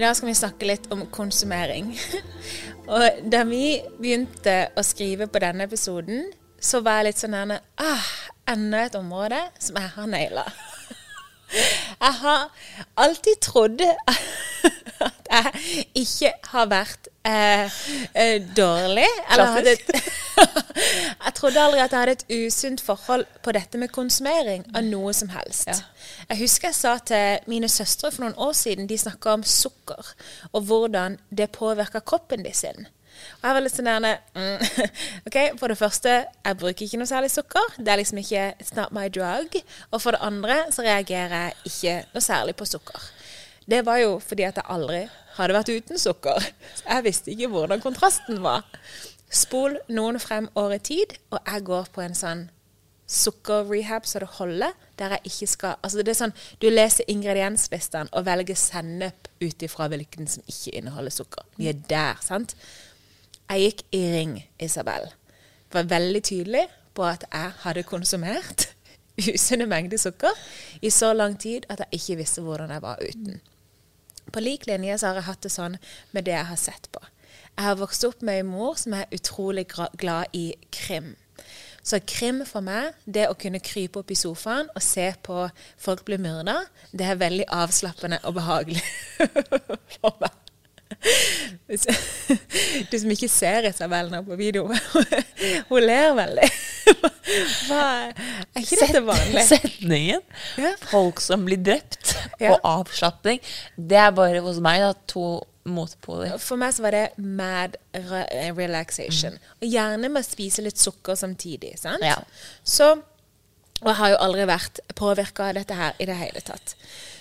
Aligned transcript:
I 0.00 0.02
dag 0.02 0.16
skal 0.16 0.30
vi 0.30 0.34
snakke 0.38 0.64
litt 0.64 0.86
om 0.94 1.02
konsumering. 1.12 1.90
og 2.94 3.18
da 3.28 3.42
vi 3.44 3.82
begynte 3.98 4.54
å 4.72 4.80
skrive 4.80 5.26
på 5.28 5.42
denne 5.44 5.66
episoden, 5.68 6.22
så 6.56 6.80
var 6.80 7.02
jeg 7.02 7.10
litt 7.10 7.20
sånn 7.20 7.34
nærme 7.36 7.58
ah, 7.84 8.06
Enda 8.48 8.86
et 8.86 8.96
område 8.96 9.42
som 9.60 9.76
jeg 9.76 9.92
har 9.98 10.08
naila. 10.08 10.46
Jeg 12.00 12.16
har 12.22 12.46
alltid 13.02 13.40
trodd 13.44 13.80
at 15.06 15.30
jeg 15.34 15.84
ikke 15.98 16.30
har 16.52 16.68
vært 16.70 17.08
eh, 17.26 17.80
eh, 18.14 18.36
dårlig. 18.56 19.08
Eller 19.34 19.72
et, 19.74 19.90
jeg 21.24 21.34
trodde 21.36 21.62
aldri 21.62 21.80
at 21.82 21.92
jeg 21.92 22.00
hadde 22.00 22.16
et 22.18 22.46
usunt 22.46 22.82
forhold 22.84 23.26
på 23.44 23.54
dette 23.56 23.80
med 23.80 23.92
konsumering 23.94 24.64
av 24.74 24.86
noe 24.86 25.12
som 25.16 25.32
helst. 25.34 25.68
Jeg 26.28 26.40
husker 26.40 26.70
jeg 26.70 26.78
sa 26.78 26.94
til 27.10 27.50
mine 27.50 27.68
søstre 27.68 28.12
for 28.12 28.24
noen 28.24 28.38
år 28.38 28.54
siden, 28.56 28.88
de 28.90 28.98
snakka 28.98 29.36
om 29.38 29.44
sukker, 29.46 30.14
og 30.52 30.64
hvordan 30.70 31.18
det 31.30 31.50
påvirker 31.56 32.04
kroppen 32.06 32.44
de 32.46 32.54
sin. 32.56 32.88
Og 33.40 33.46
jeg 33.48 33.56
var 33.56 33.64
litt 33.64 33.74
sånn 33.74 33.88
der 33.88 34.20
mm, 34.36 34.84
OK, 35.28 35.38
for 35.60 35.72
det 35.72 35.78
første, 35.80 36.16
jeg 36.46 36.58
bruker 36.60 36.86
ikke 36.86 37.00
noe 37.00 37.10
særlig 37.10 37.32
sukker. 37.32 37.74
Det 37.78 37.92
er 37.92 38.00
liksom 38.00 38.20
ikke 38.22 38.44
It's 38.60 38.74
not 38.76 38.94
my 38.96 39.08
drug. 39.12 39.56
Og 39.90 40.02
for 40.02 40.16
det 40.16 40.22
andre 40.24 40.62
så 40.74 40.84
reagerer 40.86 41.34
jeg 41.36 41.72
ikke 41.72 41.96
noe 42.14 42.24
særlig 42.24 42.56
på 42.56 42.68
sukker. 42.68 43.10
Det 43.70 43.82
var 43.86 44.00
jo 44.02 44.16
fordi 44.24 44.46
at 44.48 44.58
jeg 44.58 44.66
aldri 44.72 45.02
hadde 45.36 45.56
vært 45.56 45.72
uten 45.72 46.00
sukker. 46.00 46.48
Så 46.78 46.86
jeg 46.86 47.06
visste 47.06 47.32
ikke 47.34 47.50
hvordan 47.52 47.82
kontrasten 47.84 48.40
var. 48.44 48.64
Spol 49.30 49.76
noen 49.94 50.18
frem 50.18 50.48
år 50.58 50.74
i 50.74 50.80
tid, 50.82 51.12
og 51.30 51.38
jeg 51.46 51.64
går 51.68 51.92
på 51.94 52.02
en 52.02 52.16
sånn 52.18 52.48
sukkerrehab 53.10 54.06
så 54.06 54.22
det 54.22 54.28
holder. 54.38 54.74
Der 54.98 55.16
jeg 55.16 55.20
ikke 55.32 55.46
skal 55.46 55.78
Altså 55.82 56.02
det 56.02 56.12
er 56.12 56.18
sånn 56.18 56.34
Du 56.62 56.68
leser 56.68 57.08
ingredienslistene 57.08 58.12
og 58.12 58.26
velger 58.26 58.58
sennep 58.58 59.30
ut 59.40 59.62
ifra 59.66 59.88
hvilken 59.90 60.28
som 60.30 60.44
ikke 60.46 60.76
inneholder 60.78 61.14
sukker. 61.14 61.46
Vi 61.56 61.70
er 61.70 61.78
der, 61.88 62.18
sant? 62.22 62.54
Jeg 63.50 63.64
gikk 63.64 63.82
i 63.98 64.02
ring, 64.12 64.34
Isabel. 64.62 65.08
Var 65.72 65.88
veldig 65.90 66.22
tydelig 66.22 66.66
på 66.94 67.06
at 67.06 67.24
jeg 67.32 67.54
hadde 67.64 67.86
konsumert 67.86 68.68
usunne 69.30 69.66
mengder 69.66 69.98
sukker 69.98 70.36
i 70.82 70.90
så 70.90 71.12
lang 71.14 71.38
tid 71.38 71.66
at 71.68 71.82
jeg 71.84 72.00
ikke 72.00 72.20
visste 72.22 72.44
hvordan 72.46 72.70
jeg 72.70 72.82
var 72.82 73.02
uten. 73.02 73.40
På 74.30 74.42
lik 74.42 74.66
linje 74.66 74.98
så 74.98 75.10
har 75.10 75.18
jeg 75.18 75.26
hatt 75.26 75.42
det 75.42 75.50
sånn 75.54 75.78
med 76.12 76.26
det 76.28 76.36
jeg 76.36 76.46
har 76.46 76.60
sett 76.60 76.86
på. 76.94 77.02
Jeg 77.60 77.66
har 77.66 77.76
vokst 77.76 78.06
opp 78.08 78.22
med 78.24 78.38
en 78.40 78.46
mor 78.48 78.78
som 78.80 78.94
er 78.96 79.10
utrolig 79.12 79.66
glad 79.68 80.32
i 80.32 80.54
krim. 80.72 81.10
Så 81.84 81.98
krim 82.08 82.38
for 82.48 82.64
meg, 82.64 82.94
det 83.04 83.26
å 83.28 83.34
kunne 83.36 83.60
krype 83.60 84.00
opp 84.00 84.08
i 84.08 84.16
sofaen 84.16 84.70
og 84.72 84.80
se 84.80 85.10
på 85.20 85.42
folk 85.76 86.06
bli 86.08 86.16
myrda, 86.24 86.54
det 86.96 87.04
er 87.04 87.18
veldig 87.20 87.44
avslappende 87.52 88.16
og 88.24 88.38
behagelig 88.38 88.80
for 89.98 90.16
meg. 90.24 90.32
Du 92.88 92.96
som 92.96 93.12
ikke 93.12 93.28
ser 93.28 93.68
Isabel 93.68 94.08
nå 94.08 94.22
på 94.24 94.40
video, 94.40 94.64
hun 95.68 95.84
ler 95.84 96.16
veldig. 96.16 96.48
Hva, 97.68 97.84
er 98.08 98.64
ikke 98.64 98.80
dette 98.86 99.04
vanlig? 99.04 99.44
Setningen 99.52 100.24
Ja. 100.56 100.72
'folk 100.88 101.20
som 101.20 101.44
blir 101.44 101.60
drept' 101.60 102.16
og 102.40 102.56
avslapning, 102.64 103.44
det 103.76 104.00
er 104.00 104.16
bare 104.16 104.40
hos 104.48 104.64
meg 104.64 104.80
da, 104.80 104.94
to 105.04 105.42
motpoler. 105.72 106.36
For 106.42 106.60
meg 106.60 106.74
så 106.76 106.84
var 106.86 106.96
det 106.96 107.04
mad 107.18 107.76
re 107.94 108.24
relaxation. 108.56 109.38
Og 109.60 109.68
gjerne 109.68 110.10
med 110.10 110.22
å 110.22 110.26
spise 110.26 110.64
litt 110.64 110.80
sukker 110.80 111.18
samtidig. 111.18 111.76
sant? 111.80 112.04
Ja. 112.04 112.18
Så, 112.64 112.92
og 113.80 113.88
jeg 113.88 113.98
har 114.02 114.12
jo 114.14 114.20
aldri 114.26 114.46
vært 114.50 114.82
påvirka 114.98 115.50
av 115.50 115.58
dette 115.60 115.78
her 115.78 115.98
i 115.98 116.08
det 116.10 116.18
hele 116.20 116.44
tatt. 116.44 116.76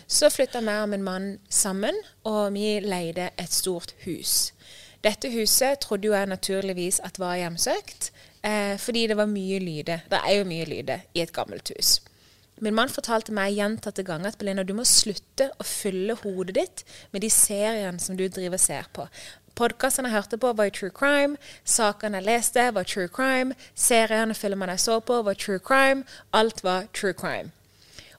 Så 0.10 0.32
flytta 0.34 0.64
jeg 0.66 0.84
og 0.84 0.90
min 0.90 1.06
mann 1.06 1.28
sammen, 1.50 1.96
og 2.26 2.54
vi 2.56 2.80
leide 2.82 3.30
et 3.38 3.54
stort 3.54 3.94
hus. 4.08 4.52
Dette 5.06 5.30
huset 5.32 5.80
trodde 5.80 6.10
jo 6.10 6.16
jeg 6.16 6.28
naturligvis 6.28 7.00
at 7.06 7.20
var 7.22 7.38
hjemsøkt, 7.40 8.12
eh, 8.44 8.76
fordi 8.78 9.08
det 9.08 9.18
var 9.18 9.30
mye 9.32 9.60
lyde. 9.60 10.02
Det 10.10 10.20
er 10.20 10.40
jo 10.40 10.48
mye 10.50 10.66
lyde 10.66 11.02
i 11.14 11.22
et 11.22 11.34
gammelt 11.34 11.72
hus. 11.78 12.00
Min 12.60 12.76
mann 12.76 12.92
fortalte 12.92 13.32
meg 13.32 13.56
gjentatte 13.56 14.04
ganger 14.04 14.34
at 14.34 14.40
Belinda, 14.40 14.66
du 14.68 14.74
må 14.76 14.84
slutte 14.88 15.48
å 15.60 15.66
fylle 15.68 16.18
hodet 16.24 16.56
ditt 16.58 16.82
med 17.14 17.24
de 17.24 17.30
seriene 17.32 18.04
som 18.04 18.18
du 18.20 18.26
driver 18.28 18.60
og 18.60 18.64
ser 18.64 18.90
på. 18.96 19.06
Podkastene 19.60 20.08
jeg 20.08 20.16
hørte 20.18 20.40
på, 20.40 20.52
var 20.56 20.72
true 20.76 20.92
crime. 20.92 21.40
Sakene 21.64 22.20
jeg 22.20 22.28
leste, 22.28 22.66
var 22.76 22.88
true 22.88 23.08
crime. 23.12 23.56
Seriene 23.76 24.36
og 24.36 24.40
filmene 24.40 24.76
jeg 24.76 24.86
så 24.86 25.00
på, 25.04 25.22
var 25.24 25.40
true 25.40 25.60
crime. 25.60 26.04
Alt 26.36 26.64
var 26.64 26.88
true 26.94 27.16
crime. 27.16 27.52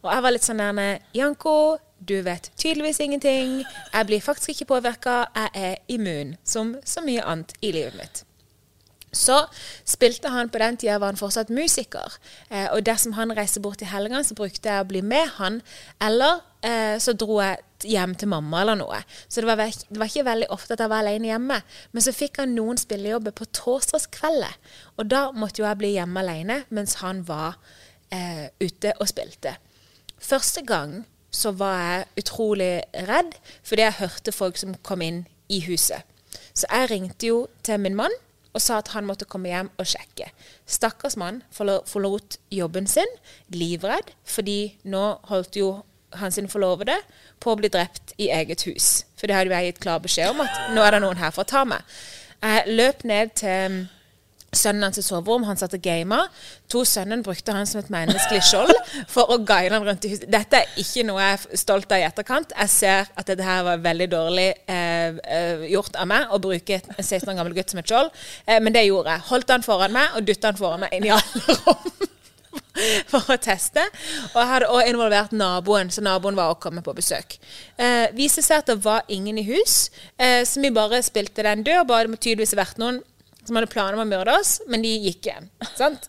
Og 0.00 0.08
jeg 0.12 0.24
var 0.24 0.32
litt 0.32 0.48
sånn 0.48 0.64
der 0.64 0.98
Janko, 1.16 1.76
du 2.00 2.22
vet 2.24 2.48
tydeligvis 2.56 3.00
ingenting. 3.04 3.60
Jeg 3.92 4.08
blir 4.08 4.24
faktisk 4.24 4.54
ikke 4.54 4.70
påvirka. 4.72 5.26
Jeg 5.36 5.50
er 5.54 5.76
immun, 5.92 6.36
som 6.44 6.78
så 6.84 7.04
mye 7.04 7.24
annet 7.24 7.52
i 7.60 7.72
livet 7.76 8.00
mitt. 8.00 8.24
Så 9.12 9.40
spilte 9.88 10.30
han 10.30 10.50
på 10.52 10.60
den 10.62 10.76
tida 10.78 10.98
var 11.00 11.10
han 11.10 11.18
fortsatt 11.18 11.50
musiker. 11.50 12.14
Eh, 12.48 12.68
og 12.70 12.84
dersom 12.86 13.16
han 13.18 13.34
reiste 13.34 13.62
bort 13.62 13.80
til 13.82 13.90
helgene, 13.90 14.22
så 14.24 14.36
brukte 14.38 14.70
jeg 14.70 14.84
å 14.84 14.86
bli 14.86 15.02
med 15.02 15.34
han. 15.40 15.58
Eller 16.02 16.44
eh, 16.62 16.96
så 17.02 17.16
dro 17.18 17.40
jeg 17.42 17.58
hjem 17.90 18.14
til 18.18 18.30
mamma 18.30 18.62
eller 18.62 18.78
noe. 18.78 19.00
Så 19.26 19.42
det 19.42 19.50
var, 19.50 19.62
det 19.66 19.98
var 19.98 20.10
ikke 20.10 20.28
veldig 20.28 20.50
ofte 20.54 20.76
at 20.76 20.84
jeg 20.84 20.92
var 20.92 21.02
alene 21.02 21.32
hjemme. 21.32 21.60
Men 21.90 22.06
så 22.06 22.14
fikk 22.14 22.42
han 22.42 22.54
noen 22.54 22.78
spillejobber 22.78 23.34
på 23.34 23.48
torsdagskvelder. 23.56 24.58
Og 24.98 25.10
da 25.10 25.26
måtte 25.34 25.62
jo 25.62 25.68
jeg 25.68 25.80
bli 25.80 25.94
hjemme 25.96 26.22
alene 26.22 26.62
mens 26.70 27.00
han 27.02 27.24
var 27.28 27.58
eh, 28.14 28.46
ute 28.62 28.94
og 28.98 29.10
spilte. 29.10 29.56
Første 30.20 30.62
gang 30.68 31.00
så 31.34 31.52
var 31.54 31.76
jeg 31.78 32.24
utrolig 32.24 32.72
redd 33.06 33.36
fordi 33.62 33.86
jeg 33.86 34.00
hørte 34.00 34.34
folk 34.34 34.58
som 34.60 34.74
kom 34.86 35.02
inn 35.02 35.24
i 35.50 35.62
huset. 35.66 36.06
Så 36.54 36.66
jeg 36.70 36.90
ringte 36.90 37.30
jo 37.30 37.46
til 37.66 37.80
min 37.82 37.96
mann 37.98 38.14
og 38.52 38.62
sa 38.62 38.80
at 38.80 38.90
han 38.94 39.06
måtte 39.06 39.28
komme 39.30 39.50
hjem 39.52 39.70
og 39.78 39.86
sjekke. 39.86 40.30
Stakkars 40.66 41.16
mann 41.20 41.42
forlo- 41.54 41.82
forlot 41.86 42.38
jobben 42.50 42.88
sin, 42.90 43.08
livredd, 43.54 44.10
fordi 44.26 44.76
nå 44.90 45.04
holdt 45.30 45.60
jo 45.60 45.70
hans 46.18 46.40
forlovede 46.50 46.96
på 47.40 47.52
å 47.52 47.58
bli 47.60 47.70
drept 47.70 48.14
i 48.18 48.30
eget 48.34 48.64
hus. 48.66 49.04
For 49.16 49.30
det 49.30 49.36
hadde 49.36 49.54
jeg 49.54 49.72
gitt 49.72 49.82
klar 49.84 50.02
beskjed 50.02 50.32
om 50.32 50.42
at 50.42 50.74
nå 50.74 50.82
er 50.82 50.96
det 50.96 51.02
noen 51.04 51.20
her 51.20 51.30
for 51.30 51.46
å 51.46 51.50
ta 51.52 51.62
meg. 51.68 51.86
Jeg 52.42 52.74
løp 52.74 53.04
ned 53.04 53.34
til 53.38 53.80
sønnen 54.52 54.82
hans 54.88 54.98
i 54.98 55.04
soverom, 55.04 55.44
han 55.46 55.58
satt 55.58 55.74
og 55.76 55.82
gama. 55.84 56.20
To 56.72 56.82
sønnen 56.88 57.22
brukte 57.26 57.54
han 57.54 57.68
som 57.68 57.80
et 57.80 57.90
menneskelig 57.92 58.42
skjold 58.48 58.72
for 59.10 59.30
å 59.30 59.38
guide 59.38 59.74
han 59.76 59.86
rundt 59.86 60.06
i 60.06 60.12
huset. 60.14 60.28
Dette 60.30 60.62
er 60.62 60.80
ikke 60.80 61.06
noe 61.06 61.22
jeg 61.22 61.38
er 61.38 61.62
stolt 61.62 61.92
av 61.92 62.02
i 62.02 62.06
etterkant. 62.08 62.54
Jeg 62.56 62.74
ser 62.74 63.10
at 63.14 63.30
dette 63.30 63.46
her 63.46 63.64
var 63.66 63.82
veldig 63.84 64.08
dårlig 64.10 64.48
eh, 64.66 65.18
eh, 65.22 65.66
gjort 65.70 65.98
av 66.00 66.10
meg, 66.10 66.30
å 66.30 66.42
bruke 66.42 66.80
en 66.80 67.02
16 67.04 67.30
år 67.30 67.38
gammel 67.38 67.56
gutt 67.56 67.74
som 67.74 67.82
et 67.82 67.90
skjold. 67.90 68.14
Eh, 68.46 68.60
men 68.62 68.74
det 68.74 68.86
gjorde 68.88 69.16
jeg. 69.16 69.28
Holdt 69.30 69.54
han 69.54 69.66
foran 69.66 69.94
meg 69.94 70.16
og 70.18 70.26
dytta 70.26 70.52
han 70.52 70.60
foran 70.60 70.86
meg 70.86 70.96
inn 70.98 71.10
i 71.10 71.14
alle 71.14 71.58
rom. 71.62 72.08
For 73.10 73.34
å 73.34 73.36
teste. 73.42 73.82
Og 74.32 74.38
jeg 74.38 74.48
hadde 74.50 74.68
også 74.70 74.90
involvert 74.90 75.34
naboen, 75.36 75.90
så 75.92 76.02
naboen 76.02 76.38
var 76.38 76.52
også 76.52 76.64
kommet 76.64 76.86
på 76.86 76.94
besøk. 76.96 77.36
Eh, 77.78 78.08
viste 78.16 78.42
seg 78.46 78.62
at 78.62 78.72
det 78.72 78.78
var 78.82 79.06
ingen 79.12 79.38
i 79.38 79.44
hus, 79.46 79.90
eh, 80.18 80.42
så 80.48 80.62
vi 80.62 80.72
bare 80.74 81.02
spilte 81.06 81.44
den 81.46 81.64
død. 81.66 81.84
Bare 81.90 82.06
det 82.08 82.14
må 82.14 82.18
tydeligvis 82.18 82.54
ha 82.56 82.62
vært 82.62 82.80
noen 82.82 83.02
som 83.50 83.58
hadde 83.58 83.72
planer 83.72 83.98
om 83.98 84.04
å 84.04 84.08
myrde 84.08 84.38
oss, 84.38 84.60
men 84.70 84.84
de 84.86 84.94
gikk 85.08 85.26
hjem. 85.26 85.50
Sant? 85.74 86.06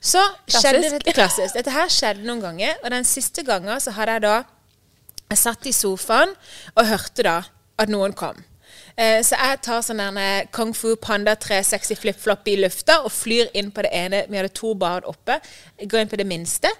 Så 0.00 0.22
skjedde 0.48 0.94
dette 0.94 1.12
klassisk. 1.12 1.52
Dette 1.58 1.74
her 1.74 1.90
skjedde 1.92 2.24
noen 2.24 2.40
ganger, 2.40 2.78
og 2.80 2.92
den 2.94 3.04
siste 3.06 3.44
gangen 3.44 3.82
så 3.82 3.92
hadde 3.98 4.16
jeg 4.16 4.24
da 4.28 4.36
Jeg 5.28 5.38
satt 5.42 5.66
i 5.68 5.74
sofaen 5.76 6.30
og 6.72 6.86
hørte 6.88 7.24
da 7.26 7.42
at 7.76 7.90
noen 7.92 8.14
kom. 8.16 8.38
Eh, 8.96 9.20
så 9.20 9.36
jeg 9.36 9.58
tar 9.62 9.82
sånn 9.84 10.00
der 10.00 10.16
eh, 10.22 10.46
Kung 10.56 10.72
Fu 10.72 10.94
Panda 10.96 11.34
360 11.36 12.00
flip-flop 12.00 12.48
i 12.48 12.56
lufta 12.62 13.02
og 13.04 13.12
flyr 13.12 13.52
inn 13.60 13.68
på 13.70 13.84
det 13.84 13.92
ene. 13.92 14.22
Vi 14.24 14.40
hadde 14.40 14.54
to 14.56 14.72
barn 14.72 15.04
oppe. 15.04 15.36
Jeg 15.76 15.90
går 15.92 16.06
inn 16.06 16.10
på 16.10 16.18
det 16.18 16.26
minste 16.26 16.72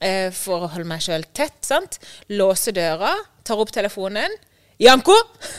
eh, 0.00 0.32
for 0.32 0.64
å 0.64 0.72
holde 0.72 0.88
meg 0.88 1.04
sjøl 1.04 1.28
tett. 1.36 1.60
sant? 1.68 2.00
Låser 2.32 2.74
døra, 2.80 3.12
tar 3.44 3.60
opp 3.60 3.74
telefonen. 3.76 4.40
'Janko! 4.80 5.14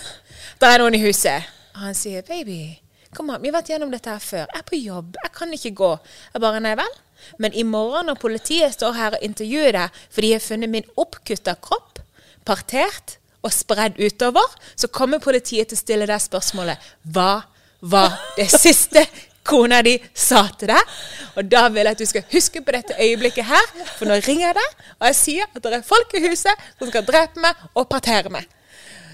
Der 0.59 0.73
er 0.73 0.81
noen 0.81 0.97
i 0.97 1.03
huset.' 1.05 1.51
Og 1.77 1.85
han 1.85 1.95
sier 1.95 2.25
'Baby, 2.25 2.81
kom 3.15 3.31
an, 3.33 3.41
vi 3.41 3.49
har 3.49 3.57
vært 3.59 3.71
gjennom 3.73 3.91
dette 3.93 4.11
her 4.11 4.21
før. 4.23 4.45
Jeg 4.45 4.59
er 4.59 4.67
på 4.67 4.79
jobb. 4.79 5.17
Jeg 5.23 5.33
kan 5.37 5.53
ikke 5.53 5.75
gå.' 5.81 5.97
Jeg 6.33 6.41
bare 6.41 6.59
'Nei 6.59 6.75
vel'. 6.75 6.99
Men 7.37 7.53
i 7.53 7.63
morgen 7.63 8.05
når 8.05 8.19
politiet 8.21 8.73
står 8.73 8.93
her 8.97 9.17
og 9.17 9.25
intervjuer 9.25 9.71
deg 9.71 9.99
fordi 10.11 10.27
de 10.27 10.33
har 10.33 10.43
funnet 10.43 10.69
min 10.69 10.89
oppkutta 10.99 11.55
kropp, 11.55 11.99
partert 12.45 13.17
og 13.43 13.53
spredd 13.53 13.99
utover, 13.99 14.47
så 14.75 14.87
kommer 14.87 15.23
politiet 15.23 15.71
til 15.71 15.79
å 15.79 15.83
stille 15.83 16.07
deg 16.09 16.23
spørsmålet 16.23 16.77
Hva 17.03 17.43
var 17.81 18.17
det 18.37 18.49
siste 18.65 19.05
kona 19.43 19.81
di 19.83 19.97
sa 20.15 20.45
til 20.59 20.71
deg? 20.71 20.97
Og 21.35 21.47
da 21.51 21.67
vil 21.69 21.83
jeg 21.83 21.97
at 21.97 22.03
du 22.03 22.07
skal 22.09 22.27
huske 22.31 22.63
på 22.63 22.75
dette 22.75 22.97
øyeblikket 22.99 23.47
her, 23.49 23.71
for 23.97 24.07
nå 24.07 24.19
ringer 24.23 24.49
jeg 24.49 24.59
deg, 24.59 24.83
og 24.99 25.07
jeg 25.09 25.19
sier 25.19 25.47
at 25.49 25.63
det 25.63 25.79
er 25.79 25.87
folk 25.87 26.15
i 26.15 26.23
huset 26.27 26.67
som 26.77 26.91
skal 26.91 27.07
drepe 27.07 27.43
meg 27.43 27.65
og 27.73 27.89
partere 27.91 28.31
meg. 28.33 28.47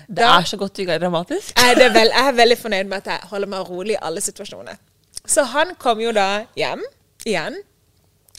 Det 0.10 0.26
er 0.26 0.46
så 0.50 0.58
godt 0.58 0.80
er 0.82 0.98
dramatisk. 0.98 1.54
Er, 1.60 1.78
vel, 1.94 2.10
jeg 2.10 2.28
er 2.28 2.38
veldig 2.38 2.58
fornøyd 2.58 2.88
med 2.90 2.98
at 3.04 3.10
jeg 3.12 3.30
holder 3.30 3.52
meg 3.52 3.70
rolig 3.70 3.94
i 3.94 4.02
alle 4.02 4.22
situasjoner. 4.26 4.80
Så 5.26 5.44
han 5.52 5.76
kom 5.78 6.02
jo 6.02 6.12
da 6.16 6.46
hjem 6.58 6.82
igjen. 7.28 7.60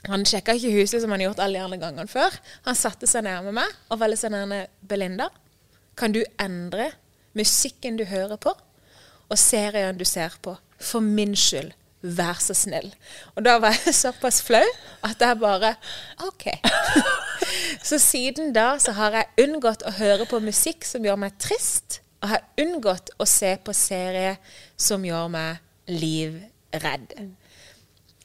Han 0.09 0.25
sjekka 0.27 0.57
ikke 0.57 0.73
huset 0.81 1.03
som 1.03 1.13
han 1.13 1.21
har 1.21 1.31
gjort 1.31 1.43
alle 1.45 1.61
de 1.61 1.65
andre 1.65 1.79
gangene 1.79 2.11
før. 2.11 2.35
Han 2.67 2.79
satte 2.79 3.07
seg 3.07 3.23
ned 3.27 3.47
med 3.47 3.59
meg 3.61 3.77
og 3.93 4.01
veldig 4.01 4.19
sånn 4.19 4.35
nærme 4.35 4.65
Belinda. 4.81 5.29
Kan 5.95 6.17
du 6.17 6.23
endre 6.41 6.91
musikken 7.39 8.01
du 8.01 8.07
hører 8.09 8.41
på, 8.41 8.55
og 9.31 9.39
serien 9.39 9.99
du 10.01 10.07
ser 10.09 10.35
på? 10.43 10.57
For 10.81 11.05
min 11.05 11.37
skyld, 11.39 11.71
vær 12.01 12.41
så 12.43 12.57
snill. 12.57 12.89
Og 13.37 13.45
da 13.47 13.59
var 13.63 13.77
jeg 13.77 13.95
såpass 13.95 14.41
flau 14.43 14.65
at 15.07 15.21
jeg 15.23 15.39
bare 15.39 15.77
OK. 16.27 16.49
Så 17.83 17.99
siden 18.03 18.53
da 18.57 18.75
så 18.83 18.95
har 18.99 19.17
jeg 19.17 19.47
unngått 19.47 19.85
å 19.87 19.95
høre 19.99 20.27
på 20.29 20.43
musikk 20.45 20.87
som 20.89 21.05
gjør 21.05 21.19
meg 21.25 21.39
trist, 21.43 22.01
og 22.21 22.35
har 22.35 22.47
unngått 22.61 23.15
å 23.19 23.27
se 23.29 23.55
på 23.65 23.75
serie 23.77 24.37
som 24.77 25.05
gjør 25.07 25.31
meg 25.33 25.91
livredd. 25.91 27.15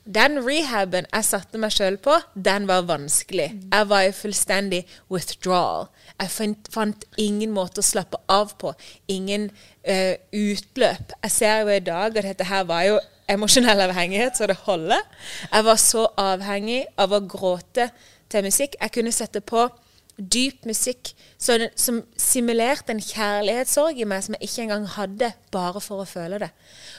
Den 0.06 0.38
rehaben 0.46 1.08
jeg 1.10 1.26
satte 1.26 1.58
meg 1.58 1.74
sjøl 1.74 1.96
på, 1.98 2.14
den 2.38 2.68
var 2.70 2.84
vanskelig. 2.86 3.48
Jeg 3.72 3.88
var 3.90 4.06
i 4.06 4.12
fullstendig 4.14 4.84
withdrawal. 5.10 5.88
Jeg 6.20 6.30
fant, 6.30 6.70
fant 6.70 7.08
ingen 7.18 7.56
måte 7.56 7.82
å 7.82 7.86
slappe 7.86 8.20
av 8.30 8.54
på. 8.62 8.76
Ingen 9.10 9.48
uh, 9.50 10.14
utløp. 10.30 11.16
Jeg 11.26 11.34
ser 11.34 11.64
jo 11.64 11.74
i 11.74 11.82
dag 11.82 12.14
at 12.14 12.30
dette 12.30 12.46
her 12.46 12.68
var 12.70 12.86
jo 12.86 13.00
emosjonell 13.34 13.82
avhengighet, 13.88 14.38
så 14.38 14.46
det 14.46 14.60
holder. 14.68 15.02
Jeg 15.50 15.66
var 15.66 15.82
så 15.82 16.06
avhengig 16.22 16.84
av 17.02 17.16
å 17.18 17.24
gråte 17.26 17.90
til 18.32 18.46
musikk. 18.46 18.78
Jeg 18.82 18.94
kunne 18.96 19.14
sette 19.16 19.42
på 19.42 19.68
dyp 20.16 20.64
musikk 20.66 21.12
som, 21.38 21.66
som 21.76 22.00
simulerte 22.20 22.94
en 22.94 23.04
kjærlighetssorg 23.04 24.00
i 24.00 24.08
meg 24.08 24.24
som 24.24 24.38
jeg 24.38 24.48
ikke 24.48 24.66
engang 24.66 24.88
hadde, 24.96 25.32
bare 25.52 25.82
for 25.84 26.04
å 26.04 26.08
føle 26.10 26.40
det. 26.46 26.52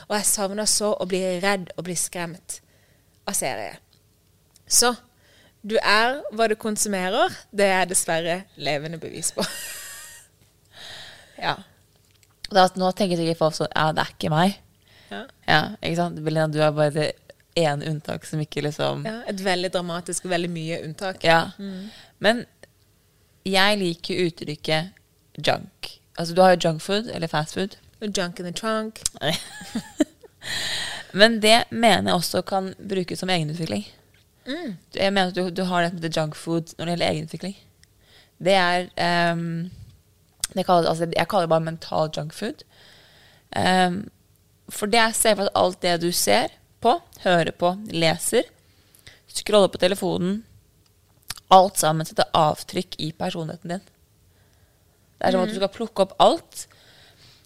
Og 0.07 0.17
jeg 0.19 0.29
savna 0.29 0.67
så 0.69 0.93
å 0.93 1.09
bli 1.09 1.21
redd 1.43 1.71
og 1.75 1.87
bli 1.89 1.97
skremt 1.97 2.59
av 3.27 3.37
serie. 3.37 3.79
Så 4.67 4.93
du 5.67 5.75
er 5.81 6.21
hva 6.35 6.47
du 6.47 6.55
konsumerer. 6.59 7.33
Det 7.51 7.65
er 7.65 7.81
jeg 7.81 7.91
dessverre 7.95 8.37
levende 8.55 9.01
bevis 9.01 9.33
på. 9.35 9.45
Ja. 11.37 11.51
Da, 12.49 12.63
nå 12.81 12.87
tenker 12.97 13.19
sikkert 13.19 13.37
folk 13.37 13.53
sånn 13.53 13.67
Ja, 13.69 13.91
det 13.93 14.01
er 14.01 14.13
ikke 14.15 14.31
meg. 14.33 14.55
Ja. 15.11 15.19
Ja, 15.45 15.59
ikke 15.83 15.99
sant? 15.99 16.17
Belina, 16.25 16.47
du 16.49 16.57
er 16.65 16.71
bare 16.73 16.89
det 16.95 17.05
ene 17.57 17.89
unntak 17.89 18.25
som 18.25 18.41
ikke 18.41 18.61
liksom 18.65 19.05
Ja, 19.07 19.21
et 19.29 19.41
veldig 19.43 19.71
dramatisk 19.73 20.25
veldig 20.29 20.49
mye 20.53 20.81
unntak. 20.85 21.23
Ja. 21.25 21.51
Men 22.19 22.45
jeg 23.47 23.79
liker 23.79 24.25
uttrykket 24.27 24.93
junk. 25.37 25.93
Altså, 26.17 26.33
du 26.35 26.41
har 26.41 26.55
jo 26.55 26.67
junkfood, 26.67 27.11
eller 27.13 27.27
fastfood. 27.27 27.77
Junk 28.01 28.39
in 28.39 28.45
the 28.45 28.51
trunk. 28.51 29.01
Men 31.17 31.39
det 31.41 31.63
mener 31.69 32.11
jeg 32.11 32.15
også 32.15 32.41
kan 32.41 32.73
brukes 32.89 33.19
som 33.19 33.29
egenutvikling. 33.29 33.85
Jeg 34.95 35.13
mener 35.13 35.27
at 35.27 35.35
du, 35.35 35.49
du 35.49 35.63
har 35.63 35.81
det 35.83 35.91
som 35.91 35.99
heter 35.99 36.21
junkfood 36.21 36.75
når 36.77 36.85
det 36.85 36.91
gjelder 36.91 37.07
egenutvikling. 37.07 37.57
Det 38.37 38.53
er 38.53 39.33
um, 39.33 39.71
det 40.53 40.65
kaller, 40.65 40.89
altså, 40.89 41.07
Jeg 41.15 41.27
kaller 41.27 41.47
det 41.47 41.49
bare 41.49 41.59
mental 41.59 42.09
junkfood. 42.17 42.63
Um, 43.55 44.09
for 44.69 44.85
det 44.85 45.15
for 45.15 45.47
at 45.47 45.49
alt 45.55 45.81
det 45.81 46.01
du 46.01 46.11
ser 46.11 46.47
på, 46.87 46.95
hører 47.27 47.51
på, 47.59 47.75
leser, 47.91 48.47
scroller 49.27 49.69
på 49.73 49.83
telefonen 49.83 50.39
Alt 51.53 51.77
sammen 51.79 52.03
setter 52.03 52.27
avtrykk 52.35 52.97
i 52.99 53.13
personligheten 53.15 53.71
din. 53.71 53.83
Det 55.17 55.29
er 55.29 55.31
som 55.31 55.45
at 55.45 55.53
du 55.53 55.55
skal 55.55 55.71
plukke 55.71 56.03
opp 56.03 56.17
alt. 56.19 56.65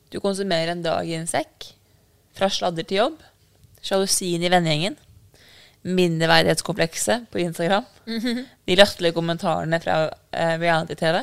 Du 0.09 0.17
konsumerer 0.23 0.73
en 0.73 0.81
dag 0.81 1.05
i 1.05 1.13
en 1.19 1.29
sekk. 1.29 1.67
Fra 2.33 2.49
sladder 2.49 2.87
til 2.89 2.97
jobb. 2.97 3.19
Sjalusien 3.85 4.41
i 4.41 4.49
vennegjengen. 4.49 4.97
Mindreverdighetskomplekset 5.85 7.29
på 7.29 7.43
Instagram. 7.45 7.85
De 8.65 8.77
latterlige 8.79 9.13
kommentarene 9.19 9.79
fra 9.85 9.99
eh, 10.33 10.55
reality-TV. 10.61 11.21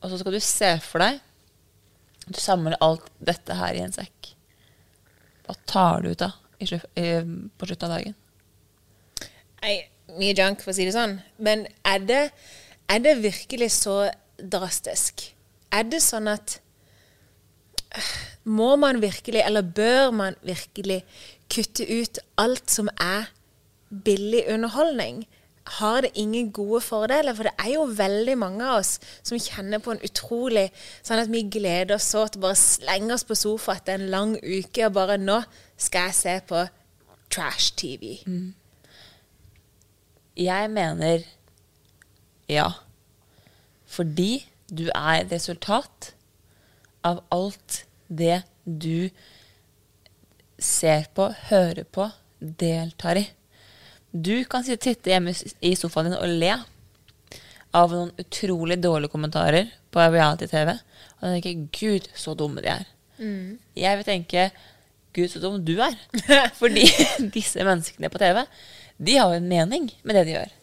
Og 0.00 0.08
så 0.10 0.18
skal 0.22 0.32
du 0.34 0.40
se 0.40 0.72
for 0.82 1.04
deg 1.04 1.20
Du 2.32 2.40
samler 2.40 2.80
alt 2.80 3.04
dette 3.20 3.54
her 3.60 3.76
i 3.76 3.84
en 3.84 3.92
sekk. 3.92 4.32
Hva 5.44 5.54
tar 5.68 6.00
du 6.00 6.14
ut 6.16 6.24
av 6.24 6.38
på 6.66 7.68
slutten 7.68 7.88
av 7.88 7.96
dagen? 7.96 8.16
Nei, 9.62 9.76
mye 10.18 10.34
junk, 10.34 10.62
for 10.62 10.72
å 10.72 10.76
si 10.76 10.86
det 10.88 10.94
sånn. 10.96 11.18
Men 11.42 11.66
er 11.88 12.02
det, 12.08 12.22
er 12.90 13.04
det 13.04 13.20
virkelig 13.22 13.70
så 13.76 13.96
drastisk? 14.38 15.28
Er 15.72 15.86
det 15.88 16.02
sånn 16.04 16.28
at 16.28 16.58
øh, 17.96 18.12
Må 18.44 18.74
man 18.76 18.98
virkelig, 18.98 19.38
eller 19.46 19.62
bør 19.62 20.10
man 20.10 20.34
virkelig, 20.42 21.04
kutte 21.52 21.84
ut 21.86 22.18
alt 22.40 22.72
som 22.72 22.88
er 22.98 23.28
billig 24.04 24.42
underholdning? 24.50 25.22
Har 25.78 26.00
det 26.02 26.10
ingen 26.18 26.50
gode 26.50 26.80
fordeler? 26.82 27.36
For 27.38 27.46
det 27.46 27.52
er 27.54 27.74
jo 27.76 27.84
veldig 27.86 28.34
mange 28.38 28.66
av 28.66 28.80
oss 28.80 28.96
som 29.22 29.38
kjenner 29.38 29.78
på 29.78 29.94
en 29.94 30.02
utrolig 30.02 30.64
Sånn 31.06 31.22
at 31.22 31.30
vi 31.30 31.44
gleder 31.46 31.94
oss 31.94 32.08
så 32.10 32.24
til 32.26 32.42
bare 32.42 32.58
slenge 32.58 33.14
oss 33.14 33.22
på 33.28 33.38
sofa 33.38 33.76
etter 33.78 34.00
en 34.00 34.10
lang 34.10 34.34
uke 34.42 34.88
og 34.88 34.96
bare 34.96 35.20
Nå 35.22 35.38
skal 35.82 36.10
jeg 36.10 36.18
se 36.18 36.36
på 36.48 36.62
trash-TV. 37.32 38.16
Jeg 40.38 40.70
mener 40.72 41.26
ja. 42.50 42.68
Fordi 43.92 44.32
du 44.72 44.86
er 44.94 45.20
et 45.20 45.32
resultat 45.32 46.12
av 47.04 47.20
alt 47.34 47.82
det 48.08 48.42
du 48.64 49.10
ser 50.62 51.08
på, 51.16 51.28
hører 51.50 51.84
på, 51.84 52.08
deltar 52.38 53.18
i. 53.20 53.26
Du 54.12 54.44
kan 54.48 54.64
sitte 54.64 54.94
hjemme 55.08 55.34
i 55.64 55.74
sofaen 55.78 56.10
din 56.10 56.18
og 56.20 56.28
le 56.28 56.52
av 57.72 57.92
noen 57.92 58.12
utrolig 58.20 58.76
dårlige 58.82 59.12
kommentarer 59.12 59.70
på 59.92 60.04
reality-TV. 60.12 60.74
Og 61.20 61.28
tenke 61.28 61.54
'Gud, 61.72 62.08
så 62.14 62.34
dumme 62.36 62.60
de 62.60 62.68
er'. 62.68 62.88
Jeg 63.76 63.96
vil 63.96 64.04
tenke 64.04 64.50
'Gud, 65.12 65.28
så 65.30 65.40
som 65.40 65.60
du 65.64 65.76
er'. 65.76 65.98
Fordi 66.60 66.86
disse 67.34 67.64
menneskene 67.64 68.10
på 68.12 68.20
TV, 68.22 68.44
de 68.98 69.16
har 69.18 69.32
jo 69.32 69.40
en 69.40 69.48
mening 69.48 69.90
med 70.02 70.16
det 70.16 70.26
de 70.26 70.36
gjør. 70.36 70.54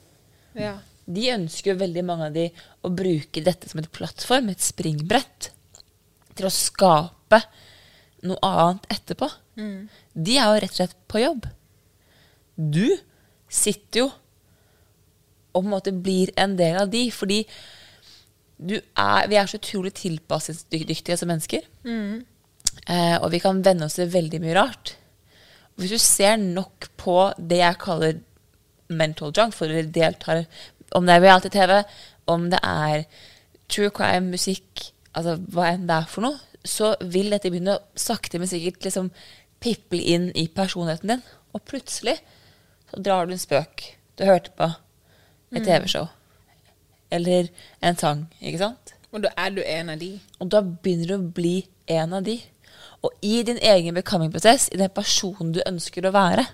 Ja. 0.59 0.75
De 1.09 1.29
ønsker 1.33 1.73
jo 1.73 1.81
veldig 1.81 2.05
mange 2.05 2.29
av 2.29 2.35
de 2.35 2.47
å 2.85 2.91
bruke 2.93 3.43
dette 3.45 3.69
som 3.69 3.81
et 3.81 3.91
plattform, 3.93 4.49
et 4.49 4.61
springbrett, 4.63 5.51
til 6.37 6.47
å 6.47 6.53
skape 6.53 7.41
noe 8.23 8.39
annet 8.45 8.85
etterpå. 8.93 9.27
De 10.13 10.37
er 10.37 10.45
jo 10.45 10.61
rett 10.63 10.75
og 10.75 10.79
slett 10.79 10.97
på 11.11 11.21
jobb. 11.23 11.47
Du 12.55 12.85
sitter 13.49 14.05
jo 14.05 14.09
og 15.49 15.63
på 15.63 15.65
en 15.65 15.73
måte 15.73 15.93
blir 15.93 16.31
en 16.39 16.55
del 16.59 16.77
av 16.77 16.89
de, 16.93 17.07
fordi 17.11 17.43
du 18.59 18.75
er, 18.77 19.27
vi 19.31 19.37
er 19.39 19.47
så 19.49 19.57
utrolig 19.57 19.93
tilpasningsdyktige 19.97 21.17
som 21.17 21.31
mennesker. 21.31 21.65
Eh, 21.87 22.19
og 22.89 23.27
vi 23.29 23.41
kan 23.43 23.60
venne 23.62 23.86
oss 23.86 24.00
til 24.00 24.10
veldig 24.10 24.39
mye 24.41 24.55
rart. 24.58 24.96
Hvis 25.77 25.93
du 25.93 26.01
ser 26.01 26.39
nok 26.41 26.89
på 26.98 27.17
det 27.38 27.62
jeg 27.62 27.79
kaller 27.84 28.17
mental 28.89 29.34
junk, 29.36 29.53
for 29.53 29.69
dere 29.69 29.86
deltar 29.93 30.46
Om 30.98 31.05
det 31.05 31.13
er 31.13 31.22
reality-TV, 31.22 31.74
om 32.25 32.48
det 32.50 32.60
er 32.65 33.03
true 33.69 33.91
crime, 33.93 34.31
musikk, 34.34 34.88
altså 35.13 35.36
hva 35.53 35.67
enn 35.75 35.86
det 35.86 36.00
er 36.00 36.08
for 36.10 36.25
noe, 36.25 36.39
så 36.65 36.96
vil 37.13 37.29
dette 37.29 37.51
begynne 37.53 37.75
å 37.77 37.84
sakte, 37.93 38.39
men 38.41 38.50
sikkert 38.50 38.88
liksom 38.88 39.12
piple 39.62 40.01
inn 40.01 40.31
i 40.34 40.48
personligheten 40.50 41.13
din. 41.13 41.22
Og 41.53 41.62
plutselig 41.69 42.17
så 42.89 43.01
drar 43.05 43.29
du 43.29 43.36
en 43.36 43.41
spøk 43.41 43.86
du 44.17 44.25
hørte 44.25 44.51
på 44.58 44.72
et 45.53 45.65
TV-show. 45.65 46.10
Eller 47.13 47.50
en 47.86 47.98
sang, 47.98 48.25
ikke 48.41 48.62
sant? 48.62 48.96
Og 49.13 49.24
da 49.25 49.31
er 49.38 49.53
du 49.53 49.62
en 49.63 49.93
av 49.93 50.01
de. 50.01 50.12
Og 50.41 50.50
da 50.53 50.62
begynner 50.62 51.10
du 51.10 51.15
å 51.17 51.31
bli 51.38 51.55
en 51.89 52.17
av 52.17 52.25
de. 52.25 52.38
Og 53.05 53.13
i 53.23 53.43
din 53.47 53.59
egen 53.63 53.95
becoming-prosess, 53.95 54.69
i 54.73 54.79
den 54.79 54.91
personen 54.91 55.53
du 55.55 55.61
ønsker 55.65 56.05
å 56.05 56.15
være, 56.15 56.45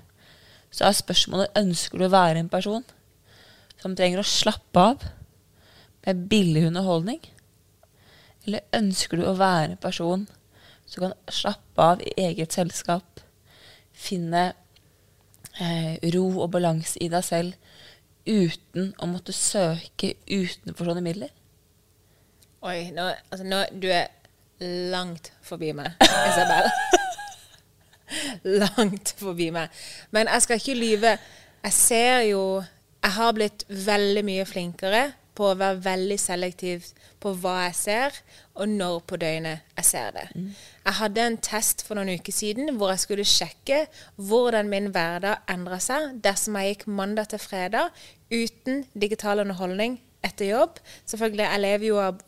så 0.70 0.88
er 0.88 0.98
spørsmålet 0.98 1.58
ønsker 1.58 1.98
du 1.98 2.06
å 2.08 2.14
være 2.14 2.42
en 2.42 2.52
person 2.52 2.84
som 3.82 3.96
trenger 3.98 4.22
å 4.22 4.28
slappe 4.28 4.82
av 4.92 5.06
med 6.06 6.26
billig 6.30 6.68
underholdning? 6.70 7.22
Eller 8.46 8.66
ønsker 8.78 9.18
du 9.18 9.26
å 9.26 9.38
være 9.40 9.74
en 9.74 9.82
person 9.82 10.28
som 10.86 11.08
kan 11.08 11.16
slappe 11.34 11.82
av 11.82 12.04
i 12.06 12.14
eget 12.28 12.54
selskap, 12.54 13.24
finne 13.96 14.52
eh, 15.58 15.96
ro 16.14 16.28
og 16.44 16.52
balanse 16.54 17.00
i 17.02 17.10
deg 17.10 17.26
selv 17.26 17.56
uten 18.26 18.92
å 19.02 19.10
måtte 19.10 19.34
søke 19.34 20.14
utenfor 20.28 20.92
sånne 20.92 21.06
midler? 21.06 21.34
Oi, 22.66 22.92
nå, 22.94 23.12
altså, 23.30 23.46
nå 23.46 23.62
Du 23.78 23.88
er 23.94 24.10
langt 24.60 25.32
forbi 25.44 25.72
meg, 25.76 25.98
Isabel. 26.02 26.70
langt 28.64 29.16
forbi 29.20 29.50
meg. 29.56 29.74
Men 30.16 30.30
jeg 30.32 30.46
skal 30.46 30.62
ikke 30.62 30.78
lyve. 30.80 31.18
Jeg 31.66 31.74
ser 31.74 32.18
jo 32.30 32.64
Jeg 33.06 33.14
har 33.14 33.34
blitt 33.38 33.64
veldig 33.70 34.22
mye 34.26 34.46
flinkere 34.50 35.02
på 35.38 35.52
å 35.52 35.58
være 35.60 35.82
veldig 35.84 36.16
selektiv 36.18 36.88
på 37.22 37.34
hva 37.42 37.68
jeg 37.68 37.76
ser, 37.78 38.16
og 38.56 38.72
når 38.72 38.96
på 39.06 39.20
døgnet 39.22 39.76
jeg 39.76 39.86
ser 39.86 40.16
det. 40.16 40.24
Jeg 40.86 40.98
hadde 41.00 41.26
en 41.28 41.38
test 41.38 41.84
for 41.86 42.00
noen 42.00 42.16
uker 42.18 42.34
siden 42.34 42.80
hvor 42.80 42.94
jeg 42.94 43.04
skulle 43.04 43.28
sjekke 43.30 43.84
hvordan 44.16 44.72
min 44.72 44.90
hverdag 44.96 45.44
endra 45.52 45.78
seg 45.84 46.16
dersom 46.26 46.58
jeg 46.58 46.72
gikk 46.74 46.88
mandag 46.88 47.30
til 47.34 47.44
fredag 47.44 47.94
uten 48.32 48.86
digital 48.96 49.44
underholdning 49.44 50.00
etter 50.26 50.50
jobb. 50.50 50.80
Selvfølgelig, 51.06 51.46
Jeg 51.46 51.62
lever 51.62 51.88
jo 51.88 52.00
av 52.02 52.22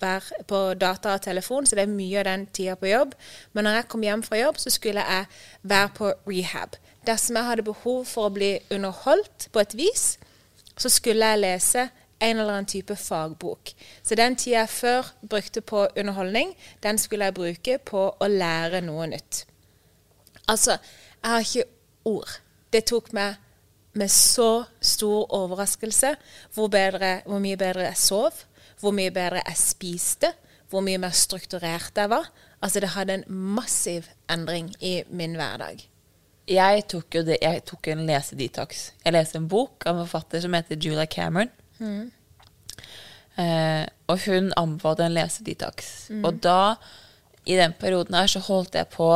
på 0.48 0.62
data 0.74 1.14
og 1.16 1.22
telefon, 1.22 1.66
så 1.66 1.76
det 1.76 1.84
er 1.84 1.94
mye 1.94 2.20
av 2.20 2.26
den 2.30 2.46
tida 2.48 2.76
på 2.76 2.88
jobb. 2.92 3.16
Men 3.54 3.64
når 3.64 3.80
jeg 3.80 3.88
kom 3.88 4.04
hjem 4.04 4.24
fra 4.24 4.38
jobb, 4.38 4.58
så 4.58 4.70
skulle 4.70 5.02
jeg 5.02 5.26
være 5.64 5.90
på 5.98 6.12
rehab. 6.28 6.78
Dersom 7.08 7.36
jeg 7.36 7.46
hadde 7.46 7.64
behov 7.64 8.06
for 8.06 8.28
å 8.28 8.34
bli 8.36 8.58
underholdt 8.72 9.50
på 9.52 9.64
et 9.64 9.78
vis, 9.78 10.18
så 10.78 10.90
skulle 10.90 11.26
jeg 11.26 11.42
lese 11.42 11.90
en 12.20 12.38
eller 12.38 12.54
annen 12.54 12.70
type 12.70 12.96
fagbok. 12.96 13.74
Så 14.04 14.16
den 14.16 14.36
tida 14.36 14.64
jeg 14.64 14.70
før 14.70 15.12
brukte 15.30 15.62
på 15.62 15.88
underholdning, 15.98 16.56
den 16.84 16.98
skulle 16.98 17.30
jeg 17.30 17.38
bruke 17.38 17.78
på 17.78 18.04
å 18.20 18.28
lære 18.28 18.82
noe 18.82 19.08
nytt. 19.08 19.46
Altså, 20.48 20.78
jeg 21.24 21.32
har 21.32 21.40
ikke 21.40 21.68
ord. 22.06 22.40
Det 22.74 22.86
tok 22.88 23.14
meg 23.14 23.36
med 23.94 24.12
så 24.12 24.66
stor 24.82 25.26
overraskelse 25.34 26.16
hvor, 26.54 26.68
bedre, 26.68 27.22
hvor 27.26 27.40
mye 27.44 27.58
bedre 27.58 27.88
jeg 27.88 28.02
sov, 28.02 28.44
hvor 28.82 28.94
mye 28.96 29.14
bedre 29.14 29.42
jeg 29.46 29.58
spiste, 29.60 30.34
hvor 30.70 30.84
mye 30.86 31.00
mer 31.02 31.16
strukturert 31.16 31.96
jeg 31.96 32.12
var. 32.12 32.28
Altså, 32.62 32.82
det 32.84 32.90
hadde 32.96 33.20
en 33.20 33.28
massiv 33.56 34.10
endring 34.30 34.74
i 34.82 35.02
min 35.10 35.38
hverdag. 35.40 35.82
Jeg 36.48 36.84
tok 36.88 37.16
jo 37.16 37.24
det, 37.28 37.38
jeg 37.42 37.64
tok 37.68 37.90
en 37.92 38.06
lesedetox. 38.08 38.92
Jeg 39.04 39.14
leste 39.14 39.40
en 39.40 39.50
bok 39.52 39.84
av 39.86 39.98
en 39.98 40.06
forfatter 40.06 40.44
som 40.46 40.56
heter 40.56 40.80
Julia 40.80 41.06
Cameron. 41.06 41.52
Eh, 43.38 43.84
og 44.08 44.24
hun 44.26 44.54
anbefalte 44.58 45.06
en 45.06 45.18
lesedetox. 45.18 45.92
Og 46.24 46.40
da, 46.44 46.78
i 47.46 47.58
den 47.60 47.76
perioden 47.80 48.16
her, 48.16 48.32
så 48.32 48.40
holdt 48.48 48.80
jeg 48.80 48.88
på 48.96 49.12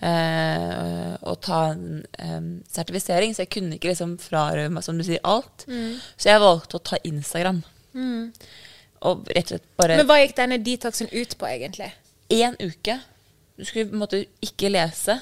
eh, 0.00 1.14
å 1.22 1.34
ta 1.42 1.60
en 1.72 2.04
eh, 2.18 2.40
sertifisering, 2.70 3.34
så 3.34 3.44
jeg 3.44 3.52
kunne 3.56 3.78
ikke 3.78 3.92
liksom 3.92 4.16
frarøve 4.22 4.70
meg, 4.74 4.84
som 4.86 4.98
du 4.98 5.04
sier, 5.06 5.22
alt. 5.26 5.66
Så 6.16 6.30
jeg 6.30 6.42
valgte 6.44 6.78
å 6.78 6.84
ta 6.92 7.00
Instagram. 7.08 7.62
Og 9.08 9.28
rett 9.30 9.46
og 9.46 9.56
slett 9.56 9.66
bare 9.78 9.96
Men 10.00 10.06
hva 10.10 10.18
gikk 10.20 10.36
denne 10.38 10.58
detoxen 10.62 11.10
ut 11.12 11.36
på, 11.38 11.46
egentlig? 11.46 11.92
én 12.28 12.56
uke. 12.60 12.98
Du 13.56 13.64
skulle 13.64 13.88
på 13.88 13.96
en 13.96 14.02
måte 14.02 14.18
ikke 14.44 14.68
lese 14.68 15.14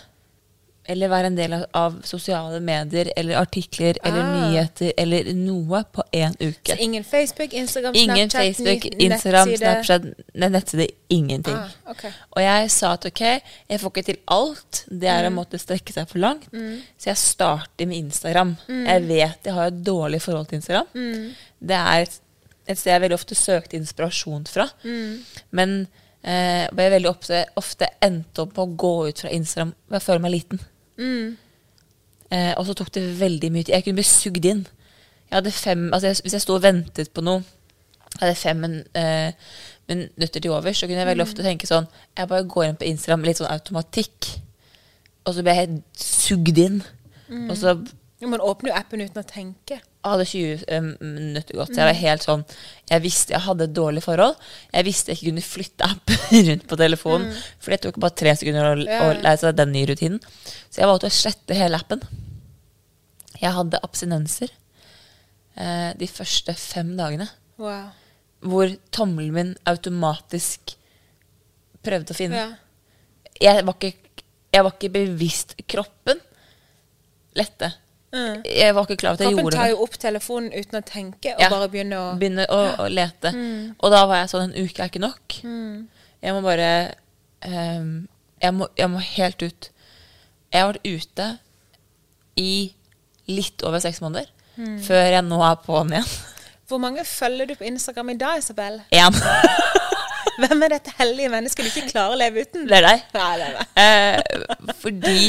eller 0.89 1.09
være 1.09 1.27
en 1.31 1.37
del 1.37 1.53
av, 1.57 1.65
av 1.75 1.95
sosiale 2.07 2.61
medier 2.61 3.11
eller 3.17 3.37
artikler 3.41 3.97
eller 4.05 4.21
Ah. 4.23 4.35
nyheter 4.51 4.93
eller 4.99 5.31
noe 5.35 5.83
på 5.93 6.03
én 6.13 6.35
uke. 6.41 6.73
Så 6.75 6.79
ingen 6.79 7.05
Facebook, 7.05 7.53
Instagram, 7.53 7.95
Ingen 7.95 8.31
Snapchat, 8.31 8.57
Facebook, 8.57 8.85
Instagram, 9.01 9.49
nettside? 9.49 9.59
Snapchat, 9.59 10.03
ne- 10.35 10.49
nettside, 10.49 10.87
ingenting. 11.09 11.55
Ah, 11.55 11.69
okay. 11.91 12.11
Og 12.37 12.43
jeg 12.43 12.71
sa 12.71 12.93
at 12.93 13.07
ok, 13.07 13.21
jeg 13.69 13.81
får 13.81 13.91
ikke 13.95 14.05
til 14.05 14.19
alt. 14.29 14.85
Det 14.91 15.09
er 15.09 15.25
å 15.25 15.31
Mm. 15.31 15.35
måtte 15.35 15.59
strekke 15.59 15.93
seg 15.93 16.09
for 16.09 16.19
langt. 16.19 16.49
Så 16.99 17.07
jeg 17.11 17.17
starter 17.17 17.87
med 17.87 17.97
Instagram. 17.97 18.57
Jeg 18.69 19.03
vet 19.09 19.39
jeg 19.45 19.55
har 19.55 19.67
et 19.67 19.83
dårlig 19.85 20.23
forhold 20.23 20.49
til 20.49 20.57
Instagram. 20.57 20.87
Mm. 20.95 21.35
Det 21.63 21.77
er 21.77 22.03
et, 22.03 22.21
et 22.69 22.79
sted 22.79 22.93
jeg 22.93 23.01
veldig 23.11 23.15
ofte 23.19 23.35
søkte 23.35 23.77
inspirasjon 23.79 24.45
fra. 24.47 24.69
Mm. 24.85 25.21
Men 25.53 25.89
eh, 26.25 26.67
jeg 26.75 26.91
veldig 26.91 27.09
ofte, 27.09 27.45
ofte 27.57 27.87
endte 28.03 28.43
opp 28.43 28.55
på 28.55 28.65
å 28.67 28.77
gå 28.77 29.09
ut 29.09 29.21
fra 29.21 29.31
Instagram 29.31 29.75
ved 29.89 30.01
jeg 30.01 30.03
føler 30.03 30.21
meg 30.25 30.33
liten. 30.33 30.61
Mm. 30.99 31.37
Eh, 32.31 32.53
og 32.57 32.67
så 32.67 32.75
tok 32.75 32.95
det 32.95 33.05
veldig 33.21 33.53
mye 33.53 33.67
tid. 33.67 33.75
Jeg 33.75 33.85
kunne 33.85 34.01
bli 34.01 34.09
sugd 34.09 34.49
inn. 34.49 34.65
Jeg 35.31 35.37
hadde 35.39 35.53
fem, 35.55 35.89
altså 35.93 36.11
jeg, 36.11 36.23
hvis 36.23 36.37
jeg 36.37 36.45
sto 36.45 36.57
og 36.57 36.63
ventet 36.63 37.11
på 37.15 37.25
noe, 37.27 37.43
jeg 38.17 38.21
hadde 38.23 38.39
fem 38.41 38.61
min, 38.63 38.77
eh, 38.97 39.33
minutter 39.89 40.41
til 40.41 40.51
overs, 40.55 40.79
så 40.79 40.87
kunne 40.87 41.03
jeg 41.03 41.09
veldig 41.11 41.25
ofte 41.27 41.45
tenke 41.45 41.67
sånn 41.69 41.87
Jeg 42.17 42.29
bare 42.29 42.47
går 42.49 42.65
inn 42.65 42.79
på 42.81 42.87
Instagram 42.89 43.21
med 43.21 43.31
litt 43.31 43.41
sånn 43.41 43.51
automatikk, 43.51 44.31
og 45.27 45.35
så 45.35 45.43
ble 45.43 45.55
jeg 45.55 45.67
helt 45.67 46.07
sugd 46.07 46.59
inn. 46.63 46.81
Og 47.51 47.57
så 47.59 47.75
ja, 48.21 48.27
Man 48.31 48.41
åpner 48.41 48.71
jo 48.71 48.79
appen 48.79 49.03
uten 49.03 49.21
å 49.21 49.27
tenke. 49.27 49.81
Hadde 50.13 50.27
20 50.29 50.65
eh, 50.73 50.87
minutter 51.01 51.59
gått. 51.59 51.73
Så 51.73 51.81
jeg 51.81 51.89
var 51.89 51.99
helt 51.99 52.27
sånn 52.27 52.45
Jeg 52.91 53.03
visste 53.05 53.35
jeg 53.35 53.45
hadde 53.47 53.67
et 53.67 53.75
dårlig 53.77 54.03
forhold. 54.05 54.37
Jeg 54.73 54.87
visste 54.87 55.13
jeg 55.13 55.19
ikke 55.19 55.31
kunne 55.31 55.47
flytte 55.47 55.89
appen 55.89 56.47
rundt 56.51 56.67
på 56.71 56.79
telefonen. 56.81 57.43
For 57.63 57.75
det 57.75 57.81
tok 57.85 57.99
bare 58.03 58.19
tre 58.23 58.37
sekunder 58.39 58.71
å, 58.71 58.77
å 58.77 59.11
lære 59.19 59.41
seg 59.43 59.59
den 59.59 59.75
nye 59.75 59.91
rutinen. 59.91 60.23
Så 60.71 60.83
jeg 60.83 60.91
valgte 60.91 61.11
å 61.11 61.17
slette 61.19 61.59
hele 61.59 61.81
appen. 61.81 62.05
Jeg 63.37 63.53
hadde 63.57 63.83
abstinenser 63.85 64.53
eh, 65.57 65.91
de 65.99 66.09
første 66.11 66.55
fem 66.61 66.95
dagene. 66.99 67.29
Wow. 67.61 67.91
Hvor 68.47 68.73
tommelen 68.95 69.35
min 69.35 69.55
automatisk 69.69 70.77
prøvde 71.87 72.15
å 72.15 72.19
finne. 72.19 72.45
Ja. 72.45 72.55
Jeg, 73.41 73.67
var 73.67 73.77
ikke, 73.77 74.23
jeg 74.55 74.65
var 74.65 74.77
ikke 74.77 74.95
bevisst 74.95 75.57
kroppen 75.69 76.23
lette. 77.37 77.73
Jeg 78.13 78.75
var 78.75 78.87
ikke 78.87 78.97
klar 79.01 79.11
over 79.13 79.19
at 79.19 79.25
jeg 79.27 79.33
Kroppen 79.35 79.43
gjorde 79.45 79.57
tar 79.59 79.71
jo 79.73 79.79
opp 79.85 79.97
telefonen 80.01 80.53
uten 80.55 80.79
å 80.79 80.83
tenke, 80.87 81.33
og 81.35 81.41
Ja. 81.43 81.49
bare 81.53 81.69
begynner 81.69 81.99
å 81.99 82.19
Begynner 82.21 82.47
å, 82.55 82.61
å 82.85 82.87
lete. 82.89 83.33
Og 83.81 83.91
da 83.93 84.05
var 84.07 84.23
jeg 84.23 84.31
sånn 84.33 84.47
En 84.47 84.55
uke 84.65 84.83
er 84.83 84.89
ikke 84.93 85.03
nok. 85.03 85.37
Jeg 86.23 86.33
må 86.37 86.41
bare 86.45 86.71
um, 87.45 88.07
jeg, 88.43 88.55
må, 88.55 88.69
jeg 88.79 88.89
må 88.93 88.99
helt 89.03 89.43
ut. 89.43 89.69
Jeg 90.53 90.63
har 90.63 90.73
vært 90.73 90.87
ute 90.87 91.27
i 92.41 92.73
litt 93.29 93.63
over 93.67 93.83
seks 93.83 94.01
måneder. 94.05 94.31
Før 94.87 95.03
jeg 95.13 95.25
nå 95.27 95.43
er 95.45 95.59
på'n 95.67 95.93
igjen. 95.93 96.09
Hvor 96.67 96.81
mange 96.83 97.05
følger 97.07 97.47
du 97.47 97.55
på 97.59 97.67
Instagram 97.69 98.11
i 98.15 98.17
dag, 98.19 98.39
Isabel? 98.41 98.81
Én. 98.97 99.15
Hvem 100.41 100.63
er 100.67 100.73
dette 100.75 100.93
hellige 100.99 101.31
mennesket 101.33 101.65
du 101.69 101.71
ikke 101.71 101.91
klarer 101.93 102.17
å 102.17 102.19
leve 102.21 102.43
uten? 102.45 102.65
Det 102.69 102.77
er 102.81 102.87
deg. 102.89 103.05
Nei, 103.15 103.29
det 103.39 103.47
er 103.47 103.55
meg. 103.57 103.69
Eh, 103.81 104.73
fordi 104.83 105.21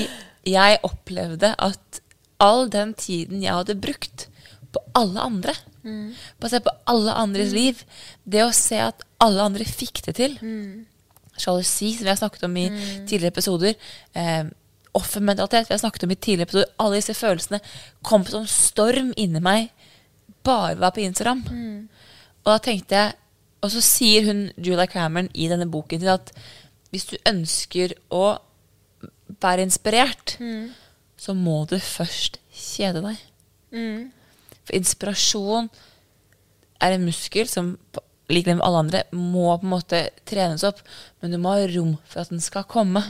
jeg 0.47 0.79
opplevde 0.87 1.51
at 1.63 2.01
all 2.43 2.67
den 2.69 2.93
tiden 2.93 3.41
jeg 3.41 3.53
hadde 3.53 3.75
brukt 3.81 4.27
på 4.73 4.81
alle 4.95 5.19
andre, 5.23 5.53
på 6.39 6.47
å 6.47 6.49
se 6.51 6.59
på 6.59 6.71
alle 6.91 7.13
andres 7.15 7.53
liv, 7.55 7.83
det 8.27 8.41
å 8.43 8.51
se 8.53 8.75
at 8.83 9.05
alle 9.23 9.41
andre 9.41 9.63
fikk 9.65 10.01
det 10.05 10.15
til. 10.19 10.37
Sjalusi, 11.37 11.93
som 11.95 12.03
vi 12.03 12.09
har 12.09 12.17
snakket 12.19 12.43
om 12.43 12.57
i 12.57 12.65
tidligere 13.07 13.31
episoder. 13.31 13.75
Eh, 14.13 14.43
offermentalitet, 14.97 15.69
vi 15.69 15.73
har 15.75 15.79
snakket 15.79 16.03
om 16.03 16.11
i 16.11 16.15
tidligere 16.15 16.47
episoder. 16.49 16.71
Alle 16.81 16.95
disse 16.99 17.13
følelsene 17.13 17.59
kom 18.03 18.25
som 18.25 18.45
storm 18.49 19.13
inni 19.15 19.39
meg. 19.39 19.69
Bare 20.43 20.75
være 20.79 20.91
på 20.97 21.05
Instagram. 21.05 21.43
Og 22.43 22.51
da 22.51 22.57
tenkte 22.59 22.95
jeg 22.95 23.13
Og 23.63 23.71
så 23.73 23.81
sier 23.81 24.23
hun 24.27 24.51
Julia 24.61 24.85
Cameron 24.85 25.29
i 25.33 25.47
denne 25.49 25.65
boken 25.65 25.99
til 25.99 26.11
at 26.13 26.29
hvis 26.93 27.05
du 27.09 27.15
ønsker 27.25 27.95
å 28.13 28.37
være 29.41 29.63
inspirert, 29.65 30.37
så 31.17 31.33
må 31.33 31.63
du 31.69 31.77
først 31.81 32.39
kjede 32.53 33.01
deg. 33.05 33.17
For 34.67 34.77
inspirasjon 34.77 35.69
er 36.83 36.93
en 36.93 37.07
muskel 37.07 37.49
som 37.49 37.75
like 38.29 38.51
med 38.51 38.63
alle 38.65 38.83
andre 38.83 39.01
må 39.15 39.49
på 39.57 39.65
en 39.65 39.71
måte 39.71 39.99
trenes 40.27 40.65
opp, 40.67 40.81
men 41.21 41.31
du 41.33 41.39
må 41.41 41.55
ha 41.55 41.67
rom 41.71 41.95
for 42.05 42.21
at 42.23 42.31
den 42.33 42.43
skal 42.43 42.67
komme. 42.69 43.03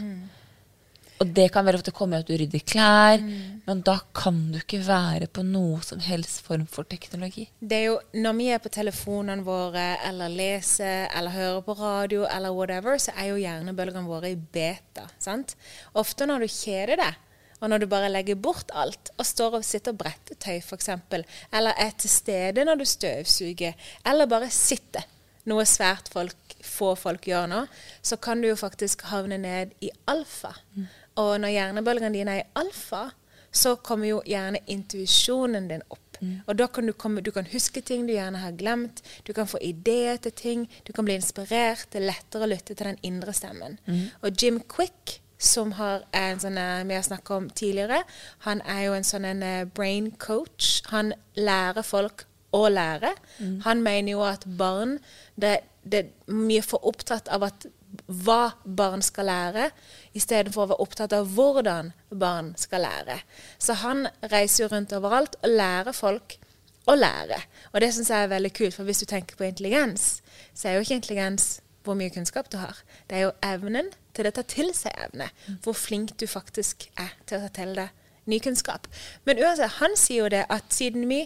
Og 1.18 1.32
det 1.34 1.48
kan 1.50 1.66
veldig 1.66 1.80
ofte 1.80 1.92
komme 1.98 2.14
i 2.14 2.22
at 2.22 2.28
du 2.30 2.36
rydder 2.38 2.62
klær, 2.62 3.24
men 3.66 3.80
da 3.82 3.96
kan 4.14 4.38
du 4.54 4.60
ikke 4.60 4.84
være 4.86 5.26
på 5.34 5.42
noe 5.42 5.80
som 5.82 5.98
helst 6.06 6.44
form 6.46 6.68
for 6.70 6.86
teknologi. 6.86 7.48
Det 7.58 7.80
er 7.80 7.86
jo 7.88 7.96
når 8.22 8.36
vi 8.38 8.50
er 8.54 8.62
på 8.62 8.70
telefonene 8.70 9.42
våre, 9.42 9.88
eller 10.06 10.30
leser, 10.30 11.08
eller 11.10 11.34
hører 11.34 11.64
på 11.66 11.78
radio, 11.80 12.28
eller 12.30 12.54
whatever, 12.54 13.02
så 13.02 13.16
er 13.18 13.32
jo 13.32 13.42
hjernebølgene 13.42 14.06
våre 14.06 14.36
i 14.36 14.38
beta. 14.38 15.08
sant? 15.18 15.58
Ofte 15.98 16.30
når 16.30 16.46
du 16.46 16.54
kjeder 16.54 17.02
deg, 17.02 17.18
og 17.60 17.70
når 17.70 17.84
du 17.84 17.88
bare 17.90 18.10
legger 18.12 18.38
bort 18.40 18.72
alt, 18.78 19.12
og 19.18 19.26
står 19.26 19.60
og 19.60 19.66
sitter 19.66 19.96
og 19.96 20.02
bretter 20.04 20.38
tøy, 20.38 20.60
f.eks., 20.62 20.90
eller 21.54 21.74
er 21.78 21.94
til 21.98 22.12
stede 22.14 22.66
når 22.66 22.82
du 22.82 22.86
støvsuger, 22.86 23.78
eller 24.06 24.30
bare 24.30 24.50
sitter, 24.54 25.06
noe 25.48 25.66
svært 25.66 26.10
folk, 26.12 26.58
få 26.64 26.94
folk 27.00 27.28
gjør 27.30 27.48
nå, 27.50 27.62
så 28.04 28.18
kan 28.22 28.42
du 28.42 28.50
jo 28.50 28.58
faktisk 28.60 29.08
havne 29.10 29.38
ned 29.42 29.72
i 29.82 29.90
alfa. 30.12 30.52
Og 31.18 31.38
når 31.42 31.56
hjernebølgene 31.56 32.14
dine 32.14 32.36
er 32.36 32.44
i 32.44 32.50
alfa, 32.60 33.08
så 33.52 33.78
kommer 33.82 34.10
jo 34.10 34.20
gjerne 34.28 34.60
intuisjonen 34.70 35.70
din 35.72 35.86
opp. 35.90 36.04
Og 36.48 36.58
da 36.58 36.66
kan 36.68 36.88
du, 36.90 36.94
komme, 36.98 37.22
du 37.22 37.30
kan 37.32 37.46
huske 37.52 37.82
ting 37.86 38.08
du 38.08 38.14
gjerne 38.14 38.42
har 38.42 38.56
glemt, 38.58 39.04
du 39.24 39.34
kan 39.38 39.48
få 39.48 39.60
ideer 39.62 40.18
til 40.18 40.34
ting, 40.34 40.64
du 40.88 40.92
kan 40.94 41.06
bli 41.06 41.16
inspirert, 41.18 41.88
det 41.94 42.02
er 42.02 42.08
lettere 42.10 42.48
å 42.48 42.50
lytte 42.50 42.74
til 42.74 42.90
den 42.90 43.00
indre 43.06 43.34
stemmen. 43.38 43.78
Og 44.26 44.34
Jim 44.42 44.60
Quick, 44.66 45.22
som 45.38 45.72
har 45.78 46.06
en 46.18 46.40
sånn, 46.42 46.58
eh, 46.58 46.84
vi 46.84 46.96
har 46.98 47.06
snakket 47.06 47.32
om 47.36 47.50
tidligere, 47.50 48.04
han 48.46 48.62
er 48.66 48.84
jo 48.88 48.94
en 48.98 49.08
sånn 49.08 49.26
en 49.26 49.44
eh, 49.44 49.66
brain 49.66 50.12
coach. 50.12 50.82
Han 50.90 51.14
lærer 51.36 51.86
folk 51.86 52.26
å 52.56 52.68
lære. 52.72 53.14
Han 53.66 53.84
mener 53.84 54.12
jo 54.12 54.22
at 54.26 54.46
barn 54.58 54.98
det, 55.36 55.60
det 55.84 56.00
er 56.00 56.34
mye 56.34 56.64
for 56.66 56.86
opptatt 56.88 57.28
av 57.30 57.44
at 57.44 57.68
hva 58.08 58.54
barn 58.64 59.02
skal 59.02 59.30
lære, 59.30 59.70
istedenfor 60.18 60.64
å 60.64 60.70
være 60.72 60.84
opptatt 60.84 61.14
av 61.16 61.30
hvordan 61.36 61.94
barn 62.10 62.54
skal 62.60 62.84
lære. 62.86 63.22
Så 63.60 63.78
han 63.84 64.08
reiser 64.32 64.64
jo 64.64 64.72
rundt 64.74 64.96
overalt 64.96 65.38
og 65.44 65.56
lærer 65.56 65.96
folk 65.96 66.38
å 66.88 66.96
lære. 66.96 67.40
Og 67.74 67.82
det 67.84 67.94
syns 67.94 68.12
jeg 68.12 68.26
er 68.26 68.32
veldig 68.32 68.54
kult, 68.56 68.76
for 68.76 68.88
hvis 68.88 69.04
du 69.04 69.08
tenker 69.10 69.40
på 69.40 69.48
intelligens, 69.48 70.22
så 70.54 70.70
er 70.70 70.78
jo 70.78 70.86
ikke 70.86 71.00
intelligens 71.02 71.48
hvor 71.88 71.98
mye 71.98 72.12
kunnskap 72.14 72.52
du 72.52 72.60
har. 72.62 72.84
Det 73.08 73.18
er 73.18 73.28
jo 73.28 73.36
evnen 73.46 73.92
til 74.18 74.28
å 74.28 74.34
ta 74.36 74.44
til 74.48 74.74
seg 74.76 74.96
evne. 75.08 75.30
Hvor 75.64 75.78
flink 75.78 76.18
du 76.20 76.28
faktisk 76.30 76.90
er 77.00 77.16
til 77.26 77.40
å 77.40 77.48
ta 77.48 77.54
til 77.62 77.76
deg 77.80 78.06
ny 78.28 78.40
kunnskap. 78.44 78.88
Men 79.26 79.40
uansett, 79.40 79.80
han 79.80 79.96
sier 80.00 80.26
jo 80.26 80.32
det 80.34 80.44
at 80.52 80.74
siden 80.76 81.08
vi 81.08 81.24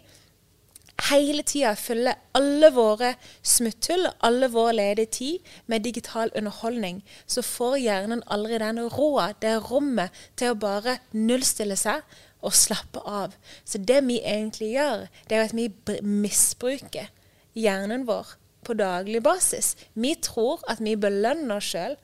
hele 1.09 1.43
tida 1.47 1.73
fyller 1.79 2.19
alle 2.37 2.69
våre 2.75 3.15
smutthull, 3.41 4.05
alle 4.21 4.51
vår 4.53 4.73
ledige 4.77 5.13
tid, 5.17 5.53
med 5.65 5.85
digital 5.87 6.29
underholdning, 6.37 7.01
så 7.25 7.41
får 7.45 7.79
hjernen 7.81 8.21
aldri 8.27 8.59
den 8.61 8.83
råd, 8.93 9.39
det 9.41 9.55
rommet, 9.71 10.13
til 10.37 10.53
å 10.53 10.59
bare 10.61 10.99
nullstille 11.17 11.77
seg 11.79 12.05
og 12.41 12.53
slappe 12.57 13.01
av. 13.05 13.33
Så 13.65 13.81
det 13.81 14.01
vi 14.05 14.19
egentlig 14.21 14.75
gjør, 14.75 15.07
det 15.29 15.37
er 15.37 15.47
at 15.47 15.57
vi 15.57 15.69
misbruker 16.05 17.09
hjernen 17.57 18.05
vår 18.07 18.37
på 18.63 18.75
daglig 18.77 19.21
basis. 19.25 19.75
Vi 19.93 20.15
tror 20.23 20.63
at 20.69 20.81
vi 20.83 20.95
belønner 20.99 21.57
oss 21.57 21.71
sjøl 21.73 21.97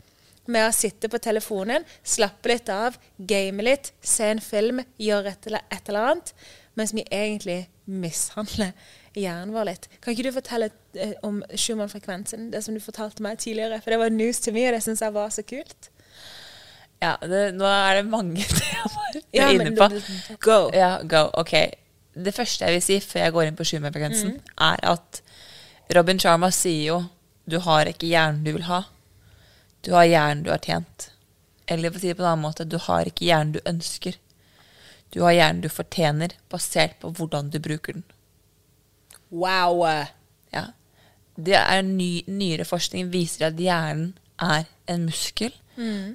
med 0.48 0.68
å 0.68 0.76
sitte 0.76 1.10
på 1.12 1.20
telefonen, 1.20 1.84
slappe 2.08 2.52
litt 2.54 2.70
av, 2.72 2.96
game 3.18 3.66
litt, 3.66 3.92
se 4.00 4.30
en 4.32 4.44
film, 4.44 4.80
gjøre 5.02 5.34
et 5.34 5.50
eller, 5.50 5.66
et 5.74 5.92
eller 5.92 6.14
annet, 6.14 6.32
mens 6.80 6.94
vi 6.96 7.04
egentlig 7.12 7.66
mishandler 7.88 8.72
hjernen 9.18 9.54
vår 9.56 9.70
litt. 9.72 9.88
Kan 10.02 10.14
ikke 10.14 10.28
du 10.28 10.34
fortelle 10.36 10.70
eh, 10.96 11.16
om 11.26 11.42
Schumann-frekvensen, 11.52 12.50
det 12.54 12.64
som 12.64 12.78
du 12.78 12.82
fortalte 12.84 13.24
meg 13.26 13.42
tidligere? 13.42 13.82
For 13.84 13.94
det 13.94 14.02
var 14.02 14.14
news 14.14 14.42
til 14.44 14.56
meg, 14.56 14.70
og 14.70 14.78
det 14.78 14.84
syns 14.86 15.04
jeg 15.04 15.16
var 15.16 15.34
så 15.34 15.44
kult. 15.48 15.92
Ja, 17.04 17.14
det, 17.22 17.42
nå 17.58 17.68
er 17.70 18.00
det 18.00 18.08
mange 18.10 18.46
temaer 18.60 19.18
du 19.18 19.20
er 19.38 19.54
inne 19.54 19.74
på. 19.78 19.90
go. 20.42 20.60
Ja, 20.74 20.98
go. 21.04 21.28
Ok. 21.38 21.54
Det 22.18 22.34
første 22.34 22.66
jeg 22.66 22.80
vil 22.80 22.86
si 22.86 22.98
før 23.04 23.28
jeg 23.28 23.36
går 23.36 23.50
inn 23.50 23.58
på 23.58 23.68
Schumann-frekvensen, 23.68 24.40
er 24.70 24.86
at 24.96 25.22
Robin 25.96 26.20
Sharma 26.20 26.52
sier 26.52 26.84
jo 26.90 26.98
du 27.48 27.60
har 27.64 27.88
ikke 27.88 28.10
hjernen 28.10 28.44
du 28.44 28.52
vil 28.58 28.66
ha. 28.68 28.82
Du 29.86 29.94
har 29.96 30.08
hjernen 30.10 30.44
du 30.44 30.50
har 30.52 30.60
tjent. 30.60 31.12
Eller 31.68 31.92
for 31.92 32.00
å 32.00 32.02
si 32.04 32.10
det 32.12 32.18
på 32.18 32.26
en 32.26 32.32
annen 32.34 32.44
måte, 32.44 32.66
du 32.68 32.76
har 32.82 33.08
ikke 33.08 33.28
hjernen 33.28 33.54
du 33.56 33.62
ønsker. 33.68 34.18
Du 35.16 35.22
har 35.24 35.32
hjernen 35.36 35.62
du 35.64 35.70
fortjener, 35.72 36.36
basert 36.52 36.98
på 37.00 37.14
hvordan 37.16 37.52
du 37.54 37.60
bruker 37.64 37.96
den. 37.96 38.04
Wow. 39.32 39.86
Ja. 40.52 40.66
Det 41.36 41.56
er 41.56 41.82
ny, 41.88 42.24
Nyere 42.28 42.66
forskning 42.68 43.12
viser 43.14 43.48
at 43.50 43.60
hjernen 43.62 44.18
er 44.44 44.68
en 44.92 45.08
muskel 45.08 45.54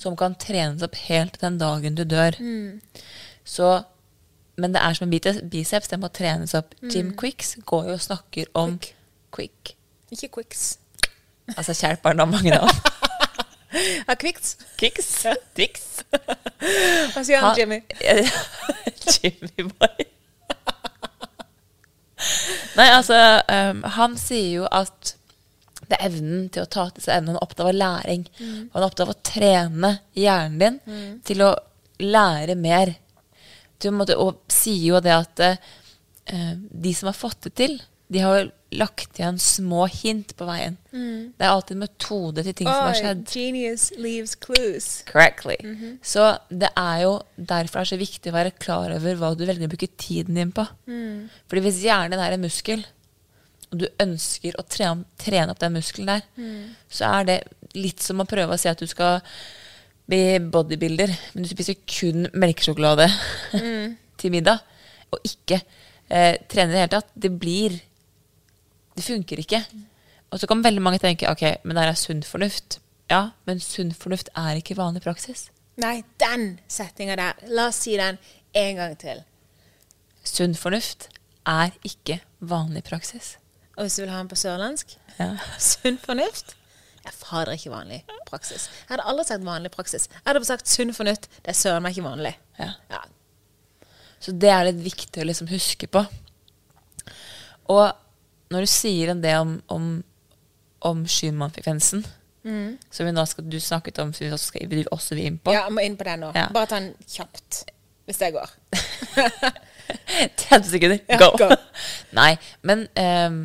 som 0.03 0.17
kan 0.19 0.35
trenes 0.43 0.83
opp 0.83 0.97
helt 1.07 1.37
den 1.41 1.57
dagen 1.61 1.95
du 1.95 2.03
dør. 2.05 2.35
Så, 3.45 3.69
men 4.59 4.75
det 4.75 4.81
er 4.83 4.97
som 4.99 5.07
en 5.07 5.49
biceps, 5.53 5.89
den 5.89 6.03
må 6.03 6.09
trenes 6.13 6.53
opp. 6.59 6.75
Jim 6.83 7.13
Quicks 7.17 7.57
går 7.65 7.93
jo 7.93 7.95
og 7.97 8.03
snakker 8.03 8.51
om 8.59 8.77
Quick. 8.79 8.97
Quick. 9.33 9.77
Ikke 10.13 10.29
Quicks. 10.29 10.79
Altså 11.57 11.75
Kjærbarn 11.75 12.19
har 12.19 12.31
mange 12.31 12.51
navn. 12.51 12.69
Ja, 14.09 14.15
Quicks. 14.21 14.57
Quicks. 14.79 15.27
Dicks. 15.57 16.03
Hva 17.15 17.23
sier 17.25 17.41
han, 17.41 17.57
Jimmy? 17.57 17.79
Jimmy 19.15 19.71
Boy. 19.71 20.05
Nei, 22.77 22.89
altså, 22.89 23.17
um, 23.49 23.83
han 23.97 24.17
sier 24.21 24.61
jo 24.61 24.69
at 24.69 25.15
det 25.89 25.99
er 25.99 26.07
evnen 26.07 26.47
til 26.53 26.65
å 26.65 26.71
ta 26.71 26.87
til 26.93 27.05
seg 27.05 27.19
evnen. 27.19 27.33
Han 27.33 27.41
er 27.41 27.47
opptatt 27.47 27.67
av 27.67 27.77
læring. 27.77 28.27
Han 28.39 28.81
er 28.81 28.87
opptatt 28.87 29.07
av 29.07 29.15
å 29.15 29.21
trene 29.27 29.93
hjernen 30.17 30.79
din 30.85 31.17
til 31.27 31.45
å 31.45 31.51
lære 32.03 32.57
mer. 32.61 32.95
Du, 33.83 33.91
måtte, 33.97 34.17
og 34.21 34.45
sier 34.53 34.93
jo 34.93 35.01
det 35.03 35.17
at 35.17 35.43
uh, 35.49 36.55
de 36.55 36.95
som 36.97 37.11
har 37.11 37.19
fått 37.19 37.49
det 37.49 37.57
til, 37.59 37.81
de 38.13 38.21
har 38.21 38.51
lagt 38.73 39.19
igjen 39.21 39.37
små 39.41 39.85
hint 39.93 40.33
på 40.39 40.47
veien. 40.49 40.79
Det 40.93 41.45
er 41.45 41.51
alltid 41.53 41.77
en 41.77 41.83
metode 41.85 42.45
til 42.47 42.55
ting 42.57 42.69
som 42.69 42.87
har 42.89 42.97
skjedd. 42.97 43.23
genius 43.29 43.91
leaves 44.01 44.33
clues. 44.41 44.87
Correctly. 45.11 45.57
Så 46.05 46.25
det 46.49 46.71
er 46.81 47.03
jo 47.05 47.13
derfor 47.37 47.83
det 47.83 47.85
er 47.87 47.91
så 47.93 48.01
viktig 48.01 48.33
å 48.33 48.37
være 48.39 48.55
klar 48.63 48.95
over 48.97 49.19
hva 49.21 49.33
du 49.37 49.45
velger 49.49 49.69
å 49.69 49.73
bruke 49.75 49.91
tiden 50.01 50.41
din 50.41 50.53
på. 50.57 50.65
Fordi 51.49 51.65
hvis 51.67 51.83
hjernen 51.85 52.21
er 52.21 52.37
en 52.37 52.45
muskel, 52.47 52.85
og 53.73 53.79
du 53.81 53.87
ønsker 54.05 54.57
å 54.61 54.65
trene, 54.69 55.05
trene 55.21 55.53
opp 55.55 55.61
den 55.61 55.77
muskelen 55.77 56.11
der, 56.15 56.25
så 56.93 57.13
er 57.21 57.29
det 57.29 57.39
litt 57.77 58.01
som 58.05 58.21
å 58.21 58.29
prøve 58.29 58.53
å 58.57 58.61
si 58.61 58.69
at 58.73 58.81
du 58.81 58.89
skal 58.89 59.21
bli 60.09 60.39
bodybuilder, 60.53 61.13
men 61.33 61.45
du 61.45 61.49
spiser 61.49 61.77
kun 61.89 62.27
melkesjokolade 62.37 63.07
til 64.21 64.33
middag, 64.35 64.61
og 65.13 65.25
ikke 65.29 65.61
eh, 66.09 66.37
trener 66.49 66.73
i 66.73 66.77
det 66.77 66.83
hele 66.83 66.95
tatt. 66.99 67.13
Det 67.15 67.31
blir 67.41 67.79
Det 68.97 69.05
funker 69.07 69.41
ikke. 69.43 69.63
Og 70.33 70.41
så 70.41 70.49
kan 70.49 70.63
veldig 70.65 70.83
mange 70.85 71.01
tenke 71.03 71.29
ok, 71.31 71.43
men 71.65 71.77
det 71.77 71.85
er 71.89 71.99
sunn 71.99 72.23
fornuft. 72.25 72.79
Ja, 73.11 73.31
men 73.49 73.61
sunn 73.61 73.93
fornuft 73.97 74.31
er 74.39 74.57
ikke 74.61 74.77
vanlig 74.79 75.03
praksis. 75.05 75.51
Nei, 75.81 76.03
den 76.21 76.59
setninga 76.73 77.17
der. 77.21 77.43
La 77.53 77.69
oss 77.73 77.81
si 77.85 77.97
den 78.01 78.19
en 78.57 78.77
gang 78.81 78.97
til. 79.01 79.23
Sunn 80.25 80.55
fornuft 80.57 81.09
er 81.49 81.73
ikke 81.85 82.21
vanlig 82.41 82.85
praksis. 82.89 83.37
Og 83.77 83.87
hvis 83.87 83.97
du 83.97 84.03
vil 84.05 84.13
ha 84.13 84.19
den 84.21 84.29
på 84.29 84.37
sørlandsk 84.37 84.97
Ja. 85.19 85.31
sunn 85.59 85.97
fornuft 86.01 86.53
Jeg 87.05 87.15
fader 87.17 87.53
ikke 87.57 87.73
vanlig 87.73 88.03
praksis. 88.29 88.69
Jeg 88.85 88.93
hadde 88.93 89.07
aldri 89.11 89.25
sagt 89.27 89.45
vanlig 89.45 89.73
praksis. 89.75 90.07
Jeg 90.13 90.23
hadde 90.27 90.41
bare 90.41 90.51
sagt 90.53 90.69
sunn 90.71 90.93
fornuft. 90.95 91.27
Det 91.43 91.51
er 91.51 91.59
søren 91.59 91.83
meg 91.83 91.97
ikke 91.97 92.07
vanlig. 92.07 92.37
Ja. 92.61 92.69
Ja. 92.93 93.01
Så 94.23 94.33
det 94.39 94.53
er 94.55 94.69
litt 94.69 94.79
viktig 94.85 95.25
å 95.25 95.27
liksom 95.27 95.49
huske 95.51 95.89
på. 95.91 96.05
Og 97.75 97.89
når 98.53 98.67
du 98.67 98.71
sier 98.73 99.13
en 99.13 99.23
det 99.23 99.35
om, 99.41 99.57
om, 99.73 99.87
om 100.89 101.07
Schumann-frekvensen, 101.09 102.05
som 102.43 103.07
vi 103.07 103.13
nå 103.15 103.23
skal, 103.31 103.47
du 103.47 103.59
snakket 103.63 104.01
om, 104.03 104.11
som 104.15 104.25
vi 104.27 104.33
også 104.35 104.51
skal 104.51 104.71
vi 104.71 104.83
også 104.91 105.15
vil 105.15 105.29
inn 105.31 105.37
på 105.39 105.53
ja, 105.55 105.61
jeg 105.69 105.75
må 105.77 105.85
inn 105.87 105.95
på 105.99 106.07
den 106.09 106.25
nå. 106.25 106.33
Ja. 106.35 106.49
Bare 106.55 106.71
ta 106.71 106.81
den 106.81 106.91
kjapt, 107.07 107.61
hvis 108.09 108.19
det 108.19 108.33
går. 108.35 108.55
30 110.43 110.71
sekunder. 110.73 110.99
Ja, 111.09 111.19
Go! 111.21 111.31
go. 111.39 111.51
Nei, 112.19 112.33
men 112.67 112.87
um, 112.99 113.39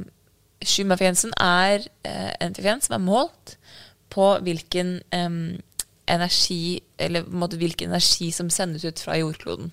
Schumann-frekvensen 0.65 1.36
er 1.38 1.86
uh, 2.08 2.34
en 2.41 2.58
frekvens 2.58 2.89
som 2.89 2.98
er 2.98 3.06
målt 3.06 3.58
på 4.13 4.32
hvilken 4.46 4.98
em, 5.13 5.60
energi 6.08 6.80
Eller 6.98 7.28
måte 7.30 7.60
hvilken 7.60 7.91
energi 7.91 8.32
som 8.32 8.50
sendes 8.50 8.86
ut 8.86 9.00
fra 9.00 9.17
jordkloden. 9.20 9.72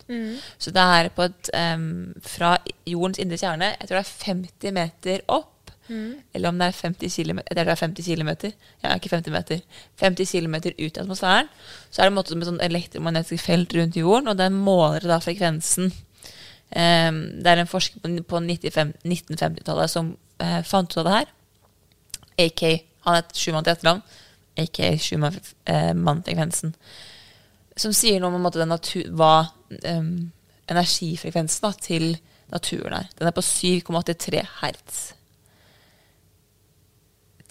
Så 0.59 0.71
det 0.75 0.83
er 0.83 1.09
på 1.15 1.23
et 1.29 1.51
um, 1.55 2.15
Fra 2.21 2.57
jordens 2.87 3.19
indre 3.19 3.39
kjerne, 3.41 3.75
jeg 3.81 3.89
tror 3.89 4.01
det 4.01 4.05
er 4.05 4.25
50 4.27 4.73
meter 4.75 5.21
opp, 5.29 5.51
eller 5.89 6.49
om 6.49 6.59
det 6.59 6.67
er 6.67 6.77
50 6.79 7.17
km, 7.17 7.41
det 7.51 7.61
er 7.61 7.75
50 7.77 8.05
kilometer, 8.05 8.53
ja, 8.83 8.95
ikke 8.95 9.11
50 9.13 9.33
meter, 9.33 9.61
50 10.01 10.31
km 10.33 10.55
ut 10.55 10.81
i 10.81 11.01
atmosfæren, 11.01 11.51
så 11.91 12.03
er 12.03 12.09
det 12.09 12.13
en 12.13 12.17
måte 12.17 12.39
med 12.39 12.49
sånn 12.49 12.63
elektromagnetisk 12.65 13.45
felt 13.45 13.75
rundt 13.77 13.97
jorden, 13.97 14.31
og 14.33 14.39
den 14.39 14.57
måler 14.57 15.05
da 15.09 15.21
frekvensen. 15.21 15.93
Um, 16.75 17.21
det 17.45 17.53
er 17.53 17.61
en 17.61 17.71
forsker 17.71 18.01
på, 18.01 18.15
på 18.29 18.41
1950-tallet 18.41 19.93
som 19.93 20.15
uh, 20.43 20.61
fant 20.65 20.91
ut 20.91 21.03
av 21.03 21.09
det 21.09 21.17
her. 21.19 21.33
AK, 22.47 22.63
han 23.05 23.21
het 23.21 23.37
Schumann 23.37 23.67
til 23.67 23.77
etternavn, 23.77 24.01
aka 24.61 24.93
Schumann-frekvensen. 24.99 26.75
Uh, 26.75 27.11
som 27.77 27.95
sier 27.95 28.21
noe 28.23 28.31
om 28.35 28.45
måte, 28.45 28.61
den 28.63 28.71
natur, 28.71 29.09
hva 29.19 29.49
um, 29.91 30.31
energifrekvensen 30.71 31.67
da, 31.67 31.73
til 31.75 32.15
naturen 32.53 33.01
er. 33.01 33.11
Den 33.19 33.29
er 33.29 33.35
på 33.35 33.45
7,83 33.45 34.43
hertz. 34.61 35.01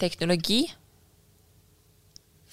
Teknologi 0.00 0.62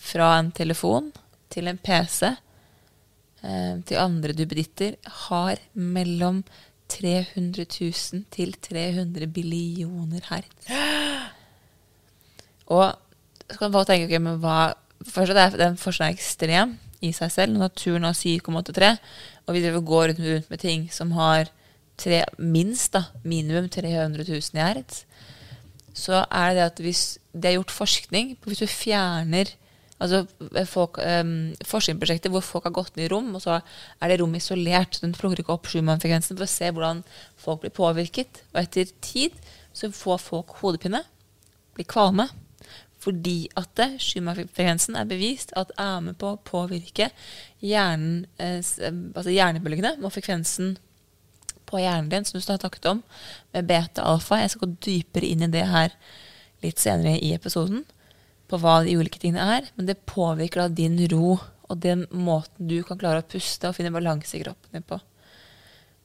fra 0.01 0.33
en 0.39 0.51
telefon 0.55 1.09
til 1.51 1.69
en 1.69 1.79
PC 1.81 2.27
eh, 2.27 3.75
til 3.87 3.99
andre 4.01 4.33
duppeditter 4.37 4.97
har 5.27 5.61
mellom 5.73 6.43
300 6.91 7.65
000 7.65 8.25
til 8.33 8.53
300 8.61 9.27
billioner 9.33 10.27
hertz. 10.29 10.69
Og 12.75 12.85
så 13.51 13.59
kan 13.59 13.73
folk 13.73 13.89
tenke 13.89 14.09
okay, 14.09 14.21
men 14.23 14.39
hva 14.43 14.73
Først 15.01 15.33
er 15.33 15.55
Den 15.57 15.79
forskjellen 15.81 16.13
er 16.13 16.17
ekstrem 16.19 16.73
i 17.01 17.09
seg 17.09 17.31
selv. 17.33 17.57
Naturen 17.57 18.03
har 18.05 18.13
7,83, 18.13 18.91
og 19.47 19.55
vi 19.55 19.63
går 19.65 20.11
rundt, 20.11 20.19
rundt 20.21 20.51
med 20.51 20.61
ting 20.61 20.83
som 20.93 21.15
har 21.17 21.49
tre, 22.01 22.23
minst 22.37 22.93
da, 22.93 23.07
minimum 23.25 23.69
300 23.69 24.27
000 24.27 24.59
i 24.59 24.61
hertz, 24.61 25.03
så 25.97 26.21
er 26.23 26.53
det 26.53 26.59
det 26.59 26.67
at 26.67 26.83
hvis 26.85 27.01
det 27.33 27.49
er 27.49 27.57
gjort 27.57 27.73
forskning 27.73 28.35
på 28.39 28.51
Hvis 28.51 28.61
du 28.63 28.67
fjerner 28.67 29.49
altså 30.01 30.23
folk, 30.65 30.97
um, 30.97 31.51
forskningsprosjekter 31.67 32.31
hvor 32.33 32.41
folk 32.45 32.65
har 32.65 32.73
gått 32.73 32.95
ned 32.95 33.05
i 33.05 33.11
rom, 33.11 33.33
og 33.35 33.43
så 33.43 33.59
er 34.01 34.09
det 34.09 34.19
rom 34.21 34.33
isolert. 34.35 34.95
så 34.95 35.05
Den 35.05 35.13
plukker 35.13 35.43
ikke 35.43 35.53
opp 35.53 35.69
Schumann-frekvensen 35.69 36.37
for 36.37 36.47
å 36.47 36.49
se 36.49 36.71
hvordan 36.71 37.03
folk 37.37 37.61
blir 37.61 37.75
påvirket. 37.75 38.41
Og 38.53 38.63
etter 38.63 38.89
tid 39.03 39.35
så 39.77 39.91
får 39.93 40.23
folk 40.23 40.55
hodepine, 40.61 41.03
blir 41.75 41.87
kvalme, 41.89 42.27
fordi 43.01 43.49
at 43.57 43.79
Schumann-frekvensen 44.01 44.97
er 44.99 45.09
bevist 45.09 45.53
at 45.57 45.73
er 45.81 46.01
med 46.05 46.19
på 46.21 46.35
å 46.35 46.41
påvirke 46.45 47.09
hjernen, 47.63 48.27
eh, 48.37 48.61
altså 48.61 49.33
hjernebølgene 49.33 49.95
og 50.01 50.13
frekvensen 50.13 50.75
på 51.71 51.79
hjernen 51.81 52.11
din, 52.11 52.27
som 52.27 52.37
du 52.37 52.43
har 52.43 52.59
snakket 52.59 52.89
om, 52.91 53.01
med 53.55 53.69
beta-alfa. 53.69 54.41
Jeg 54.41 54.53
skal 54.53 54.67
gå 54.67 54.77
dypere 54.85 55.31
inn 55.31 55.47
i 55.47 55.51
det 55.51 55.65
her 55.71 55.95
litt 56.61 56.81
senere 56.81 57.17
i 57.17 57.31
episoden, 57.33 57.85
på 58.51 58.59
hva 58.59 58.81
de 58.83 58.97
ulike 58.99 59.21
tingene 59.21 59.47
er. 59.57 59.71
Men 59.77 59.87
det 59.87 60.03
påvirker 60.09 60.65
da 60.65 60.75
din 60.81 60.99
ro 61.11 61.37
og 61.71 61.79
den 61.79 62.03
måten 62.11 62.67
du 62.67 62.81
kan 62.83 62.99
klare 62.99 63.23
å 63.23 63.29
puste 63.31 63.69
og 63.69 63.77
finne 63.77 63.93
balanse 63.95 64.35
i 64.35 64.43
kroppen 64.43 64.75
din 64.75 64.85
på. 64.85 64.99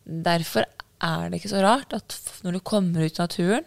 Derfor 0.07 0.69
er 1.03 1.29
det 1.29 1.41
ikke 1.41 1.53
så 1.53 1.65
rart 1.65 1.93
at 1.97 2.15
når 2.47 2.57
du 2.57 2.65
kommer 2.65 3.05
ut 3.05 3.19
i 3.19 3.25
naturen, 3.25 3.67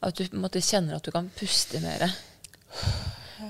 at 0.00 0.16
du 0.16 0.38
måte, 0.40 0.62
kjenner 0.64 0.96
at 0.96 1.04
du 1.04 1.12
kan 1.12 1.28
puste 1.36 1.82
mer. 1.82 2.06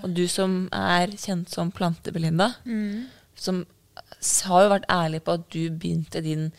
Og 0.01 0.13
du 0.17 0.25
som 0.31 0.65
er 0.75 1.13
kjent 1.19 1.51
som 1.53 1.73
Plantebelinda, 1.75 2.53
mm. 2.65 3.09
som 3.35 3.65
har 4.47 4.65
jo 4.65 4.73
vært 4.73 4.89
ærlig 4.93 5.23
på 5.27 5.37
at 5.39 5.47
du 5.53 5.63
begynte 5.71 6.23
din 6.25 6.51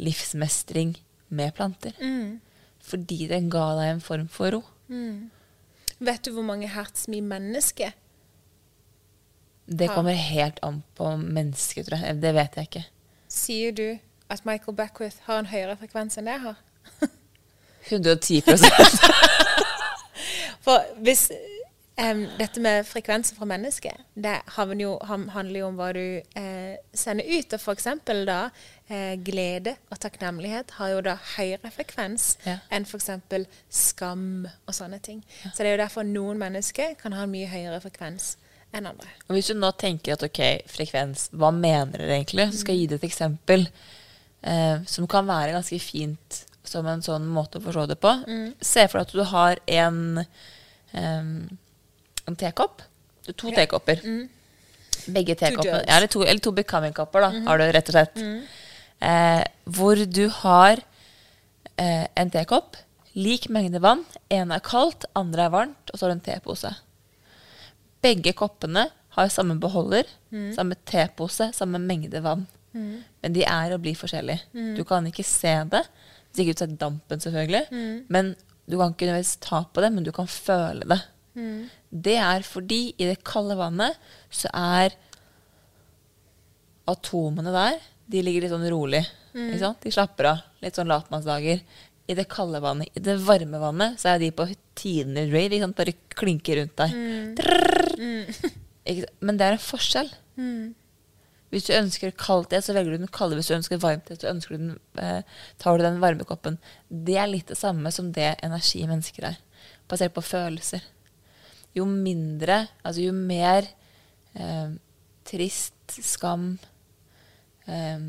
livsmestring 0.00 0.96
med 1.28 1.54
planter. 1.54 1.92
Mm. 2.00 2.38
Fordi 2.88 3.26
den 3.30 3.50
ga 3.52 3.66
deg 3.78 3.92
en 3.92 4.04
form 4.04 4.28
for 4.32 4.56
ro. 4.56 4.62
Mm. 4.88 5.28
Vet 5.98 6.24
du 6.24 6.32
hvor 6.32 6.46
mange 6.46 6.68
hertz 6.70 7.08
vi 7.10 7.18
mennesker 7.20 7.90
Det 9.66 9.88
kommer 9.90 10.14
helt 10.14 10.60
an 10.62 10.82
på 10.96 11.10
mennesket, 11.18 11.88
tror 11.88 12.04
jeg. 12.06 12.20
Det 12.22 12.32
vet 12.34 12.56
jeg 12.56 12.70
ikke. 12.70 12.84
Sier 13.28 13.74
du 13.76 13.98
at 14.32 14.44
Michael 14.48 14.76
Beckwith 14.76 15.26
har 15.26 15.42
en 15.42 15.50
høyere 15.50 15.76
frekvens 15.76 16.16
enn 16.16 16.28
det 16.30 16.38
jeg 16.38 16.44
har? 16.46 16.56
110% 17.88 18.64
For 20.64 20.84
hvis 21.04 21.28
Um, 21.98 22.20
dette 22.38 22.62
med 22.62 22.84
frekvenser 22.86 23.34
fra 23.34 23.46
mennesket, 23.50 24.04
det 24.14 24.36
jo, 24.78 24.92
handler 25.02 25.56
jo 25.58 25.66
om 25.66 25.78
hva 25.80 25.88
du 25.96 26.20
eh, 26.38 26.76
sender 26.94 27.26
ut. 27.26 27.56
Og 27.56 27.58
f.eks. 27.58 27.88
da 28.06 28.36
eh, 28.86 29.16
glede 29.26 29.74
og 29.90 29.98
takknemlighet 30.04 30.76
har 30.78 30.92
jo 30.92 31.00
da 31.08 31.16
høyere 31.34 31.72
frekvens 31.74 32.36
ja. 32.46 32.60
enn 32.70 32.86
f.eks. 32.86 33.10
skam 33.66 34.46
og 34.46 34.76
sånne 34.78 35.02
ting. 35.02 35.24
Ja. 35.42 35.50
Så 35.50 35.64
det 35.64 35.72
er 35.72 35.74
jo 35.74 35.82
derfor 35.82 36.06
noen 36.06 36.38
mennesker 36.38 36.94
kan 37.02 37.18
ha 37.18 37.26
en 37.26 37.34
mye 37.34 37.50
høyere 37.50 37.82
frekvens 37.82 38.36
enn 38.70 38.86
andre. 38.86 39.10
Og 39.26 39.34
Hvis 39.34 39.50
du 39.50 39.58
nå 39.58 39.74
tenker 39.74 40.14
at 40.14 40.22
ok, 40.22 40.42
frekvens, 40.70 41.28
hva 41.34 41.50
mener 41.50 41.98
dere 41.98 42.20
egentlig? 42.20 42.50
Så 42.52 42.62
skal 42.62 42.76
jeg 42.76 42.84
gi 42.84 42.90
deg 42.92 43.02
et 43.02 43.10
eksempel 43.10 43.66
eh, 43.66 44.86
som 44.86 45.10
kan 45.10 45.26
være 45.26 45.56
ganske 45.58 45.82
fint 45.82 46.44
som 46.68 46.86
en 46.86 47.02
sånn 47.02 47.26
måte 47.26 47.58
å 47.58 47.64
forstå 47.64 47.90
det 47.90 47.98
på. 47.98 48.12
Mm. 48.28 48.50
Se 48.60 48.84
for 48.86 49.00
deg 49.00 49.08
at 49.08 49.16
du 49.16 49.30
har 49.32 49.62
en 49.80 50.20
um, 50.92 51.32
en 52.30 52.36
tekopp. 52.38 52.82
To 53.28 53.52
tekopper. 53.52 54.00
Mm. 54.04 54.26
Begge 55.12 55.36
tekoppene 55.38 55.82
ja, 55.82 55.96
eller, 55.96 56.10
to, 56.12 56.24
eller 56.24 56.42
to 56.44 56.52
becoming-kopper, 56.56 57.24
da, 57.24 57.30
mm 57.32 57.48
har 57.48 57.60
du 57.60 57.64
rett 57.72 57.90
og 57.90 57.96
slett. 57.96 58.20
Mm. 58.20 58.38
Eh, 59.08 59.42
hvor 59.78 60.00
du 60.04 60.24
har 60.40 60.82
eh, 61.76 62.06
en 62.18 62.32
tekopp, 62.34 62.76
lik 63.18 63.48
mengde 63.52 63.80
vann. 63.84 64.04
Ene 64.32 64.58
er 64.58 64.64
kaldt, 64.64 65.06
andre 65.18 65.46
er 65.46 65.54
varmt, 65.54 65.92
og 65.92 65.98
så 65.98 66.06
har 66.06 66.14
du 66.14 66.18
en 66.18 66.26
tepose. 66.28 66.72
Begge 68.04 68.34
koppene 68.36 68.88
har 69.16 69.32
samme 69.32 69.58
beholder, 69.60 70.08
mm. 70.30 70.52
samme 70.56 70.78
tepose, 70.88 71.50
samme 71.56 71.80
mengde 71.82 72.22
vann. 72.24 72.46
Mm. 72.76 72.98
Men 73.24 73.34
de 73.34 73.46
er 73.48 73.74
og 73.74 73.82
blir 73.84 73.96
forskjellige. 73.98 74.44
Mm. 74.52 74.74
Du 74.76 74.84
kan 74.88 75.06
ikke 75.08 75.26
se 75.26 75.54
det. 75.72 75.84
Hvis 76.28 76.44
ikke 76.44 76.54
du 76.54 76.62
ser 76.62 76.76
dampen, 76.80 77.20
selvfølgelig. 77.20 77.64
Men 78.12 78.36
Du 78.68 78.76
kan 78.76 78.92
ikke 78.92 79.22
ta 79.40 79.62
på 79.64 79.80
det, 79.80 79.88
men 79.94 80.04
du 80.04 80.12
kan 80.12 80.26
føle 80.28 80.84
det. 80.84 80.98
Mm. 81.38 81.68
Det 81.88 82.16
er 82.20 82.46
fordi 82.46 82.80
i 82.98 83.06
det 83.08 83.20
kalde 83.26 83.56
vannet 83.58 83.98
så 84.34 84.50
er 84.52 84.96
atomene 86.88 87.52
der 87.52 87.78
De 88.08 88.22
ligger 88.24 88.44
litt 88.44 88.52
sånn 88.54 88.70
rolig. 88.72 89.02
Mm. 89.36 89.52
De 89.82 89.92
slapper 89.92 90.30
av. 90.30 90.44
Litt 90.64 90.78
sånn 90.78 90.88
latmannsdager. 90.88 91.60
I 92.08 92.14
det 92.16 92.24
kalde 92.32 92.62
vannet. 92.64 92.88
I 92.96 93.02
det 93.04 93.18
varme 93.20 93.60
vannet 93.60 94.00
så 94.00 94.14
er 94.14 94.22
de 94.22 94.30
på 94.32 94.46
tidene 94.78 95.26
Liksom, 95.28 95.74
Bare 95.76 95.92
klinker 96.16 96.62
rundt 96.62 96.80
deg. 96.80 96.94
Mm. 97.98 98.24
Men 99.20 99.36
det 99.36 99.44
er 99.44 99.58
en 99.58 99.66
forskjell. 99.66 100.08
Mm. 100.40 100.72
Hvis 101.52 101.68
du 101.68 101.74
ønsker 101.76 102.16
kaldt 102.16 102.50
det, 102.52 102.62
så 102.64 102.72
velger 102.76 102.96
du 102.96 103.04
den 103.04 103.12
kalde. 103.12 103.36
Hvis 103.36 103.50
du 103.52 103.56
ønsker 103.58 103.80
varmt 103.82 104.08
det, 104.08 104.18
så 104.22 104.32
ønsker 104.32 104.56
du 104.56 104.62
den, 104.62 104.78
eh, 105.00 105.20
tar 105.60 105.76
du 105.76 105.84
den 105.84 106.00
varmekoppen. 106.00 106.56
Det 106.88 107.16
er 107.20 107.28
litt 107.28 107.52
det 107.52 107.60
samme 107.60 107.92
som 107.92 108.12
det 108.12 108.34
energi 108.44 108.82
i 108.82 108.88
mennesker 108.88 109.34
er. 109.34 109.38
Basert 109.88 110.16
på 110.16 110.24
følelser 110.24 110.84
jo 111.76 111.86
mindre, 111.88 112.64
altså 112.82 113.04
jo 113.04 113.14
mer 113.14 113.68
eh, 114.34 114.74
trist, 115.28 115.98
skam, 116.04 116.50
eh, 117.68 118.04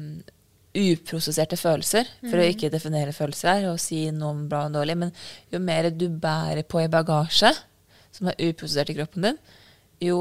uprosesserte 0.80 1.58
følelser, 1.60 2.08
for 2.22 2.38
mm. 2.38 2.42
å 2.44 2.50
ikke 2.54 2.72
definere 2.74 3.16
følelser 3.16 3.52
her 3.52 3.70
og 3.72 3.82
si 3.82 4.06
noe 4.16 4.34
om 4.36 4.44
bra 4.52 4.66
og 4.68 4.76
dårlig, 4.78 4.98
men 5.02 5.14
jo 5.52 5.62
mer 5.64 5.90
du 5.92 6.08
bærer 6.10 6.64
på 6.68 6.84
i 6.84 6.92
bagasje, 6.92 7.52
som 8.16 8.30
er 8.30 8.42
uprosessert 8.50 8.92
i 8.94 8.98
kroppen 8.98 9.30
din, 9.30 9.40
jo 10.10 10.20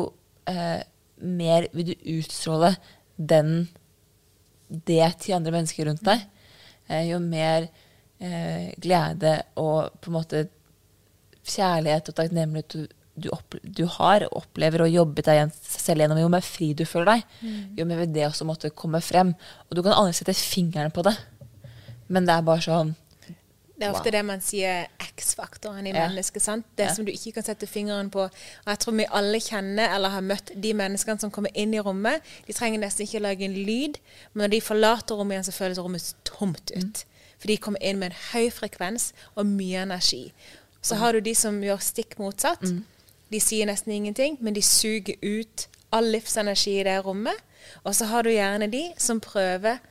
eh, 0.48 0.80
mer 1.24 1.68
vil 1.74 1.92
du 1.92 2.08
utstråle 2.18 2.74
den 3.16 3.68
det 4.68 5.06
til 5.22 5.36
andre 5.38 5.54
mennesker 5.54 5.88
rundt 5.88 6.04
deg. 6.06 6.24
Eh, 6.88 7.08
jo 7.10 7.18
mer 7.22 7.68
eh, 8.20 8.74
glede 8.80 9.34
og 9.60 9.94
på 10.00 10.10
en 10.10 10.16
måte 10.18 10.44
kjærlighet 11.48 12.10
og 12.10 12.18
takknemlighet 12.18 12.74
du 12.76 12.97
du, 13.20 13.30
du, 13.62 13.84
har 13.98 14.26
opplever 14.30 14.84
og 14.84 14.92
jobber 14.92 15.26
deg 15.26 15.52
selv 15.62 16.04
gjennom, 16.04 16.20
jo 16.22 16.30
mer 16.32 16.44
fri 16.46 16.70
du 16.76 16.84
føler 16.88 17.12
deg, 17.14 17.26
mm. 17.42 17.58
jo 17.80 17.88
mer 17.88 18.02
vil 18.02 18.14
det 18.14 18.28
også 18.28 18.46
måtte 18.48 18.70
komme 18.70 19.02
frem. 19.04 19.34
Og 19.68 19.78
du 19.78 19.82
kan 19.82 19.96
aldri 19.96 20.16
sette 20.18 20.36
fingeren 20.38 20.94
på 20.94 21.04
det, 21.06 21.16
men 22.08 22.28
det 22.28 22.36
er 22.36 22.46
bare 22.46 22.64
sånn 22.64 22.96
det 23.78 23.86
er 23.86 23.94
ofte 23.94 24.10
wow. 24.10 24.14
det 24.16 24.22
man 24.26 24.40
sier 24.42 24.86
X-faktoren 24.98 25.86
i 25.86 25.92
ja. 25.92 26.08
mennesket. 26.08 26.42
sant? 26.42 26.66
Det 26.74 26.88
ja. 26.88 26.94
som 26.94 27.06
du 27.06 27.12
ikke 27.12 27.36
kan 27.36 27.46
sette 27.46 27.68
fingeren 27.70 28.10
på. 28.10 28.24
Og 28.26 28.72
jeg 28.72 28.80
tror 28.82 28.96
vi 28.98 29.06
alle 29.20 29.38
kjenner 29.42 29.94
eller 29.94 30.16
har 30.16 30.24
møtt 30.26 30.50
de 30.54 30.72
menneskene 30.74 31.22
som 31.22 31.30
kommer 31.34 31.54
inn 31.54 31.76
i 31.76 31.82
rommet. 31.82 32.26
De 32.48 32.56
trenger 32.56 32.82
nesten 32.82 33.06
ikke 33.06 33.22
lage 33.22 33.46
en 33.46 33.54
lyd, 33.54 34.00
men 34.32 34.44
når 34.44 34.56
de 34.56 34.62
forlater 34.66 35.20
rommet 35.20 35.38
igjen, 35.38 35.46
så 35.46 35.54
føles 35.54 35.78
rommet 35.78 36.10
tomt 36.26 36.74
ut. 36.74 37.04
Mm. 37.04 37.36
For 37.38 37.52
de 37.52 37.58
kommer 37.62 37.86
inn 37.86 38.02
med 38.02 38.10
en 38.10 38.20
høy 38.32 38.50
frekvens 38.50 39.12
og 39.36 39.46
mye 39.46 39.86
energi. 39.86 40.24
Så 40.82 40.96
mm. 40.96 41.00
har 41.04 41.14
du 41.14 41.22
de 41.22 41.34
som 41.38 41.62
gjør 41.62 41.82
stikk 41.82 42.18
motsatt. 42.18 42.66
Mm. 42.66 42.82
De 43.32 43.40
sier 43.40 43.68
nesten 43.68 43.92
ingenting, 43.92 44.38
men 44.40 44.54
de 44.56 44.62
suger 44.64 45.16
ut 45.22 45.68
all 45.92 46.10
livsenergi 46.12 46.78
i 46.80 46.84
det 46.86 46.98
rommet. 47.04 47.36
Og 47.84 47.94
så 47.96 48.08
har 48.08 48.24
du 48.24 48.30
gjerne 48.32 48.70
de 48.72 48.84
som 49.00 49.20
prøver 49.20 49.82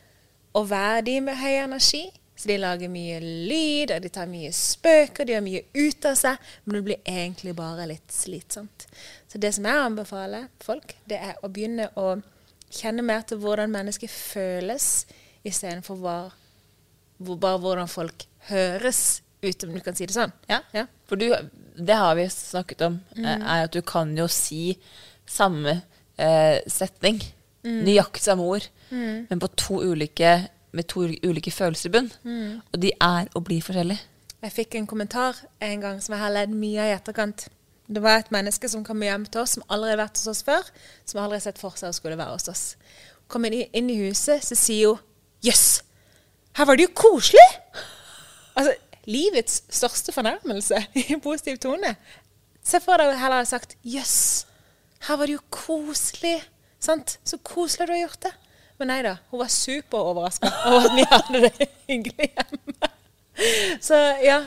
å 0.57 0.63
være 0.65 1.03
de 1.05 1.19
med 1.21 1.37
høy 1.37 1.59
energi, 1.65 2.07
Så 2.37 2.51
de 2.51 2.57
lager 2.61 2.89
mye 2.93 3.17
lyd, 3.19 3.91
og 3.95 4.03
de 4.03 4.09
tar 4.13 4.27
mye 4.29 4.51
spøker, 4.53 5.25
de 5.25 5.33
gjør 5.33 5.41
mye 5.41 5.63
ut 5.73 6.05
av 6.05 6.17
seg, 6.19 6.49
men 6.65 6.75
det 6.75 6.81
blir 6.85 7.09
egentlig 7.09 7.55
bare 7.57 7.87
litt 7.89 8.13
slitsomt. 8.13 8.85
Så 9.25 9.41
det 9.41 9.55
som 9.57 9.65
jeg 9.65 9.85
anbefaler 9.87 10.45
folk, 10.61 10.93
det 11.09 11.17
er 11.17 11.39
å 11.41 11.49
begynne 11.49 11.89
å 11.97 12.19
kjenne 12.69 13.01
mer 13.01 13.25
til 13.25 13.41
hvordan 13.41 13.73
mennesker 13.73 14.11
føles, 14.11 15.07
istedenfor 15.47 15.97
bare, 16.03 16.29
bare 17.25 17.57
hvordan 17.63 17.89
folk 17.89 18.27
høres 18.51 19.23
ut, 19.41 19.65
om 19.65 19.73
du 19.73 19.81
kan 19.81 19.97
si 19.97 20.05
det 20.05 20.13
sånn. 20.13 20.35
Ja. 20.45 20.61
Ja. 20.77 20.85
For 21.09 21.17
du, 21.17 21.31
det 21.77 21.97
har 21.97 22.15
vi 22.17 22.27
snakket 22.29 22.81
om, 22.87 22.99
mm. 23.15 23.25
er 23.25 23.65
at 23.67 23.73
du 23.73 23.81
kan 23.85 24.11
jo 24.17 24.27
si 24.31 24.77
samme 25.27 25.81
eh, 26.17 26.59
setning, 26.67 27.21
nøyaktig 27.67 28.23
samme 28.23 28.45
ord, 28.47 28.67
men 28.91 29.41
på 29.41 29.49
to 29.59 29.81
ulike, 29.83 30.47
med 30.71 30.87
to 30.87 31.03
ulike 31.03 31.51
følelser 31.51 31.89
i 31.89 31.93
bunn. 31.97 32.11
Og 32.71 32.79
de 32.81 32.93
er 32.95 33.27
og 33.35 33.43
blir 33.49 33.65
forskjellige. 33.65 33.99
Jeg 34.45 34.53
fikk 34.53 34.77
en 34.77 34.87
kommentar 34.87 35.39
en 35.65 35.81
gang 35.81 36.01
som 36.03 36.13
jeg 36.13 36.21
har 36.21 36.33
ledd 36.33 36.53
mye 36.53 36.83
av 36.83 36.91
i 36.91 36.95
etterkant. 36.95 37.47
Det 37.87 38.03
var 38.03 38.21
et 38.21 38.31
menneske 38.35 38.69
som 38.69 38.83
kom 38.85 39.01
hjem 39.01 39.25
til 39.31 39.41
oss, 39.41 39.55
som 39.57 39.65
aldri 39.73 39.93
har 39.93 40.01
vært 40.01 40.19
hos 40.19 40.29
oss 40.29 40.43
før. 40.45 40.67
Som 41.07 41.21
aldri 41.23 41.39
har 41.39 41.45
sett 41.47 41.61
for 41.61 41.75
seg 41.79 41.91
å 41.91 41.95
skulle 41.97 42.19
være 42.19 42.35
hos 42.35 42.49
oss. 42.51 42.63
Kom 43.31 43.47
inn 43.47 43.57
i, 43.57 43.63
inn 43.75 43.89
i 43.91 43.97
huset, 44.05 44.43
så 44.45 44.57
sier 44.59 44.93
hun 44.93 45.03
Jøss, 45.45 45.83
her 46.57 46.65
var 46.65 46.77
det 46.79 46.87
jo 46.87 46.93
koselig! 46.97 47.43
Altså, 48.57 48.71
livets 49.07 49.61
største 49.73 50.11
fornærmelse 50.15 50.81
i 51.03 51.17
positiv 51.23 51.57
tone. 51.63 51.95
Se 52.67 52.81
for 52.83 52.99
deg 52.99 53.13
heller 53.15 53.39
hadde 53.41 53.49
sagt 53.49 53.77
Jøss, 53.87 54.45
her 55.07 55.19
var 55.19 55.29
det 55.29 55.37
jo 55.37 55.43
koselig. 55.53 56.35
Sant? 56.83 57.17
Så 57.25 57.39
koselig 57.45 57.87
du 57.87 57.93
har 57.95 58.03
gjort 58.05 58.27
det. 58.27 58.33
Men 58.77 58.91
nei 58.91 58.99
da, 59.05 59.15
hun 59.31 59.41
var 59.41 59.49
superoverraska 59.49 60.51
over 60.69 60.85
at 60.89 60.97
vi 60.97 61.05
hadde 61.13 61.43
det 61.47 61.69
hyggelig 61.89 62.27
hjemme. 62.33 62.91
Så 63.85 63.93
ja, 64.25 64.39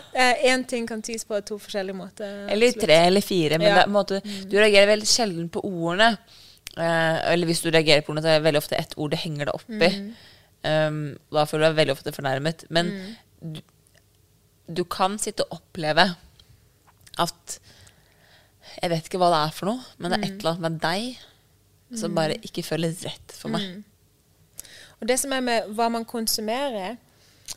én 0.50 0.64
ting 0.66 0.86
kan 0.88 1.02
tys 1.06 1.22
på 1.26 1.38
to 1.46 1.58
forskjellige 1.62 1.94
måter. 1.94 2.46
Eller 2.50 2.74
tre 2.74 2.96
eller 3.06 3.22
fire. 3.22 3.58
Men 3.62 3.68
Ja. 3.70 3.84
en 3.84 3.94
måte, 3.94 4.18
du 4.22 4.56
reagerer 4.58 4.90
veldig 4.90 5.06
sjelden 5.06 5.48
på 5.54 5.62
ordene. 5.62 6.16
Eh, 6.76 7.18
eller 7.32 7.46
hvis 7.46 7.62
du 7.62 7.70
reagerer 7.70 8.02
på 8.02 8.10
ordene, 8.12 8.24
så 8.26 8.32
er 8.32 8.40
det 8.40 8.46
veldig 8.48 8.62
ofte 8.62 8.78
ett 8.78 8.96
ord 8.98 9.14
det 9.14 9.22
henger 9.22 9.50
deg 9.50 9.54
oppi. 9.60 9.90
Um, 10.60 10.98
da 11.32 11.46
føler 11.48 11.64
du 11.64 11.68
deg 11.70 11.78
veldig 11.78 11.94
ofte 11.96 12.12
fornærmet. 12.18 12.64
Men 12.74 12.90
du, 13.40 13.62
du 14.70 14.84
kan 14.88 15.18
sitte 15.18 15.46
og 15.46 15.60
oppleve 15.60 16.12
at 17.20 17.60
Jeg 18.80 18.90
vet 18.92 19.08
ikke 19.08 19.18
hva 19.18 19.28
det 19.32 19.38
er 19.42 19.54
for 19.54 19.66
noe, 19.66 19.82
men 19.98 20.12
det 20.12 20.18
er 20.18 20.24
et 20.28 20.34
eller 20.38 20.52
annet 20.54 20.64
med 20.66 20.76
deg 20.84 21.98
som 21.98 22.14
bare 22.14 22.36
ikke 22.46 22.62
føles 22.62 23.00
rett 23.02 23.34
for 23.34 23.50
meg. 23.50 23.80
Og 25.00 25.08
det 25.10 25.16
som 25.18 25.32
er 25.34 25.42
med 25.42 25.72
hva 25.74 25.88
man 25.90 26.04
konsumerer 26.06 26.98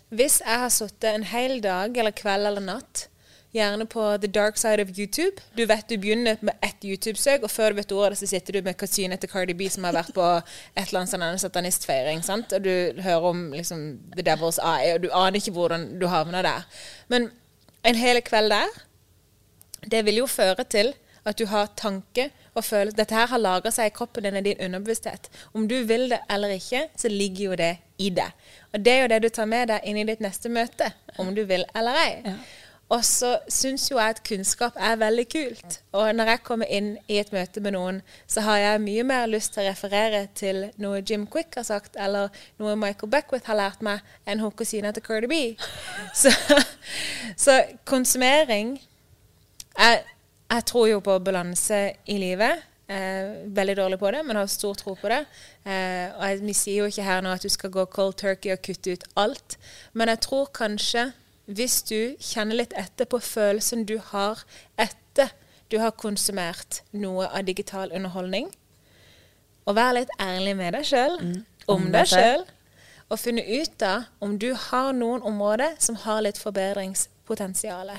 Hvis 0.09 0.39
jeg 0.41 0.59
har 0.63 0.71
sittet 0.73 1.11
en 1.11 1.25
hel 1.27 1.59
dag 1.61 1.97
eller 1.97 2.15
kveld 2.17 2.47
eller 2.49 2.63
natt, 2.65 3.07
gjerne 3.53 3.85
på 3.89 4.05
the 4.21 4.27
dark 4.27 4.57
side 4.57 4.81
of 4.81 4.89
YouTube 4.97 5.41
Du 5.57 5.65
vet 5.69 5.85
du 5.89 5.97
begynner 5.97 6.37
med 6.41 6.57
ett 6.61 6.85
YouTube-søk, 6.85 7.43
og 7.43 7.51
før 7.51 7.69
du 7.69 7.81
vet 7.81 7.91
ordet, 7.91 8.17
så 8.17 8.27
sitter 8.27 8.57
du 8.57 8.61
med 8.65 8.77
kusina 8.77 9.15
til 9.15 9.29
Cardi 9.29 9.53
B 9.53 9.69
som 9.69 9.85
har 9.87 9.93
vært 9.93 10.13
på 10.15 10.25
et 10.25 10.87
eller 10.87 11.03
annet 11.03 11.13
sånn 11.13 11.43
satanistfeiring. 11.45 12.23
sant? 12.25 12.53
Og 12.53 12.63
du 12.65 13.01
hører 13.01 13.29
om 13.29 13.45
liksom 13.53 13.85
The 14.15 14.25
Devil's 14.25 14.59
Eye, 14.59 14.95
og 14.95 15.05
du 15.05 15.09
aner 15.11 15.37
ikke 15.37 15.55
hvordan 15.55 15.87
du 16.01 16.07
havner 16.07 16.41
der. 16.45 16.65
Men 17.07 17.29
en 17.83 17.95
hel 17.95 18.21
kveld 18.25 18.51
der 18.51 18.83
det 19.91 20.05
vil 20.05 20.21
jo 20.23 20.27
føre 20.31 20.63
til 20.63 20.93
at 21.25 21.39
du 21.39 21.45
har 21.47 21.69
tanke 21.79 22.29
og 22.53 22.63
følelse. 22.65 22.97
Dette 22.97 23.15
her 23.15 23.29
har 23.31 23.41
lagra 23.41 23.71
seg 23.71 23.89
i 23.89 23.95
kroppen 23.95 24.25
din 24.25 24.37
i 24.39 24.43
din 24.43 24.59
underbevissthet. 24.65 25.29
Om 25.53 25.67
du 25.67 25.77
vil 25.87 26.09
det 26.11 26.19
eller 26.31 26.55
ikke, 26.57 26.87
så 26.97 27.11
ligger 27.11 27.45
jo 27.45 27.55
det 27.59 27.77
i 27.97 28.09
det. 28.09 28.29
Og 28.73 28.83
det 28.85 28.93
er 28.93 29.01
jo 29.01 29.07
det 29.13 29.21
du 29.23 29.29
tar 29.29 29.47
med 29.49 29.71
deg 29.71 29.87
inn 29.87 30.01
i 30.01 30.05
ditt 30.07 30.23
neste 30.23 30.51
møte, 30.51 30.91
om 31.17 31.31
du 31.35 31.43
vil 31.49 31.65
eller 31.75 31.99
ei. 32.03 32.35
Og 32.91 33.05
så 33.05 33.37
syns 33.49 33.87
jo 33.89 33.97
jeg 33.97 34.15
at 34.15 34.21
kunnskap 34.27 34.75
er 34.75 34.99
veldig 35.01 35.25
kult. 35.31 35.77
Og 35.97 36.09
når 36.15 36.33
jeg 36.33 36.43
kommer 36.45 36.69
inn 36.69 36.89
i 37.07 37.17
et 37.21 37.31
møte 37.33 37.63
med 37.63 37.73
noen, 37.73 38.01
så 38.27 38.43
har 38.45 38.59
jeg 38.61 38.83
mye 38.83 39.05
mer 39.07 39.29
lyst 39.31 39.55
til 39.55 39.63
å 39.63 39.69
referere 39.69 40.25
til 40.35 40.67
noe 40.83 41.01
Jim 41.01 41.25
Quick 41.25 41.55
har 41.57 41.65
sagt, 41.67 41.95
eller 41.95 42.29
noe 42.61 42.75
Michael 42.77 43.09
Beckwith 43.09 43.49
har 43.49 43.57
lært 43.57 43.81
meg, 43.85 44.03
enn 44.27 44.43
hun 44.43 44.51
kusina 44.51 44.91
til 44.93 45.05
Cardi 45.05 45.31
B. 45.31 45.39
Så, 46.23 46.29
så 47.39 47.55
konsumering 47.89 48.75
jeg, 48.77 50.03
jeg 50.51 50.65
tror 50.69 50.87
jo 50.87 50.99
på 51.01 51.17
balanse 51.23 51.79
i 52.05 52.19
livet. 52.21 52.61
Eh, 52.87 53.47
veldig 53.55 53.77
dårlig 53.79 53.99
på 53.99 54.11
det, 54.11 54.21
men 54.27 54.35
har 54.35 54.45
stor 54.51 54.75
tro 54.77 54.93
på 54.99 55.09
det. 55.09 55.23
Eh, 55.65 56.11
og 56.13 56.23
jeg, 56.27 56.41
Vi 56.43 56.53
sier 56.53 56.83
jo 56.83 56.91
ikke 56.91 57.07
her 57.07 57.21
nå 57.21 57.31
at 57.33 57.43
du 57.43 57.49
skal 57.49 57.71
gå 57.73 57.85
cold 57.85 58.13
turkey 58.19 58.51
og 58.53 58.61
kutte 58.61 58.93
ut 58.93 59.03
alt, 59.15 59.57
men 59.93 60.11
jeg 60.11 60.19
tror 60.27 60.51
kanskje 60.53 61.11
hvis 61.45 61.81
du 61.83 62.15
kjenner 62.23 62.55
litt 62.61 62.73
etter 62.79 63.07
på 63.09 63.19
følelsen 63.19 63.85
du 63.89 63.97
har 64.13 64.43
etter 64.79 65.33
du 65.71 65.79
har 65.81 65.95
konsumert 65.97 66.81
noe 66.91 67.25
av 67.33 67.45
digital 67.47 67.91
underholdning, 67.95 68.49
og 69.65 69.75
vær 69.77 69.95
litt 69.95 70.11
ærlig 70.21 70.53
med 70.59 70.75
deg 70.75 70.85
sjøl 70.85 71.17
om 71.23 71.33
Om 71.71 71.85
deg 71.93 72.09
sjøl, 72.11 72.43
og 73.09 73.19
finne 73.19 73.43
ut 73.47 73.85
av 73.87 74.09
om 74.23 74.35
du 74.37 74.51
har 74.69 74.91
noen 74.93 75.23
områder 75.23 75.77
som 75.79 75.95
har 76.03 76.21
litt 76.25 76.37
forbedringspotensial. 76.41 77.93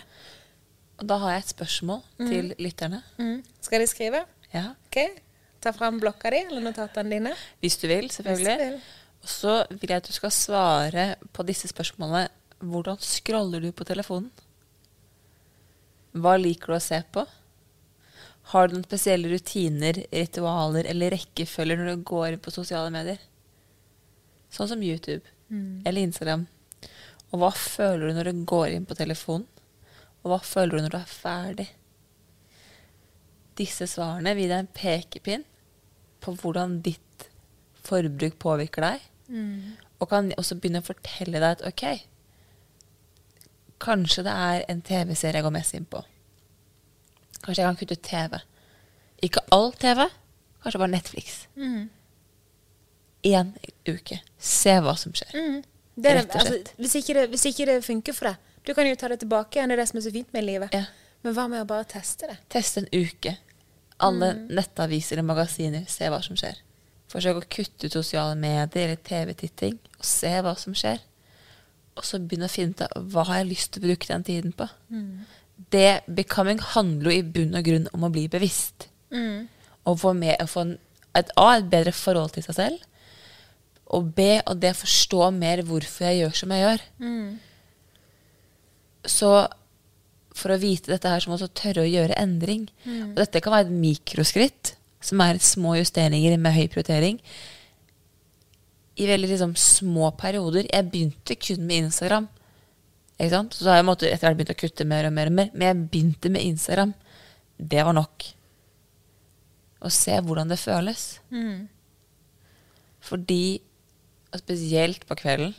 Og 1.00 1.06
da 1.08 1.16
har 1.22 1.34
jeg 1.34 1.44
et 1.44 1.52
spørsmål 1.54 2.02
til 2.20 2.52
lytterne. 2.60 3.00
Mm. 3.18 3.38
Skal 3.64 3.80
de 3.80 3.88
skrive? 3.90 4.24
Ja, 4.52 4.74
Ok. 4.86 5.00
Ta 5.64 5.72
fram 5.72 5.96
blokka 5.96 6.28
di 6.30 6.42
eller 6.44 6.60
notatene 6.60 7.08
dine. 7.10 7.30
Hvis 7.64 7.78
du 7.80 7.86
vil, 7.88 8.10
selvfølgelig. 8.12 8.80
Og 9.24 9.28
så 9.32 9.54
vil 9.70 9.88
jeg 9.88 9.96
at 9.96 10.08
du 10.08 10.12
skal 10.12 10.30
svare 10.30 11.04
på 11.32 11.42
disse 11.48 11.70
spørsmålene. 11.72 12.28
Hvordan 12.64 13.00
scroller 13.02 13.60
du 13.60 13.70
på 13.76 13.86
telefonen? 13.88 14.30
Hva 16.14 16.36
liker 16.38 16.72
du 16.72 16.76
å 16.78 16.82
se 16.82 17.00
på? 17.12 17.24
Har 18.52 18.68
du 18.68 18.76
noen 18.76 18.86
spesielle 18.86 19.30
rutiner, 19.32 20.02
ritualer 20.12 20.86
eller 20.90 21.14
rekkefølger 21.16 21.80
når 21.80 21.90
du 21.90 22.04
går 22.06 22.26
inn 22.34 22.42
på 22.44 22.52
sosiale 22.54 22.92
medier? 22.94 23.20
Sånn 24.52 24.70
som 24.70 24.82
YouTube 24.84 25.24
eller 25.84 26.00
Instagram. 26.02 26.46
Og 27.32 27.40
hva 27.42 27.50
føler 27.56 28.08
du 28.08 28.14
når 28.16 28.30
du 28.30 28.44
går 28.46 28.76
inn 28.76 28.86
på 28.86 28.96
telefonen? 28.98 29.46
Og 30.22 30.30
hva 30.32 30.38
føler 30.44 30.76
du 30.76 30.84
når 30.84 30.94
du 30.94 30.98
er 31.00 31.10
ferdig? 31.10 31.66
Disse 33.58 33.86
svarene 33.90 34.32
vil 34.38 34.48
deg 34.50 34.64
en 34.64 34.70
pekepinn 34.74 35.44
på 36.24 36.34
hvordan 36.40 36.78
ditt 36.82 37.28
forbruk 37.84 38.38
påvirker 38.40 38.86
deg. 38.86 39.04
Og 40.00 40.08
kan 40.10 40.32
også 40.38 40.56
begynne 40.60 40.80
å 40.82 40.86
fortelle 40.86 41.40
deg 41.40 41.58
at 41.58 41.64
ok, 41.68 41.84
kanskje 43.84 44.24
det 44.26 44.32
er 44.48 44.64
en 44.72 44.80
TV-serie 44.84 45.38
jeg 45.40 45.44
går 45.46 45.54
mest 45.54 45.74
inn 45.76 45.84
på. 45.90 46.00
Kanskje 47.44 47.60
jeg 47.62 47.68
kan 47.68 47.76
kutte 47.82 47.98
ut 47.98 48.04
TV. 48.08 48.40
Ikke 49.28 49.42
all 49.52 49.70
TV, 49.80 50.06
kanskje 50.64 50.80
bare 50.82 50.94
Netflix. 50.94 51.38
Én 53.24 53.52
uke. 53.88 54.18
Se 54.38 54.74
hva 54.84 54.96
som 55.00 55.12
skjer. 55.16 55.30
Det 55.94 56.10
er, 56.10 56.14
det- 56.14 56.14
Rett 56.18 56.34
og 56.34 56.40
slett. 56.40 56.52
altså, 56.68 56.74
hvis, 56.82 56.94
ikke 57.00 57.14
det, 57.14 57.28
hvis 57.30 57.46
ikke 57.52 57.66
det 57.70 57.78
funker 57.84 58.12
for 58.16 58.28
deg, 58.28 58.36
du 58.66 58.74
kan 58.74 58.86
jo 58.88 58.94
ta 58.96 59.08
det 59.08 59.20
tilbake 59.22 59.56
igjen. 59.58 59.68
Det 59.70 59.76
er 59.78 59.82
det 59.82 59.88
som 59.88 59.98
er 60.00 60.04
så 60.08 60.12
fint 60.12 60.32
med 60.32 60.44
livet. 60.44 60.72
Ja. 60.74 60.84
Men 61.24 61.34
hva 61.36 61.46
med 61.48 61.62
å 61.62 61.66
bare 61.68 61.84
teste 61.88 62.26
det? 62.28 62.36
Test 62.52 62.76
en 62.80 62.88
uke. 62.92 63.36
Alle 64.00 64.32
nettaviser 64.50 65.20
og 65.22 65.24
magasiner. 65.28 65.84
Se 65.88 66.08
hva 66.12 66.20
som 66.24 66.36
skjer. 66.36 66.58
Forsøk 67.08 67.36
å 67.38 67.44
kutte 67.48 67.86
ut 67.86 67.92
sosiale 67.94 68.34
medier 68.36 68.88
eller 68.90 68.96
TV-titting, 69.06 69.76
og 69.98 70.04
se 70.04 70.32
hva 70.42 70.56
som 70.58 70.74
skjer. 70.74 70.98
Og 71.94 72.04
så 72.04 72.18
begynne 72.18 72.48
å 72.48 72.52
finne 72.52 72.74
ut 72.74 72.82
av 72.86 73.04
hva 73.12 73.24
har 73.28 73.42
jeg 73.42 73.50
lyst 73.52 73.72
til 73.72 73.82
å 73.84 73.86
bruke 73.86 74.08
den 74.10 74.24
tiden 74.26 74.52
på. 74.52 74.66
Det 75.70 76.00
Becoming 76.10 76.58
handler 76.74 77.10
jo 77.12 77.18
i 77.20 77.22
bunn 77.36 77.54
og 77.54 77.64
grunn 77.64 77.86
om 77.94 78.04
å 78.04 78.10
bli 78.10 78.26
bevisst. 78.28 78.88
Og 79.86 79.98
få, 80.00 80.12
med, 80.18 80.34
å 80.42 80.46
få 80.50 80.64
en, 80.64 80.78
et, 81.14 81.30
A, 81.38 81.56
et 81.58 81.68
bedre 81.70 81.92
forhold 81.94 82.34
til 82.34 82.42
seg 82.42 82.56
selv. 82.56 82.78
Og 83.94 84.08
B, 84.16 84.40
og 84.48 84.58
det 84.62 84.72
forstå 84.76 85.30
mer 85.36 85.62
hvorfor 85.62 86.08
jeg 86.08 86.22
gjør 86.24 86.32
som 86.40 86.50
jeg 86.56 86.64
gjør. 86.64 86.86
Så 89.06 89.30
for 90.34 90.50
å 90.50 90.58
vite 90.58 90.90
dette 90.90 91.06
her, 91.12 91.20
så 91.22 91.30
må 91.30 91.36
du 91.38 91.46
tørre 91.46 91.84
å 91.84 91.90
gjøre 91.90 92.16
endring. 92.18 92.64
Og 93.12 93.20
dette 93.20 93.40
kan 93.44 93.52
være 93.54 93.68
et 93.68 93.76
mikroskritt, 93.84 94.72
som 95.04 95.20
er 95.22 95.38
små 95.38 95.76
justeringer 95.78 96.34
med 96.40 96.56
høy 96.56 96.64
prioritering. 96.72 97.20
I 98.94 99.08
veldig 99.10 99.28
liksom, 99.32 99.56
små 99.58 100.10
perioder. 100.18 100.68
Jeg 100.70 100.90
begynte 100.90 101.36
kun 101.40 101.66
med 101.66 101.88
Instagram. 101.88 102.28
Ikke 103.18 103.32
sant? 103.32 103.56
Så 103.58 103.70
har 103.70 103.80
jeg 103.80 103.86
måtte, 103.88 104.08
etter 104.10 104.28
hvert 104.28 104.38
begynt 104.38 104.54
å 104.54 104.58
kutte 104.58 104.86
mer 104.86 105.08
og 105.08 105.14
mer, 105.16 105.30
og 105.30 105.36
mer. 105.38 105.50
Men 105.54 105.68
jeg 105.68 105.82
begynte 105.90 106.30
med 106.34 106.46
Instagram. 106.46 106.94
Det 107.58 107.84
var 107.86 107.96
nok. 107.96 108.26
Å 109.84 109.90
se 109.92 110.14
hvordan 110.24 110.50
det 110.50 110.60
føles. 110.62 111.04
Fordi, 113.04 113.60
og 114.32 114.40
spesielt 114.40 115.02
på 115.04 115.16
kvelden 115.20 115.52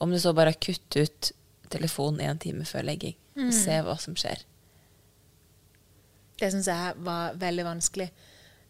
Om 0.00 0.12
du 0.12 0.18
så 0.20 0.34
bare 0.36 0.52
kutter 0.52 1.06
ut 1.08 1.30
telefonen 1.72 2.20
en 2.26 2.38
time 2.40 2.66
før 2.68 2.84
legging. 2.88 3.16
Og 3.46 3.54
se 3.54 3.78
hva 3.86 3.96
som 4.00 4.16
skjer. 4.18 4.42
Det 6.40 6.48
syns 6.52 6.68
jeg 6.70 6.94
var 7.04 7.34
veldig 7.40 7.64
vanskelig. 7.66 8.08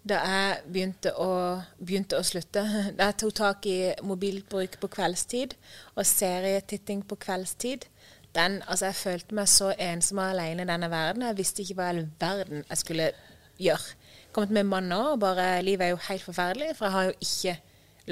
Da 0.01 0.17
jeg 0.25 0.61
begynte 0.73 1.13
å, 1.21 1.31
begynte 1.79 2.19
å 2.19 2.25
slutte. 2.25 2.63
Da 2.97 3.11
jeg 3.11 3.19
tok 3.21 3.35
tak 3.37 3.67
i 3.69 3.79
mobilbruk 4.07 4.79
på 4.81 4.91
kveldstid 4.93 5.57
og 5.95 6.07
serietitting 6.09 7.05
på 7.07 7.19
kveldstid. 7.21 7.87
Den, 8.35 8.61
altså 8.67 8.91
Jeg 8.91 9.01
følte 9.01 9.35
meg 9.35 9.51
så 9.51 9.73
ensom 9.75 10.23
og 10.23 10.31
alene 10.31 10.65
i 10.65 10.71
denne 10.71 10.91
verden. 10.91 11.27
Jeg 11.27 11.39
visste 11.41 11.65
ikke 11.65 11.81
hva 11.81 11.91
i 11.91 11.95
all 11.97 12.05
verden 12.21 12.63
jeg 12.63 12.81
skulle 12.81 13.11
gjøre. 13.61 13.97
Kommet 14.33 14.55
med 14.55 14.69
mann 14.71 14.87
nå, 14.89 15.01
og 15.17 15.21
bare 15.25 15.57
livet 15.67 15.89
er 15.89 15.97
jo 15.97 16.05
helt 16.07 16.23
forferdelig, 16.23 16.77
for 16.79 16.87
jeg 16.87 16.95
har 16.95 17.09
jo 17.09 17.17
ikke 17.27 17.57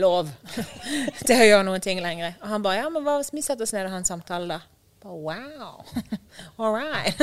lov 0.03 0.33
til 1.27 1.37
å 1.37 1.47
gjøre 1.47 1.67
noen 1.69 1.85
ting 1.85 2.03
lenger. 2.03 2.35
Og 2.43 2.51
han 2.51 2.65
bare 2.65 2.83
ja, 2.83 2.89
men 2.91 3.07
hva 3.07 3.21
hvis 3.21 3.31
vi 3.33 3.45
setter 3.47 3.65
oss 3.65 3.73
ned 3.73 3.87
og 3.87 3.95
har 3.95 4.03
en 4.03 4.11
samtale, 4.11 4.59
da? 4.59 4.75
Wow. 5.07 5.87
All 6.59 6.75
right. 6.75 7.23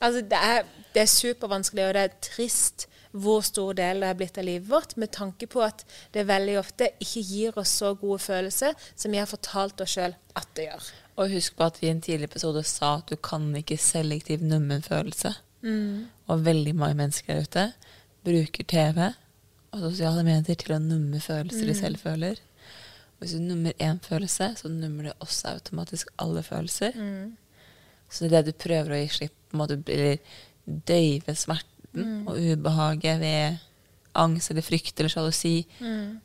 altså, 0.00 0.24
det 0.24 0.40
er, 0.40 0.64
det 0.94 1.04
er 1.04 1.12
supervanskelig, 1.12 1.84
og 1.86 1.94
det 1.94 2.06
er 2.08 2.16
trist 2.24 2.88
hvor 3.12 3.44
stor 3.44 3.76
del 3.76 4.02
det 4.02 4.08
er 4.08 4.18
blitt 4.18 4.38
av 4.40 4.46
livet 4.48 4.68
vårt, 4.70 4.96
med 4.96 5.12
tanke 5.12 5.46
på 5.50 5.62
at 5.64 5.84
det 6.14 6.24
veldig 6.28 6.58
ofte 6.60 6.88
ikke 7.02 7.22
gir 7.28 7.58
oss 7.60 7.74
så 7.82 7.92
gode 7.98 8.20
følelser 8.24 8.76
som 8.94 9.12
vi 9.12 9.20
har 9.20 9.28
fortalt 9.30 9.80
oss 9.84 9.96
sjøl 9.98 10.16
at 10.38 10.52
det 10.56 10.68
gjør. 10.70 10.92
Og 11.20 11.34
husk 11.34 11.56
på 11.58 11.66
at 11.68 11.80
vi 11.80 11.88
i 11.90 11.92
en 11.92 12.00
tidlig 12.04 12.30
episode 12.30 12.62
sa 12.68 12.96
at 13.00 13.12
du 13.12 13.18
kan 13.20 13.50
ikke 13.58 13.76
selektiv 13.80 14.44
nummen 14.44 14.84
følelse. 14.84 15.34
Mm. 15.62 16.08
Og 16.32 16.46
veldig 16.46 16.72
mange 16.74 16.98
mennesker 17.02 17.36
der 17.36 17.44
ute 17.44 17.66
bruker 18.24 18.64
TV 18.68 19.02
og 19.72 19.84
sosiale 19.84 20.24
medier 20.26 20.56
til 20.58 20.74
å 20.74 20.80
numme 20.82 21.20
følelser 21.20 21.68
de 21.68 21.76
selv 21.76 22.00
føler. 22.02 22.40
Og 23.16 23.24
hvis 23.24 23.36
du 23.36 23.44
nummer 23.44 23.76
én 23.80 24.00
følelse, 24.02 24.54
så 24.58 24.68
nummer 24.68 25.10
det 25.10 25.18
også 25.20 25.52
automatisk 25.52 26.10
alle 26.22 26.42
følelser. 26.42 26.96
Så 28.10 28.24
det 28.24 28.32
er 28.32 28.42
det 28.42 28.52
du 28.52 28.64
prøver 28.64 28.96
å 28.96 29.02
gi 29.02 29.12
slipp 29.20 29.36
på, 29.52 29.68
en 29.68 30.82
døyve 30.88 31.28
eller 31.28 31.40
døyve 31.94 32.08
mm. 32.08 32.26
og 32.28 32.38
ubehaget 32.38 33.20
ved 33.20 33.60
angst 34.14 34.50
eller 34.52 34.64
frykt 34.64 34.98
eller 35.00 35.12
sjalusi, 35.12 35.66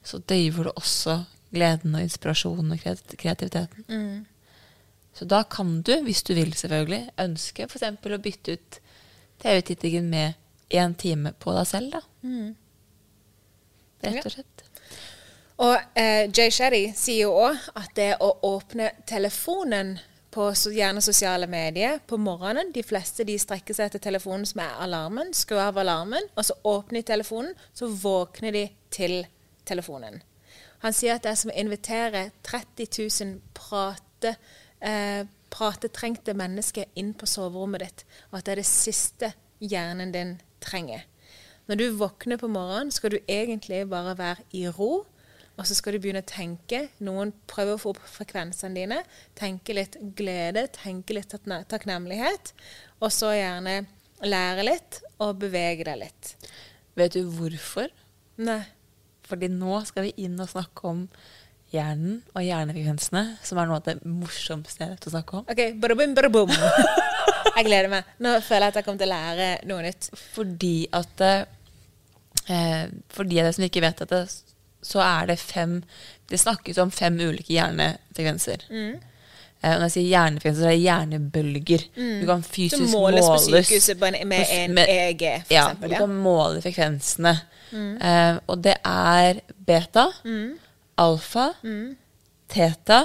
så 0.04 0.20
døyver 0.20 0.68
du 0.68 0.72
også 0.76 1.22
gleden 1.54 1.96
og 1.96 2.04
inspirasjonen 2.04 2.72
og 2.72 2.82
kreativiteten. 2.82 3.18
kreativiteten. 3.22 4.26
Så 5.18 5.26
da 5.26 5.44
kan 5.44 5.82
du, 5.82 5.96
hvis 6.04 6.24
du 6.24 6.34
vil 6.38 6.54
selvfølgelig, 6.54 7.10
ønske 7.20 7.66
f.eks. 7.66 7.84
å 8.06 8.22
bytte 8.22 8.58
ut 8.58 8.80
TV-tittingen 9.42 10.10
med 10.10 10.34
én 10.70 10.94
time 11.00 11.32
på 11.40 11.56
deg 11.56 11.68
selv, 11.70 11.96
da. 11.96 12.02
Rett 14.04 14.28
og 14.28 14.36
slett. 14.36 14.64
Og 15.66 15.74
eh, 15.98 16.28
Jay 16.30 16.54
Shetty 16.54 16.84
sier 16.94 17.26
jo 17.26 17.34
òg 17.48 17.64
at 17.80 17.96
det 17.98 18.12
å 18.22 18.30
åpne 18.46 18.92
telefonen 19.10 19.96
på 20.38 20.52
gjerne 20.54 21.02
sosiale 21.02 21.48
medier 21.50 21.98
på 22.06 22.20
morgenen 22.22 22.70
De 22.76 22.84
fleste 22.86 23.26
de 23.26 23.40
strekker 23.42 23.74
seg 23.74 23.90
etter 23.90 24.04
telefonen 24.04 24.46
som 24.46 24.62
er 24.62 24.76
alarmen, 24.86 25.34
skrur 25.34 25.64
av 25.64 25.80
alarmen, 25.82 26.30
og 26.38 26.46
så 26.46 26.58
åpner 26.62 27.02
de 27.02 27.08
telefonen, 27.10 27.56
så 27.74 27.90
våkner 27.90 28.54
de 28.54 28.68
til 28.94 29.24
telefonen. 29.66 30.22
Han 30.86 30.94
sier 30.94 31.18
at 31.18 31.26
det 31.26 31.32
er 31.32 31.40
som 31.42 31.50
å 31.50 31.58
invitere 31.58 32.28
30 32.46 32.86
000 32.86 33.34
prate, 33.58 34.36
eh, 34.78 35.26
pratetrengte 35.50 36.38
mennesker 36.38 36.86
inn 37.02 37.16
på 37.18 37.26
soverommet 37.26 37.86
ditt, 37.88 38.06
og 38.30 38.38
at 38.38 38.46
det 38.46 38.54
er 38.54 38.62
det 38.62 38.70
siste 38.70 39.32
hjernen 39.58 40.14
din 40.14 40.36
trenger. 40.62 41.08
Når 41.68 41.82
du 41.82 41.88
våkner 41.98 42.38
på 42.38 42.52
morgenen, 42.52 42.94
skal 42.94 43.16
du 43.16 43.20
egentlig 43.26 43.88
bare 43.90 44.14
være 44.20 44.46
i 44.54 44.68
ro. 44.70 45.08
Og 45.58 45.66
så 45.66 45.74
skal 45.78 45.96
du 45.96 46.02
begynne 46.04 46.22
å 46.22 46.30
tenke. 46.30 46.84
Noen 47.02 47.32
prøver 47.50 47.76
å 47.76 47.82
få 47.82 47.94
opp 47.96 48.02
frekvensene 48.14 48.78
dine. 48.78 49.00
Tenke 49.38 49.74
litt 49.74 49.98
glede, 50.18 50.68
tenke 50.76 51.18
litt 51.18 51.34
takknemlighet. 51.34 52.54
Og 53.02 53.10
så 53.14 53.34
gjerne 53.34 53.80
lære 54.26 54.66
litt 54.66 55.02
og 55.22 55.40
bevege 55.42 55.88
deg 55.90 56.02
litt. 56.06 56.34
Vet 56.98 57.18
du 57.18 57.26
hvorfor? 57.34 57.90
Nei. 58.42 58.62
Fordi 59.28 59.50
nå 59.52 59.82
skal 59.90 60.08
vi 60.08 60.14
inn 60.24 60.38
og 60.40 60.50
snakke 60.50 60.88
om 60.88 61.04
hjernen 61.74 62.22
og 62.32 62.46
hjernefrekvensene, 62.46 63.24
som 63.44 63.60
er 63.60 63.68
noe 63.68 63.82
av 63.82 63.88
det 63.90 63.98
morsomste 64.08 64.86
jeg 64.86 64.94
vet 64.94 65.08
å 65.10 65.14
snakke 65.18 65.42
om. 65.42 65.48
OK, 65.52 65.64
badabum, 65.82 66.14
badabum. 66.16 66.54
Jeg 67.58 67.66
gleder 67.66 67.90
meg. 67.92 68.10
Nå 68.22 68.36
føler 68.46 68.68
jeg 68.68 68.74
at 68.74 68.80
jeg 68.80 68.86
kommer 68.86 69.02
til 69.02 69.10
å 69.10 69.16
lære 69.16 69.48
noe 69.68 69.84
nytt. 69.88 70.10
Fordi 70.36 70.76
at 70.94 71.24
eh, 71.26 72.84
For 73.10 73.26
de 73.26 73.40
av 73.42 73.48
dere 73.48 73.56
som 73.58 73.66
ikke 73.66 73.82
vet 73.84 74.04
dette, 74.04 74.20
så 74.88 75.02
er 75.04 75.26
det 75.34 75.40
fem 75.40 75.82
Det 76.30 76.40
snakkes 76.42 76.78
om 76.84 76.90
fem 76.92 77.16
ulike 77.24 77.54
hjernefrekvenser. 77.56 78.66
Mm. 78.70 78.98
Eh, 79.64 79.72
når 79.78 79.86
jeg 79.88 79.92
sier 79.94 80.10
hjernefrekvenser, 80.12 80.62
så 80.62 80.68
er 80.68 80.74
det 80.76 80.82
hjernebølger. 80.84 81.86
Du 82.22 82.26
kan 82.28 82.44
fysisk 82.44 82.82
Mm. 82.84 82.92
måles 82.92 83.22
på 83.24 83.30
måles 83.32 83.48
på 83.48 83.62
sykehuset 83.64 84.00
med 84.02 84.46
en 84.52 84.74
med- 84.76 84.90
EEG, 84.92 85.24
for 85.48 85.54
ja, 85.56 85.64
eksempel. 85.70 85.90
du 85.90 85.96
Ja. 85.96 86.00
Mm. 86.00 86.08
kan 86.08 86.18
måle 86.24 86.62
frekvensene. 86.62 87.34
Eh, 88.02 88.40
og 88.48 88.62
det 88.64 88.76
er 88.86 89.40
beta, 89.66 90.06
alfa, 90.98 91.48
teta 92.50 93.00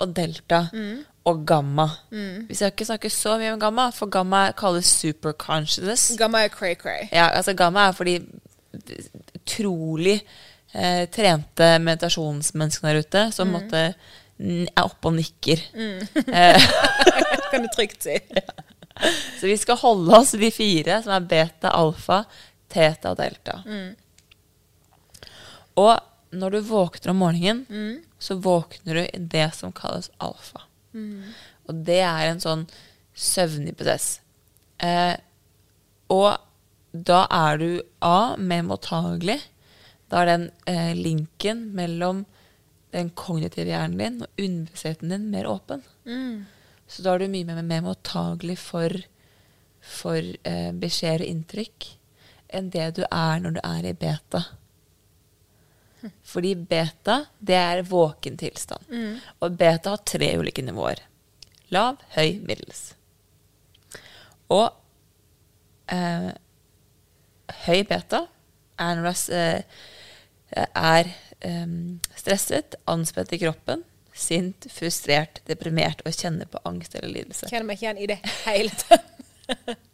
og 0.00 0.14
delta. 0.16 0.66
Og 1.24 1.46
gamma. 1.46 1.88
Vi 2.48 2.54
skal 2.54 2.70
ikke 2.72 2.84
snakke 2.86 3.10
så 3.10 3.38
mye 3.38 3.52
om 3.52 3.60
gamma, 3.60 3.90
for 3.90 4.06
gamma 4.06 4.52
kalles 4.52 4.86
superconsciousness. 4.86 6.16
Gamma 6.18 6.44
er 6.44 6.48
cray-cray. 6.48 7.08
Ja, 7.12 7.28
altså 7.28 7.52
gamma 7.56 7.88
er 7.88 7.92
fordi 7.92 8.18
utrolig 9.34 10.20
eh, 10.74 11.04
trente 11.14 11.68
meditasjonsmenneskene 11.84 12.92
der 12.94 13.00
ute 13.04 13.22
som 13.34 13.50
måtte 13.54 13.82
n- 14.40 14.68
er 14.68 14.84
oppe 14.84 15.08
og 15.10 15.16
nikker. 15.18 15.62
Kan 17.50 17.62
du 17.64 17.68
trygt 17.74 18.02
si. 18.04 18.18
Så 19.38 19.46
vi 19.46 19.56
skal 19.56 19.76
holde 19.78 20.16
oss 20.18 20.32
de 20.34 20.50
fire, 20.50 21.00
som 21.04 21.12
er 21.14 21.20
beta, 21.30 21.70
alfa, 21.70 22.24
teta 22.68 23.12
og 23.12 23.20
delta. 23.20 23.60
Og 25.78 25.94
når 26.34 26.50
du 26.50 26.60
våkner 26.66 27.12
om 27.14 27.20
morgenen, 27.22 27.62
så 28.18 28.34
våkner 28.42 28.94
du 28.98 29.02
i 29.06 29.20
det 29.32 29.46
som 29.54 29.70
kalles 29.72 30.10
alfa. 30.18 30.64
Og 31.68 31.74
det 31.86 32.00
er 32.02 32.26
en 32.32 32.40
sånn 32.42 32.64
søvnig 33.14 33.76
prosess. 33.78 34.20
Eh, 34.82 35.14
og 36.10 36.34
da 36.92 37.22
er 37.30 37.58
du 37.60 37.68
A, 38.02 38.34
mer 38.36 38.62
mottagelig. 38.66 39.38
Da 40.08 40.22
er 40.22 40.30
den 40.30 40.50
eh, 40.66 40.94
linken 40.96 41.66
mellom 41.76 42.24
den 42.94 43.10
kognitive 43.12 43.68
hjernen 43.68 43.98
din 44.00 44.22
og 44.24 44.40
underbevisstheten 44.40 45.12
din 45.12 45.26
mer 45.32 45.48
åpen. 45.50 45.82
Så 46.88 47.04
da 47.04 47.14
er 47.14 47.20
du 47.20 47.28
mye 47.28 47.44
mer, 47.44 47.60
mer 47.62 47.82
mottagelig 47.84 48.56
for, 48.62 48.94
for 49.84 50.16
eh, 50.18 50.70
beskjeder 50.72 51.26
og 51.26 51.34
inntrykk 51.34 51.90
enn 52.56 52.70
det 52.72 52.86
du 52.96 53.02
er 53.04 53.42
når 53.44 53.58
du 53.58 53.60
er 53.60 53.90
i 53.90 53.92
beta. 53.92 54.40
Fordi 56.24 56.54
beta, 56.70 57.18
det 57.38 57.58
er 57.58 57.82
våken 57.84 58.38
tilstand. 58.40 58.86
Og 59.44 59.56
beta 59.60 59.92
har 59.92 60.04
tre 60.08 60.30
ulike 60.40 60.62
nivåer. 60.64 61.02
Lav, 61.74 61.98
høy, 62.14 62.38
middels. 62.48 62.94
Og 64.48 64.70
eh, 65.92 66.30
høy 67.66 67.82
beta 67.90 68.22
er 68.80 68.96
når 68.96 69.04
du 69.04 69.10
er, 69.10 69.36
eh, 69.36 69.84
er 70.56 71.10
um, 71.44 71.98
stresset, 72.16 72.78
anspent 72.88 73.32
i 73.36 73.40
kroppen, 73.42 73.84
sint, 74.18 74.66
frustrert, 74.74 75.42
deprimert 75.46 76.00
og 76.06 76.16
kjenner 76.16 76.48
på 76.50 76.62
angst 76.66 76.96
eller 76.98 77.12
lidelse. 77.20 77.50
Kjenner 77.50 77.68
meg 77.68 77.78
ikke 77.78 77.86
igjen 77.88 78.02
i 78.02 78.10
det 78.10 78.18
hele 78.46 78.74
tatt. 78.86 79.14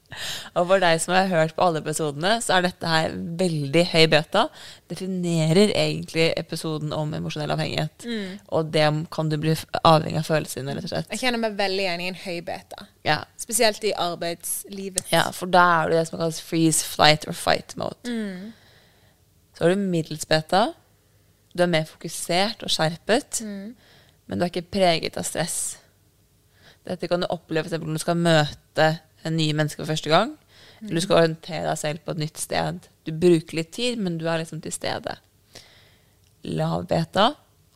Og 0.54 0.68
for 0.68 0.78
deg 0.78 1.00
som 1.02 1.14
har 1.16 1.26
hørt 1.26 1.56
på 1.56 1.64
alle 1.64 1.80
episodene, 1.82 2.36
så 2.44 2.56
er 2.56 2.68
dette 2.68 2.86
her 2.86 3.14
veldig 3.40 3.82
høy 3.90 4.04
beta. 4.12 4.44
Definerer 4.90 5.72
egentlig 5.74 6.28
episoden 6.38 6.94
om 6.94 7.10
emosjonell 7.18 7.50
avhengighet. 7.54 8.06
Og 8.54 8.70
det 8.74 8.86
kan 9.14 9.32
du 9.32 9.36
bli 9.42 9.56
avhengig 9.82 10.20
av 10.22 10.28
følelsene 10.28 10.68
dine, 10.68 10.76
rett 10.78 10.86
og 10.86 10.92
slett. 10.94 11.10
Jeg 11.16 11.24
kjenner 11.24 11.42
meg 11.42 11.58
veldig 11.58 11.86
igjen 11.86 12.04
i 12.04 12.10
en 12.12 12.20
høy 12.24 12.38
beta. 12.46 12.86
Ja. 13.06 13.24
Spesielt 13.42 13.84
i 13.84 13.90
arbeidslivet. 14.06 15.02
ja, 15.10 15.26
for 15.34 15.50
da 15.50 15.64
er 15.80 15.90
du 15.90 15.98
det 15.98 16.06
som 16.08 16.20
kalles 16.20 16.38
freeze, 16.44 16.86
flight 16.86 17.26
or 17.26 17.34
fight 17.36 17.74
mode. 17.80 18.14
Så 19.54 19.64
har 19.64 19.74
du 19.74 19.80
middels 19.80 20.26
beta. 20.26 20.66
Du 21.54 21.62
er 21.62 21.70
mer 21.70 21.86
fokusert 21.86 22.64
og 22.66 22.72
skjerpet, 22.74 23.42
men 23.44 24.38
du 24.38 24.42
er 24.42 24.50
ikke 24.50 24.72
preget 24.74 25.18
av 25.20 25.26
stress. 25.28 25.76
Dette 26.84 27.08
kan 27.08 27.22
du 27.22 27.28
oppleve 27.30 27.70
f.eks. 27.70 27.78
når 27.80 28.00
du 28.00 28.02
skal 28.02 28.18
møte 28.18 28.88
en 29.24 29.36
ny 29.38 29.52
menneske 29.52 29.80
for 29.80 29.92
første 29.92 30.10
gang. 30.10 30.34
Eller 30.82 30.98
du 30.98 31.04
skal 31.04 31.20
orientere 31.22 31.68
deg 31.68 31.78
selv 31.80 32.02
på 32.04 32.12
et 32.12 32.20
nytt 32.20 32.42
sted. 32.42 32.82
Du 33.06 33.12
bruker 33.14 33.60
litt 33.60 33.70
tid, 33.72 34.02
men 34.02 34.18
du 34.20 34.26
er 34.28 34.42
liksom 34.42 34.60
til 34.64 34.74
stede. 34.74 35.14
Lav 36.44 36.84
beta 36.90 37.30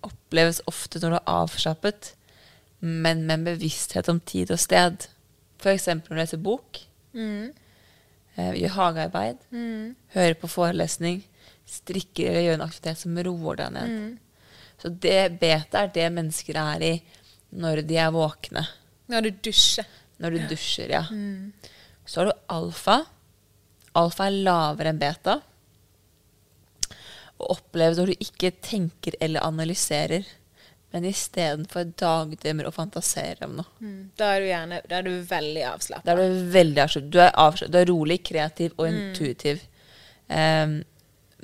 oppleves 0.05 0.61
ofte 0.68 1.01
når 1.03 1.14
du 1.14 1.18
er 1.18 1.31
avslappet, 1.33 2.12
men 2.81 3.24
med 3.26 3.39
en 3.39 3.47
bevissthet 3.49 4.11
om 4.12 4.20
tid 4.20 4.53
og 4.55 4.61
sted. 4.62 5.09
Eksempel 5.66 6.12
når 6.12 6.18
du 6.18 6.22
leser 6.22 6.43
bok, 6.43 6.79
mm. 7.16 7.49
gjør 8.37 8.76
hagearbeid, 8.76 9.41
hører 10.14 10.37
på 10.39 10.51
forelesning, 10.53 11.24
strikker 11.69 12.31
eller 12.31 12.47
gjør 12.47 12.59
en 12.59 12.66
aktivitet 12.66 13.03
som 13.03 13.21
roer 13.29 13.61
deg 13.61 13.77
ned. 13.77 13.93
Så 14.79 14.91
det 14.95 15.21
beta 15.41 15.85
er 15.85 15.95
det 15.95 16.09
mennesker 16.14 16.59
er 16.62 16.85
i 16.87 16.95
når 17.59 17.83
de 17.89 17.99
er 17.99 18.14
våkne. 18.14 18.64
Når 19.09 19.27
du 19.27 19.31
dusjer. 19.49 19.87
Når 20.23 20.35
du 20.35 20.49
dusjer, 20.51 20.93
ja. 20.93 21.05
Så 22.05 22.21
har 22.21 22.31
du 22.31 22.41
alfa. 22.55 22.99
Alfa 23.99 24.27
er 24.29 24.43
lavere 24.47 24.93
enn 24.93 25.01
beta. 25.01 25.39
Og 27.39 27.55
oppleve 27.55 27.99
når 27.99 28.12
du 28.12 28.27
ikke 28.27 28.53
tenker 28.64 29.16
eller 29.23 29.47
analyserer, 29.47 30.27
men 30.91 31.05
istedenfor 31.05 31.91
dagdrømmer 32.01 32.69
og 32.71 32.75
fantaserer 32.75 33.45
om 33.45 33.59
noe. 33.59 33.73
Mm. 33.85 33.97
Da 34.16 34.31
er 34.35 34.41
du 34.41 34.47
gjerne 34.49 34.79
Da 34.89 35.01
er 35.01 35.05
du 35.05 35.16
veldig 35.31 35.64
avslappa. 35.69 36.07
Da 36.07 36.14
er 36.14 36.23
du 36.23 36.47
veldig 36.55 36.85
avslappet. 36.85 37.11
Du 37.12 37.19
er, 37.21 37.33
avslappet. 37.35 37.75
du 37.75 37.81
er 37.81 37.91
rolig, 37.93 38.23
kreativ 38.25 38.79
og 38.79 38.89
intuitiv. 38.89 39.61
Um, 40.29 40.81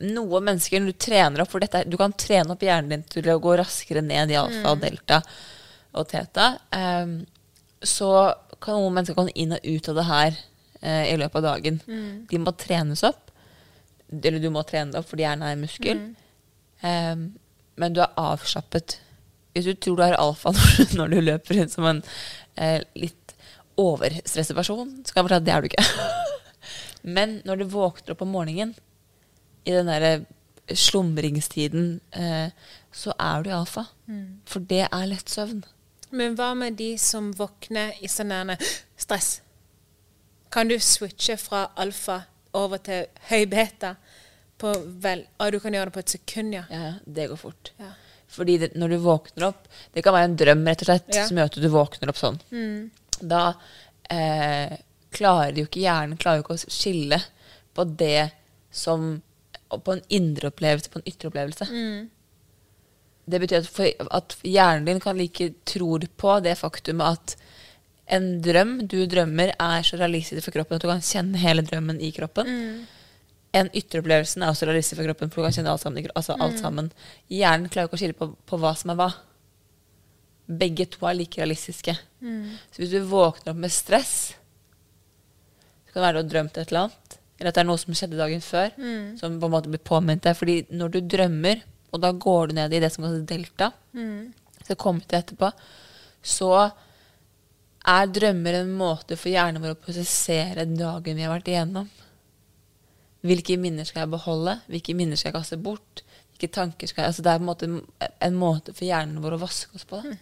noen 0.03 0.45
mennesker, 0.49 0.80
når 0.82 0.92
du 0.95 0.99
trener 1.05 1.42
opp 1.45 1.51
for 1.53 1.62
dette, 1.62 1.84
Du 1.88 1.97
kan 2.01 2.12
trene 2.18 2.51
opp 2.51 2.62
hjernen 2.66 2.90
din 2.90 3.03
til 3.12 3.28
å 3.30 3.38
gå 3.38 3.53
raskere 3.61 4.03
ned 4.03 4.30
i 4.32 4.38
alfa, 4.40 4.72
delta 4.80 5.20
og 5.95 6.09
teta. 6.11 6.49
Um, 6.74 7.20
så 7.84 8.09
kan 8.64 8.74
noen 8.80 8.95
mennesker 8.97 9.14
komme 9.14 9.34
inn 9.38 9.53
og 9.55 9.62
ut 9.62 9.88
av 9.92 9.95
det 10.01 10.05
her 10.09 10.36
uh, 10.82 11.05
i 11.12 11.16
løpet 11.20 11.36
av 11.38 11.47
dagen. 11.47 11.80
De 12.30 12.38
må 12.42 12.53
trenes 12.59 13.05
opp. 13.07 13.30
Eller 14.14 14.38
du 14.42 14.51
må 14.51 14.62
trene 14.66 14.90
det 14.92 14.99
opp 15.01 15.09
fordi 15.12 15.22
hjernen 15.26 15.47
er 15.47 15.55
en 15.55 15.62
muskel. 15.62 16.01
Um, 16.82 17.22
men 17.78 17.95
du 17.95 18.01
er 18.03 18.12
avslappet. 18.20 18.99
Hvis 19.55 19.68
du 19.70 19.74
tror 19.78 19.97
du 19.97 20.03
er 20.09 20.16
alfa 20.18 20.51
når, 20.55 20.72
du- 20.90 20.97
når 20.99 21.14
du 21.14 21.20
løper 21.20 21.61
rundt 21.61 21.72
som 21.76 21.86
en 21.92 22.03
uh, 22.59 22.80
litt 22.99 23.36
overstresset 23.78 24.55
person, 24.59 24.90
så 25.07 25.14
kan 25.14 25.22
jeg 25.22 25.28
fortelle 25.28 25.42
at 25.42 25.47
det 25.47 25.55
er 25.55 25.62
du 25.62 25.70
ikke. 25.70 25.86
Men 27.16 27.38
når 27.45 27.61
du 27.62 27.64
våkner 27.74 28.14
opp 28.14 28.22
om 28.24 28.30
morgenen, 28.34 28.74
i 29.64 29.72
den 29.72 29.86
derre 29.90 30.26
slumringstiden, 30.74 32.00
eh, 32.12 32.50
så 32.92 33.12
er 33.20 33.42
du 33.44 33.50
i 33.50 33.56
alfa. 33.56 33.86
For 34.48 34.60
det 34.60 34.84
er 34.90 35.06
lett 35.10 35.28
søvn. 35.32 35.64
Men 36.14 36.36
hva 36.38 36.52
med 36.56 36.76
de 36.78 36.92
som 37.00 37.32
våkner 37.34 37.96
i 38.04 38.08
sånn 38.08 38.54
stress? 38.96 39.40
Kan 40.54 40.68
du 40.70 40.76
switche 40.78 41.36
fra 41.40 41.64
alfa 41.76 42.20
over 42.54 42.78
til 42.78 43.06
høy 43.30 43.44
beta 43.50 43.96
på 44.62 44.70
vel 45.02 45.24
Og 45.42 45.50
du 45.50 45.58
kan 45.58 45.74
gjøre 45.74 45.90
det 45.90 45.94
på 45.96 46.02
et 46.04 46.12
sekund, 46.14 46.54
ja. 46.54 46.62
Ja, 46.70 46.92
det 47.04 47.26
går 47.32 47.36
fort. 47.40 47.72
Ja. 47.80 47.88
Fordi 48.30 48.58
det, 48.62 48.68
når 48.78 48.88
du 48.94 48.96
våkner 49.02 49.48
opp 49.48 49.66
Det 49.92 50.04
kan 50.04 50.14
være 50.14 50.28
en 50.30 50.36
drøm, 50.38 50.62
rett 50.68 50.84
og 50.84 50.86
slett, 50.86 51.10
Ja. 51.14 51.26
som 51.26 51.36
gjør 51.36 51.50
at 51.50 51.58
du 51.58 51.68
våkner 51.68 52.08
opp 52.12 52.20
sånn. 52.20 52.38
Da 53.20 53.54
eh, 54.10 54.76
klarer 55.10 55.58
jo 55.58 55.66
ikke 55.66 55.82
hjernen 55.82 56.16
klarer 56.18 56.38
jo 56.38 56.46
ikke 56.46 56.54
å 56.60 56.70
skille 56.70 57.18
på 57.74 57.84
det 57.98 58.30
som 58.70 59.20
På 59.81 59.97
en 59.97 60.03
indre 60.09 60.51
opplevelse 60.53 60.91
på 60.91 61.01
en 61.01 61.09
ytre 61.09 61.29
opplevelse. 61.33 61.66
Det 63.25 63.41
betyr 63.41 63.62
at, 63.62 63.68
for, 63.72 63.89
at 64.12 64.37
hjernen 64.45 64.85
din 64.85 65.01
kan 65.01 65.16
like 65.16 65.55
tror 65.64 66.05
på 66.20 66.41
det 66.45 66.59
faktumet 66.61 67.18
at 67.18 67.37
en 68.12 68.43
drøm 68.45 68.87
du 68.87 69.07
drømmer, 69.09 69.55
er 69.57 69.83
så 69.83 69.97
realistisk 69.97 70.45
for 70.45 70.53
kroppen 70.53 70.77
at 70.77 70.83
du 70.85 70.91
kan 70.91 71.01
kjenne 71.01 71.41
hele 71.41 71.62
drømmen 71.64 72.01
i 72.05 72.11
kroppen. 72.12 72.47
En 73.55 73.70
ytteropplevelsen 73.72 74.43
er 74.43 74.51
også 74.51 74.66
realistisk 74.68 74.99
for 74.99 75.09
kroppen, 75.09 75.31
for 75.31 75.41
du 75.41 75.47
kan 75.47 75.55
kjenne 75.57 75.72
alt 75.72 75.81
sammen. 75.81 76.09
Altså 76.14 76.37
alt 76.37 76.59
sammen. 76.61 76.93
Hjernen 77.33 77.70
klarer 77.72 77.89
ikke 77.89 77.97
å 77.97 78.03
skille 78.03 78.18
på, 78.18 78.29
på 78.45 78.59
hva 78.61 78.75
som 78.77 78.93
er 78.93 78.99
hva. 78.99 79.09
Begge 80.45 80.85
to 80.93 81.07
er 81.09 81.16
like 81.16 81.41
realistiske. 81.41 81.95
Så 82.75 82.83
hvis 82.83 82.93
du 82.93 83.01
våkner 83.09 83.55
opp 83.55 83.61
med 83.62 83.72
stress, 83.72 84.35
så 85.87 85.95
kan 85.95 86.03
det 86.03 86.07
være 86.09 86.18
du 86.18 86.22
har 86.25 86.33
drømt 86.35 86.59
et 86.59 86.68
eller 86.68 86.81
annet, 86.83 86.99
eller 87.39 87.49
at 87.51 87.55
det 87.57 87.62
er 87.64 87.66
noe 87.68 87.80
som 87.82 87.95
skjedde 87.97 88.16
dagen 88.20 88.41
før, 88.45 88.70
som 89.18 89.39
på 89.41 89.47
en 89.49 89.53
måte 89.57 89.68
blir 89.72 89.82
påminnet 89.82 90.22
deg. 90.22 90.37
Fordi 90.39 90.57
når 90.70 90.93
du 90.95 91.01
drømmer, 91.01 91.62
og 91.93 92.01
da 92.01 92.12
går 92.12 92.49
du 92.49 92.55
ned 92.61 92.72
i 92.72 92.80
det 92.80 92.93
som 92.95 93.05
kalles 93.05 93.24
delta, 93.26 93.72
så 94.66 94.76
kommer 94.76 95.01
til 95.07 95.18
etterpå, 95.18 95.51
så 96.22 96.70
er 97.87 98.07
drømmer 98.09 98.55
en 98.62 98.70
måte 98.78 99.16
for 99.20 99.28
hjernen 99.28 99.61
vår 99.62 99.74
å 99.74 99.80
prosessere 99.82 100.64
dagen 100.64 101.16
vi 101.18 101.22
har 101.26 101.35
vært 101.35 101.51
igjennom. 101.53 101.91
Hvilke 103.24 103.59
minner 103.61 103.85
skal 103.85 104.05
jeg 104.05 104.11
beholde? 104.14 104.59
Hvilke 104.68 104.95
minner 104.97 105.16
skal 105.16 105.32
jeg 105.32 105.37
kaste 105.41 105.57
bort? 105.61 106.03
Hvilke 106.32 106.49
tanker 106.53 106.87
skal 106.91 107.03
jeg 107.05 107.09
altså 107.12 107.22
Det 107.22 107.30
er 107.32 107.39
på 107.39 107.45
en 107.45 107.51
måte 107.51 107.68
en 108.28 108.35
måte 108.41 108.72
for 108.74 108.85
hjernen 108.85 109.20
vår 109.22 109.37
å 109.37 109.43
vaske 109.45 109.74
oss 109.76 109.85
på. 109.89 110.01
Da. 110.03 110.16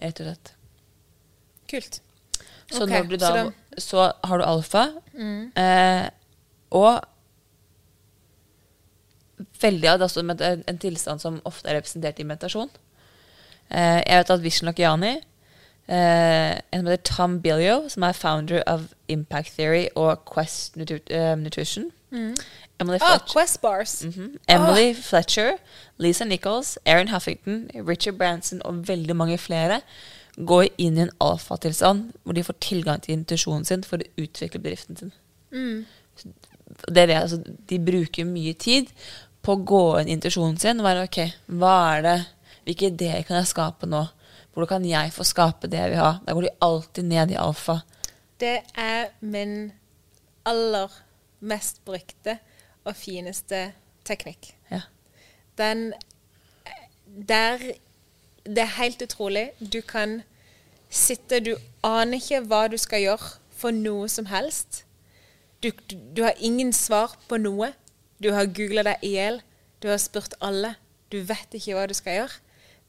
Rett 0.00 0.20
og 0.22 0.26
slett. 0.30 0.52
Kult. 1.70 2.00
Så 2.70 2.84
okay, 2.84 3.02
når 3.02 3.08
du 3.10 3.16
da, 3.18 3.30
da- 3.34 3.50
Så 3.78 4.12
har 4.24 4.38
du 4.38 4.44
alfa. 4.44 4.86
Eh, 5.56 6.08
og 6.70 7.00
veldig 9.60 9.88
av 9.88 10.00
det 10.00 10.40
er 10.40 10.62
en, 10.68 10.78
tilstand 10.78 11.20
som 11.22 11.40
ofte 11.44 11.68
er 11.68 11.78
representert 11.78 12.20
i 12.20 12.26
meditasjon. 12.28 12.70
Eh, 13.70 14.00
jeg 14.02 14.22
vet 14.22 14.32
at 14.34 14.42
Vishen 14.42 14.66
Lakiani, 14.66 15.14
eh, 15.88 16.58
en 16.58 16.80
som 16.80 16.90
heter 16.90 17.04
Tom 17.04 17.40
Billio, 17.42 17.88
som 17.88 18.02
er 18.02 18.12
founder 18.12 18.62
of 18.66 18.92
Impact 19.08 19.54
Theory 19.56 19.86
og 19.94 20.24
Quest 20.26 20.76
Nutri 20.76 21.00
uh, 21.10 21.36
Nutrition 21.38 21.90
Emily 22.80 22.98
Ah, 23.00 23.18
Fletcher. 23.18 23.32
Quest 23.32 23.60
bars. 23.60 24.04
Mhm. 24.04 24.38
Emily 24.48 24.94
Fletcher, 24.94 25.52
Lisa 25.98 26.24
Nichols, 26.24 26.78
Erin 26.86 27.08
Huffington, 27.08 27.70
Richard 27.74 28.18
Branson 28.18 28.62
og 28.64 28.88
veldig 28.88 29.16
mange 29.16 29.38
flere 29.38 29.80
går 30.36 30.68
inn 30.78 30.98
i 30.98 31.04
en 31.06 31.16
alfatilstand 31.22 32.12
hvor 32.22 32.36
de 32.36 32.44
får 32.46 32.58
tilgang 32.62 33.02
til 33.02 33.16
intuisjonen 33.16 33.66
sin 33.68 33.82
for 33.86 34.02
å 34.02 34.22
utvikle 34.22 34.62
bedriften 34.62 34.98
sin. 34.98 35.12
Mm. 35.50 35.84
Det 36.86 37.02
er 37.02 37.10
det, 37.10 37.18
altså, 37.18 37.40
de 37.42 37.80
bruker 37.82 38.28
mye 38.28 38.54
tid 38.54 38.92
på 39.42 39.56
å 39.56 39.64
gå 39.66 39.84
inn 40.00 40.10
i 40.10 40.16
intuisjonen 40.18 40.58
sin 40.60 40.80
og 40.80 40.86
være 40.86 41.06
ok, 41.08 41.20
hva 41.60 41.74
er 41.96 42.06
det, 42.06 42.16
hvilke 42.66 42.90
ideer 42.92 43.26
kan 43.26 43.40
jeg 43.40 43.50
skape 43.50 43.88
nå? 43.90 44.04
Hvordan 44.50 44.70
kan 44.74 44.86
jeg 44.88 45.12
få 45.14 45.24
skape 45.26 45.70
det 45.70 45.78
jeg 45.78 45.92
vil 45.94 46.02
ha? 46.02 46.12
Der 46.26 46.36
går 46.36 46.46
de 46.46 46.56
alltid 46.66 47.06
ned 47.06 47.32
i 47.34 47.38
alfa. 47.38 47.80
Det 48.40 48.56
er 48.78 49.10
min 49.20 49.70
aller 50.48 50.92
mest 51.40 51.80
brukte 51.86 52.38
og 52.84 52.96
fineste 52.96 53.70
teknikk. 54.08 54.52
Ja. 54.70 54.82
Den 55.58 55.92
Der 57.10 57.58
Det 58.44 58.62
er 58.64 58.76
helt 58.78 59.02
utrolig. 59.02 59.50
Du 59.60 59.80
kan 59.80 60.22
sitte 60.90 61.40
Du 61.40 61.54
aner 61.86 62.18
ikke 62.18 62.40
hva 62.50 62.66
du 62.68 62.76
skal 62.80 63.04
gjøre 63.04 63.36
for 63.54 63.70
noe 63.70 64.08
som 64.08 64.26
helst. 64.30 64.84
Du, 65.62 65.70
du, 65.90 65.96
du 66.16 66.22
har 66.24 66.34
ingen 66.40 66.72
svar 66.72 67.16
på 67.28 67.36
noe. 67.36 67.72
Du 68.22 68.32
har 68.32 68.48
googla 68.48 68.84
deg 68.88 69.04
i 69.04 69.14
hjel. 69.16 69.40
Du 69.82 69.88
har 69.88 70.00
spurt 70.00 70.34
alle. 70.40 70.74
Du 71.12 71.20
vet 71.26 71.56
ikke 71.56 71.76
hva 71.76 71.86
du 71.88 71.94
skal 71.96 72.20
gjøre. 72.20 72.40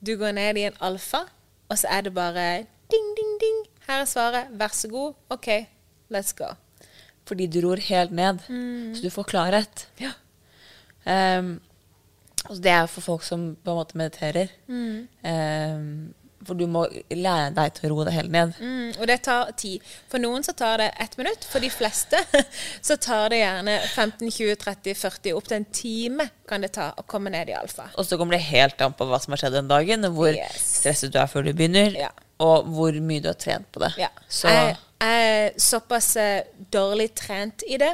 Du 0.01 0.15
går 0.17 0.33
ned 0.33 0.57
i 0.57 0.65
en 0.69 0.77
alfa, 0.81 1.25
og 1.69 1.77
så 1.77 1.89
er 1.93 2.07
det 2.07 2.13
bare 2.15 2.45
ding, 2.91 3.07
ding, 3.17 3.33
ding. 3.41 3.59
Her 3.87 4.01
er 4.01 4.09
svaret. 4.09 4.49
Vær 4.57 4.73
så 4.73 4.89
god. 4.89 5.13
OK, 5.29 5.49
let's 6.13 6.33
go. 6.37 6.53
Fordi 7.27 7.45
du 7.47 7.61
ror 7.63 7.79
helt 7.85 8.11
ned, 8.11 8.41
så 8.95 9.03
du 9.03 9.09
får 9.13 9.29
klarhet. 9.29 9.87
Ja. 10.01 10.15
Ehm, 11.07 11.59
altså 12.45 12.61
det 12.61 12.71
er 12.71 12.87
for 12.87 13.01
folk 13.01 13.23
som 13.23 13.55
på 13.63 13.71
en 13.71 13.77
måte 13.81 13.97
mediterer. 13.99 14.49
Ehm, 15.23 16.13
for 16.41 16.57
du 16.57 16.63
må 16.65 16.87
lære 17.13 17.51
deg 17.53 17.73
til 17.77 17.85
å 17.85 17.91
roe 17.93 18.05
deg 18.07 18.15
helt 18.15 18.31
ned. 18.33 18.53
Mm, 18.57 18.95
og 18.97 19.03
det 19.11 19.19
tar 19.27 19.51
tid. 19.61 19.83
For 20.09 20.17
noen 20.23 20.41
så 20.41 20.55
tar 20.57 20.81
det 20.81 20.87
ett 21.03 21.13
minutt. 21.19 21.43
For 21.51 21.61
de 21.61 21.69
fleste 21.69 22.17
så 22.87 22.97
tar 22.97 23.29
det 23.29 23.43
gjerne 23.43 23.75
15, 23.91 24.31
20, 24.33 24.55
30, 24.63 24.95
40, 24.97 25.35
opp 25.37 25.51
til 25.51 25.59
en 25.59 25.67
time 25.77 26.25
kan 26.49 26.65
det 26.65 26.71
ta 26.79 26.87
å 26.97 27.05
komme 27.05 27.29
ned 27.29 27.51
i 27.53 27.55
alfa. 27.59 27.91
Og 27.93 28.07
så 28.09 28.17
kommer 28.17 28.39
det 28.39 28.47
helt 28.49 28.81
an 28.81 28.97
på 28.97 29.05
hva 29.05 29.21
som 29.21 29.35
har 29.35 29.43
skjedd 29.43 29.59
den 29.59 29.69
dagen, 29.69 30.09
hvor 30.17 30.33
Yes. 30.33 30.65
stresset 30.81 31.13
du 31.13 31.19
er 31.21 31.29
før 31.29 31.45
du 31.45 31.53
begynner, 31.53 31.93
Ja. 32.07 32.09
og 32.41 32.65
hvor 32.73 32.91
mye 33.05 33.21
du 33.21 33.29
har 33.29 33.37
trent 33.37 33.69
på 33.71 33.79
det. 33.85 33.93
Ja. 34.01 34.09
Så 34.27 34.49
Jeg, 34.49 34.77
jeg 35.01 35.29
er 35.45 35.59
såpass 35.61 36.15
eh, 36.17 36.41
dårlig 36.73 37.11
trent 37.21 37.61
i 37.69 37.77
det 37.77 37.93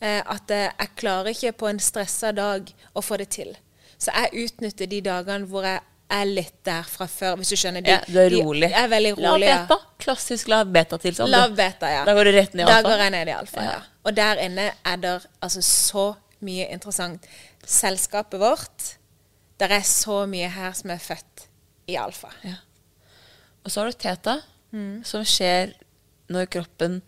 eh, 0.00 0.22
at 0.22 0.50
eh, 0.54 0.68
jeg 0.70 0.94
klarer 1.02 1.34
ikke 1.34 1.52
på 1.64 1.66
en 1.74 1.82
stressa 1.82 2.30
dag 2.32 2.70
å 2.94 3.02
få 3.02 3.18
det 3.18 3.28
til. 3.34 3.56
Så 3.98 4.14
jeg 4.14 4.46
utnytter 4.46 4.90
de 4.90 5.00
dagene 5.04 5.48
hvor 5.50 5.66
jeg 5.66 5.80
er 6.08 6.24
litt 6.28 6.54
der 6.64 6.86
fra 6.88 7.04
før, 7.10 7.34
hvis 7.36 7.50
du 7.52 7.58
skjønner. 7.60 7.84
De, 7.84 7.90
ja, 7.92 7.98
du 8.06 8.18
er 8.22 8.30
rolig. 8.32 8.70
Jeg 8.70 8.80
er 8.80 8.92
veldig 8.92 9.10
Lav 9.18 9.34
rolig. 9.34 9.48
ja. 9.50 9.58
beta. 9.66 9.78
Klassisk 10.00 10.48
lav 10.48 10.70
beta-tilstand. 10.72 11.32
Lav 11.34 11.56
beta, 11.58 11.90
ja. 11.90 12.04
Da 12.08 12.14
går 12.16 12.30
du 12.30 12.32
rett 12.38 12.54
ned 12.54 12.64
i 12.64 12.68
Da 12.70 12.78
går 12.86 13.02
jeg 13.02 13.12
ned 13.16 13.28
i 13.28 13.34
alfa, 13.34 13.64
ja. 13.66 13.74
Ja. 13.76 13.82
Og 14.08 14.14
der 14.16 14.40
inne 14.44 14.70
er 14.86 15.02
det 15.02 15.14
altså 15.44 15.62
så 15.66 16.06
mye 16.46 16.68
interessant. 16.72 17.26
Selskapet 17.66 18.40
vårt, 18.40 18.94
der 19.60 19.74
er 19.80 19.84
så 19.84 20.22
mye 20.30 20.48
her 20.54 20.72
som 20.78 20.94
er 20.94 21.02
født 21.02 21.48
i 21.90 21.98
alfa. 22.00 22.30
Ja. 22.46 22.56
Og 23.64 23.72
så 23.74 23.82
har 23.82 23.90
du 23.90 23.98
teta, 23.98 24.38
som 25.04 25.24
skjer 25.26 25.74
når 26.32 26.48
kroppen 26.52 27.00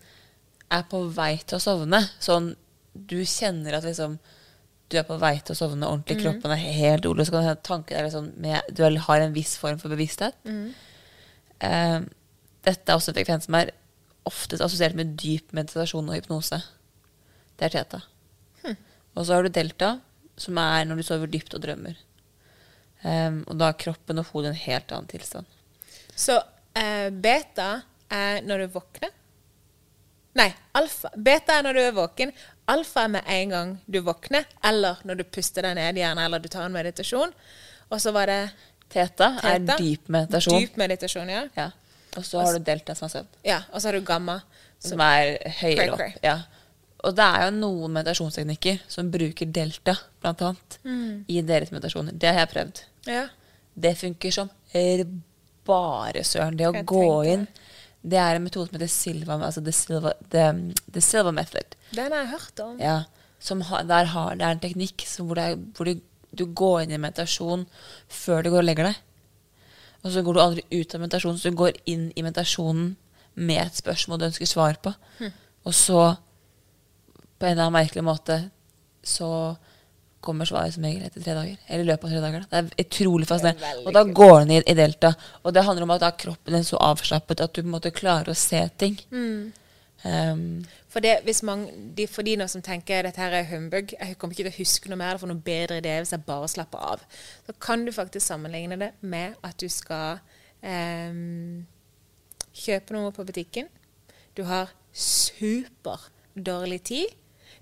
er 0.71 0.83
på 0.91 1.01
vei 1.15 1.35
til 1.45 1.57
å 1.57 1.63
sovne. 1.63 2.03
Sånn 2.21 2.51
du 2.93 3.21
kjenner 3.25 3.79
at 3.79 3.87
liksom 3.87 4.19
du 4.91 4.97
er 4.99 5.05
på 5.07 5.17
vei 5.21 5.33
til 5.39 5.55
å 5.55 5.59
sovne 5.59 5.87
ordentlig. 5.87 6.19
Kroppen 6.21 6.53
er 6.53 6.61
helt 6.61 7.05
rolig. 7.07 7.25
Så 7.27 7.33
kan 7.33 7.45
du 7.45 7.49
ha 7.49 7.55
tanker 7.55 7.97
der 7.97 8.07
liksom 8.07 8.31
med, 8.43 8.61
Du 8.75 8.83
har 8.83 9.23
en 9.23 9.35
viss 9.35 9.55
form 9.59 9.79
for 9.81 9.93
bevissthet. 9.93 10.35
Eh, 11.61 11.99
dette 12.67 12.91
er 12.91 12.97
også 12.97 13.11
en 13.13 13.17
frekvens 13.17 13.47
som 13.47 13.57
er 13.57 13.73
oftest 14.29 14.61
assosiert 14.61 14.95
med 14.97 15.15
dyp 15.17 15.53
meditasjon 15.57 16.09
og 16.09 16.17
hypnose. 16.17 16.61
Det 17.57 17.69
er 17.69 17.75
teta. 17.79 18.01
Og 19.15 19.25
så 19.27 19.35
har 19.35 19.43
du 19.43 19.51
delta, 19.51 19.99
som 20.39 20.57
er 20.61 20.85
når 20.87 21.01
du 21.01 21.03
sover 21.03 21.31
dypt 21.31 21.55
og 21.57 21.63
drømmer. 21.65 21.97
Eh, 23.01 23.39
og 23.47 23.57
da 23.59 23.71
er 23.71 23.79
kroppen 23.81 24.21
og 24.21 24.29
hodet 24.31 24.53
en 24.53 24.61
helt 24.65 24.91
annen 24.91 25.09
tilstand. 25.11 25.49
Så 26.15 26.37
eh, 26.77 27.09
beta 27.11 27.81
er 28.11 28.41
når 28.45 28.65
du 28.65 28.77
våkner. 28.77 29.11
Nei, 30.35 30.53
alfa. 30.79 31.09
Beta 31.17 31.57
er 31.59 31.63
når 31.63 31.73
du 31.73 31.79
er 31.81 31.91
våken. 31.97 32.31
Alfa 32.71 33.03
er 33.03 33.07
med 33.17 33.23
en 33.27 33.49
gang 33.49 33.71
du 33.91 33.99
våkner, 34.05 34.45
eller 34.63 35.01
når 35.03 35.17
du 35.17 35.23
puster 35.23 35.61
deg 35.67 35.75
ned 35.75 35.95
gjerne, 35.99 36.23
eller 36.25 36.39
du 36.39 36.47
tar 36.47 36.63
en 36.65 36.71
meditasjon. 36.75 37.33
Og 37.91 37.99
så 37.99 38.13
var 38.15 38.27
det 38.31 38.51
Teta, 38.91 39.33
er 39.43 39.59
Theta. 39.59 39.75
dyp 39.79 40.07
meditasjon. 40.11 40.59
dyp 40.61 40.77
meditasjon, 40.79 41.29
ja. 41.29 41.43
Ja. 41.57 41.69
Og 42.17 42.23
så 42.27 42.39
har 42.43 42.53
du 42.57 42.59
delta 42.63 42.95
som 42.95 43.05
er 43.07 43.09
søvn. 43.17 43.27
ja. 43.47 43.61
Og 43.73 43.81
så 43.81 43.87
har 43.87 43.93
du 43.99 44.01
gamma. 44.07 44.41
Som 44.81 44.99
er 44.99 45.37
høyere 45.61 45.91
opp. 45.93 45.99
Ja. 46.23 46.39
Og 47.03 47.15
det 47.15 47.23
er 47.23 47.43
jo 47.45 47.51
noen 47.59 47.91
meditasjonsteknikker 47.93 48.79
som 48.89 49.11
bruker 49.11 49.45
delta, 49.45 49.95
blant 50.21 50.41
annet, 50.41 50.77
Mm. 50.83 51.25
i 51.27 51.41
deres 51.41 51.69
meditasjoner. 51.71 52.11
Det 52.17 52.29
har 52.33 52.45
jeg 52.45 52.49
prøvd. 52.55 52.81
Ja. 53.05 53.27
Det 53.75 53.97
funker 53.97 54.31
som 54.31 54.49
bare 55.65 56.23
søren. 56.27 56.57
Det 56.57 56.67
å 56.67 56.73
Jeg 56.75 56.85
gå 56.85 57.03
inn 57.31 57.45
Det 57.45 57.70
er 58.03 58.35
en 58.35 58.45
metode 58.45 58.69
som 58.69 58.77
heter 58.77 58.89
Silva, 58.91 59.37
altså 59.37 59.61
the 59.61 59.73
Silva, 59.75 60.13
the, 60.33 60.45
the 60.89 61.01
Silva 61.01 61.31
Method. 61.31 61.75
Den 61.93 62.11
har 62.11 62.23
jeg 62.23 62.31
hørt 62.31 62.63
om. 62.63 62.79
Ja, 62.81 63.03
som 63.41 63.61
har, 63.69 63.85
det 63.89 63.99
er 64.01 64.47
en 64.49 64.61
teknikk 64.61 65.05
som 65.09 65.29
hvor, 65.29 65.37
det 65.37 65.45
er, 65.51 65.61
hvor 65.77 65.89
du, 65.89 66.01
du 66.37 66.45
går 66.45 66.83
inn 66.85 66.95
i 66.95 67.01
meditasjon 67.01 67.67
før 68.09 68.45
du 68.45 68.51
går 68.53 68.63
og 68.63 68.67
legger 68.69 68.89
deg. 68.89 68.99
Og 70.01 70.13
så 70.15 70.23
går 70.25 70.33
du 70.33 70.41
aldri 70.41 70.65
ut 70.73 70.95
av 70.95 71.03
meditasjonen, 71.03 71.37
så 71.37 71.51
du 71.53 71.59
går 71.59 71.77
inn 71.89 72.09
i 72.17 72.25
meditasjonen 72.25 72.95
med 73.41 73.61
et 73.63 73.77
spørsmål 73.77 74.19
du 74.19 74.27
ønsker 74.31 74.49
svar 74.49 74.79
på. 74.81 74.93
Og 75.67 75.75
så, 75.77 76.01
på 77.37 77.45
en 77.45 77.53
eller 77.53 77.67
annen 77.67 77.77
merkelig 77.77 78.05
måte, 78.05 78.37
så 79.05 79.29
kommer 80.21 80.45
svaret 80.45 80.75
som 80.75 80.85
regel 80.85 81.05
etter 81.07 81.23
tre 81.23 81.33
dager. 81.37 81.55
Eller 81.67 81.83
i 81.83 81.89
løpet 81.89 82.05
av 82.07 82.11
tre 82.13 82.21
dager. 82.23 82.43
Da. 82.43 82.49
Det 82.51 82.59
er 82.61 82.85
utrolig 82.85 83.27
fascinerende. 83.29 83.85
Og 83.85 83.95
da 83.95 84.03
går 84.21 84.35
den 84.43 84.51
i, 84.55 84.59
i 84.69 84.75
delta. 84.77 85.13
Og 85.41 85.55
det 85.55 85.65
handler 85.65 85.87
om 85.87 85.95
at 85.95 86.03
da 86.03 86.11
er 86.11 86.21
kroppen 86.25 86.55
din 86.57 86.67
så 86.67 86.77
avslappet 86.91 87.41
at 87.41 87.55
du 87.55 87.63
på 87.63 87.67
en 87.67 87.73
måte 87.73 87.93
klarer 87.95 88.29
å 88.31 88.37
se 88.37 88.61
ting. 88.81 88.99
Um, 90.03 90.63
For, 90.89 90.99
det, 91.03 91.19
hvis 91.27 91.43
mange, 91.45 91.71
de, 91.97 92.07
for 92.09 92.25
de 92.25 92.33
nå 92.39 92.47
som 92.49 92.63
tenker 92.65 93.05
dette 93.05 93.21
her 93.21 93.35
er 93.37 93.49
humbug, 93.51 93.93
jeg 93.93 94.17
kommer 94.17 94.33
ikke 94.33 94.47
til 94.47 94.53
å 94.53 94.59
huske 94.59 94.89
noe 94.89 94.97
mer, 94.97 95.13
eller 95.13 95.21
få 95.21 95.29
noen 95.29 95.43
bedre 95.45 95.77
idé 95.77 95.93
hvis 95.99 96.13
jeg 96.15 96.25
bare 96.25 96.49
slapper 96.51 96.87
av, 96.95 97.03
så 97.45 97.53
kan 97.61 97.85
du 97.85 97.91
faktisk 97.93 98.25
sammenligne 98.25 98.79
det 98.81 98.91
med 99.05 99.37
at 99.45 99.55
du 99.61 99.69
skal 99.69 100.17
um, 100.65 101.61
kjøpe 102.51 102.97
noe 102.97 103.13
på 103.15 103.27
butikken. 103.29 103.69
Du 104.35 104.43
har 104.49 104.73
superdårlig 104.91 106.81
tid. 106.89 107.17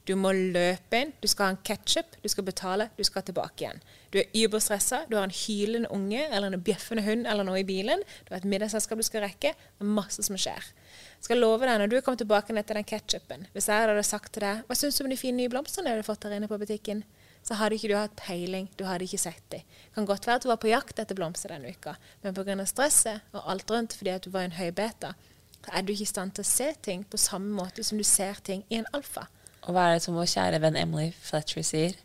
Du 0.09 0.15
må 0.17 0.31
løpe 0.33 0.97
inn, 0.97 1.11
du 1.21 1.27
skal 1.29 1.45
ha 1.45 1.53
en 1.53 1.59
ketsjup, 1.61 2.15
du 2.23 2.25
skal 2.33 2.45
betale, 2.47 2.87
du 2.97 3.03
skal 3.05 3.21
tilbake 3.27 3.61
igjen. 3.61 3.81
Du 4.09 4.17
er 4.17 4.31
überstressa, 4.41 5.03
du 5.05 5.13
har 5.19 5.27
en 5.27 5.35
hylende 5.35 5.91
unge 5.93 6.23
eller 6.25 6.49
en 6.49 6.63
bjeffende 6.65 7.03
hund 7.05 7.29
eller 7.29 7.45
noe 7.45 7.59
i 7.61 7.67
bilen. 7.67 8.01
Du 8.25 8.33
har 8.33 8.41
et 8.41 8.47
middagsselskap 8.49 8.97
du 8.97 9.05
skal 9.05 9.21
rekke. 9.27 9.51
Det 9.53 9.85
er 9.85 9.91
masse 9.99 10.25
som 10.25 10.39
skjer. 10.39 10.71
Jeg 11.19 11.27
skal 11.27 11.41
love 11.43 11.61
deg, 11.61 11.77
når 11.77 11.93
du 11.93 11.99
kommer 12.01 12.17
tilbake 12.17 12.55
ned 12.57 12.65
til 12.65 12.79
den 12.79 12.87
ketsjupen 12.89 13.45
Hvis 13.53 13.67
jeg 13.69 13.83
hadde 13.83 14.03
sagt 14.07 14.31
til 14.33 14.41
deg 14.45 14.61
Hva 14.65 14.77
syns 14.79 14.97
du 14.97 15.03
om 15.03 15.11
de 15.11 15.17
fine 15.19 15.37
nye 15.37 15.51
blomstene 15.51 15.91
du 15.91 15.99
har 15.99 16.07
fått 16.07 16.25
der 16.25 16.37
inne 16.39 16.49
på 16.49 16.57
butikken? 16.57 17.03
Så 17.45 17.59
hadde 17.59 17.77
ikke 17.77 17.91
du 17.91 17.97
hatt 17.99 18.15
peiling. 18.17 18.69
Du 18.79 18.87
hadde 18.89 19.05
ikke 19.05 19.21
sett 19.21 19.45
dem. 19.53 19.61
Kan 19.93 20.09
godt 20.09 20.25
være 20.25 20.41
at 20.41 20.47
du 20.47 20.49
var 20.49 20.61
på 20.63 20.71
jakt 20.71 20.97
etter 20.99 21.17
blomster 21.17 21.53
denne 21.53 21.69
uka, 21.69 21.99
men 22.23 22.33
pga. 22.33 22.55
stresset 22.65 23.29
og 23.35 23.45
alt 23.45 23.69
rundt 23.69 23.93
fordi 23.99 24.15
at 24.15 24.25
du 24.25 24.33
var 24.33 24.47
i 24.47 24.49
en 24.49 24.57
høy 24.57 24.71
beta, 24.73 25.13
så 25.59 25.75
er 25.75 25.85
du 25.85 25.93
ikke 25.93 26.07
i 26.07 26.13
stand 26.15 26.33
til 26.33 26.47
å 26.47 26.49
se 26.49 26.73
ting 26.81 27.05
på 27.05 27.19
samme 27.21 27.53
måte 27.53 27.85
som 27.85 27.99
du 27.99 28.07
ser 28.07 28.41
ting 28.41 28.65
i 28.69 28.79
en 28.79 28.89
alfa. 28.97 29.27
Og 29.65 29.75
hva 29.75 29.87
er 29.87 29.97
det 29.97 30.05
som 30.05 30.15
vår 30.17 30.29
kjære 30.31 30.61
venn 30.63 30.77
Emily 30.79 31.09
Fletcher 31.25 31.65
sier? 31.67 31.97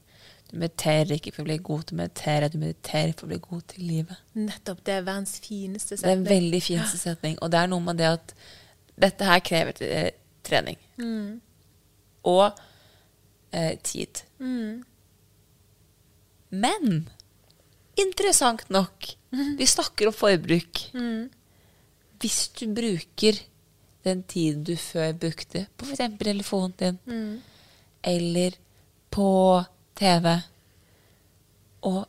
Du 0.50 0.58
mediterer 0.60 1.16
ikke 1.16 1.32
for 1.34 1.42
å 1.44 1.48
bli 1.48 1.56
god 1.66 1.86
til 1.88 1.96
å 1.96 2.00
meditere, 2.02 2.50
du 2.52 2.58
mediterer 2.62 3.14
for 3.16 3.26
å 3.26 3.32
bli 3.32 3.40
god 3.42 3.64
til 3.72 3.86
livet. 3.88 4.20
Nettopp. 4.38 4.84
Det 4.86 4.94
er 4.94 5.06
verdens 5.06 5.38
fineste 5.42 5.96
setning. 5.96 6.04
Det 6.04 6.12
er 6.12 6.20
en 6.20 6.28
veldig 6.28 6.60
fineste 6.62 7.00
setning. 7.00 7.38
Og 7.42 7.50
det 7.54 7.62
er 7.62 7.72
noe 7.72 7.84
med 7.86 7.98
det 7.98 8.10
at 8.12 8.34
dette 9.06 9.26
her 9.26 9.42
krever 9.42 9.78
trening. 9.78 10.20
trening. 10.44 10.78
Og 12.30 12.46
eh, 13.54 13.74
tid. 13.82 14.22
Men 16.54 17.08
interessant 17.98 18.68
nok 18.70 19.14
Vi 19.58 19.66
snakker 19.66 20.06
om 20.06 20.14
forbruk. 20.14 20.84
Hvis 22.22 22.48
du 22.54 22.68
bruker 22.70 23.40
den 24.04 24.22
tiden 24.28 24.64
du 24.66 24.74
før 24.76 25.12
brukte 25.16 25.66
på 25.76 25.88
f.eks. 25.88 26.18
telefonen 26.20 26.74
din, 26.80 26.98
eller 28.04 28.58
på 29.14 29.28
TV, 29.96 30.34
og 31.88 32.04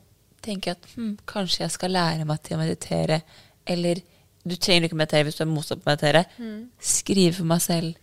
tenker 0.45 0.75
at 0.75 0.85
hm, 0.95 1.15
kanskje 1.27 1.63
jeg 1.63 1.73
skal 1.73 1.95
lære 1.95 2.27
meg 2.27 2.41
til 2.45 2.57
å 2.57 2.61
meditere, 2.61 3.21
eller 3.65 4.01
du 4.45 4.55
trenger 4.55 4.87
ikke 4.87 4.99
meditere 4.99 5.25
hvis 5.25 5.39
du 5.39 5.43
er 5.45 5.49
motsatt 5.49 5.81
på 5.81 5.89
å 5.89 5.91
meditere. 5.93 6.23
Skrive 6.77 7.33
for 7.39 7.49
meg 7.49 7.63
selv. 7.65 7.95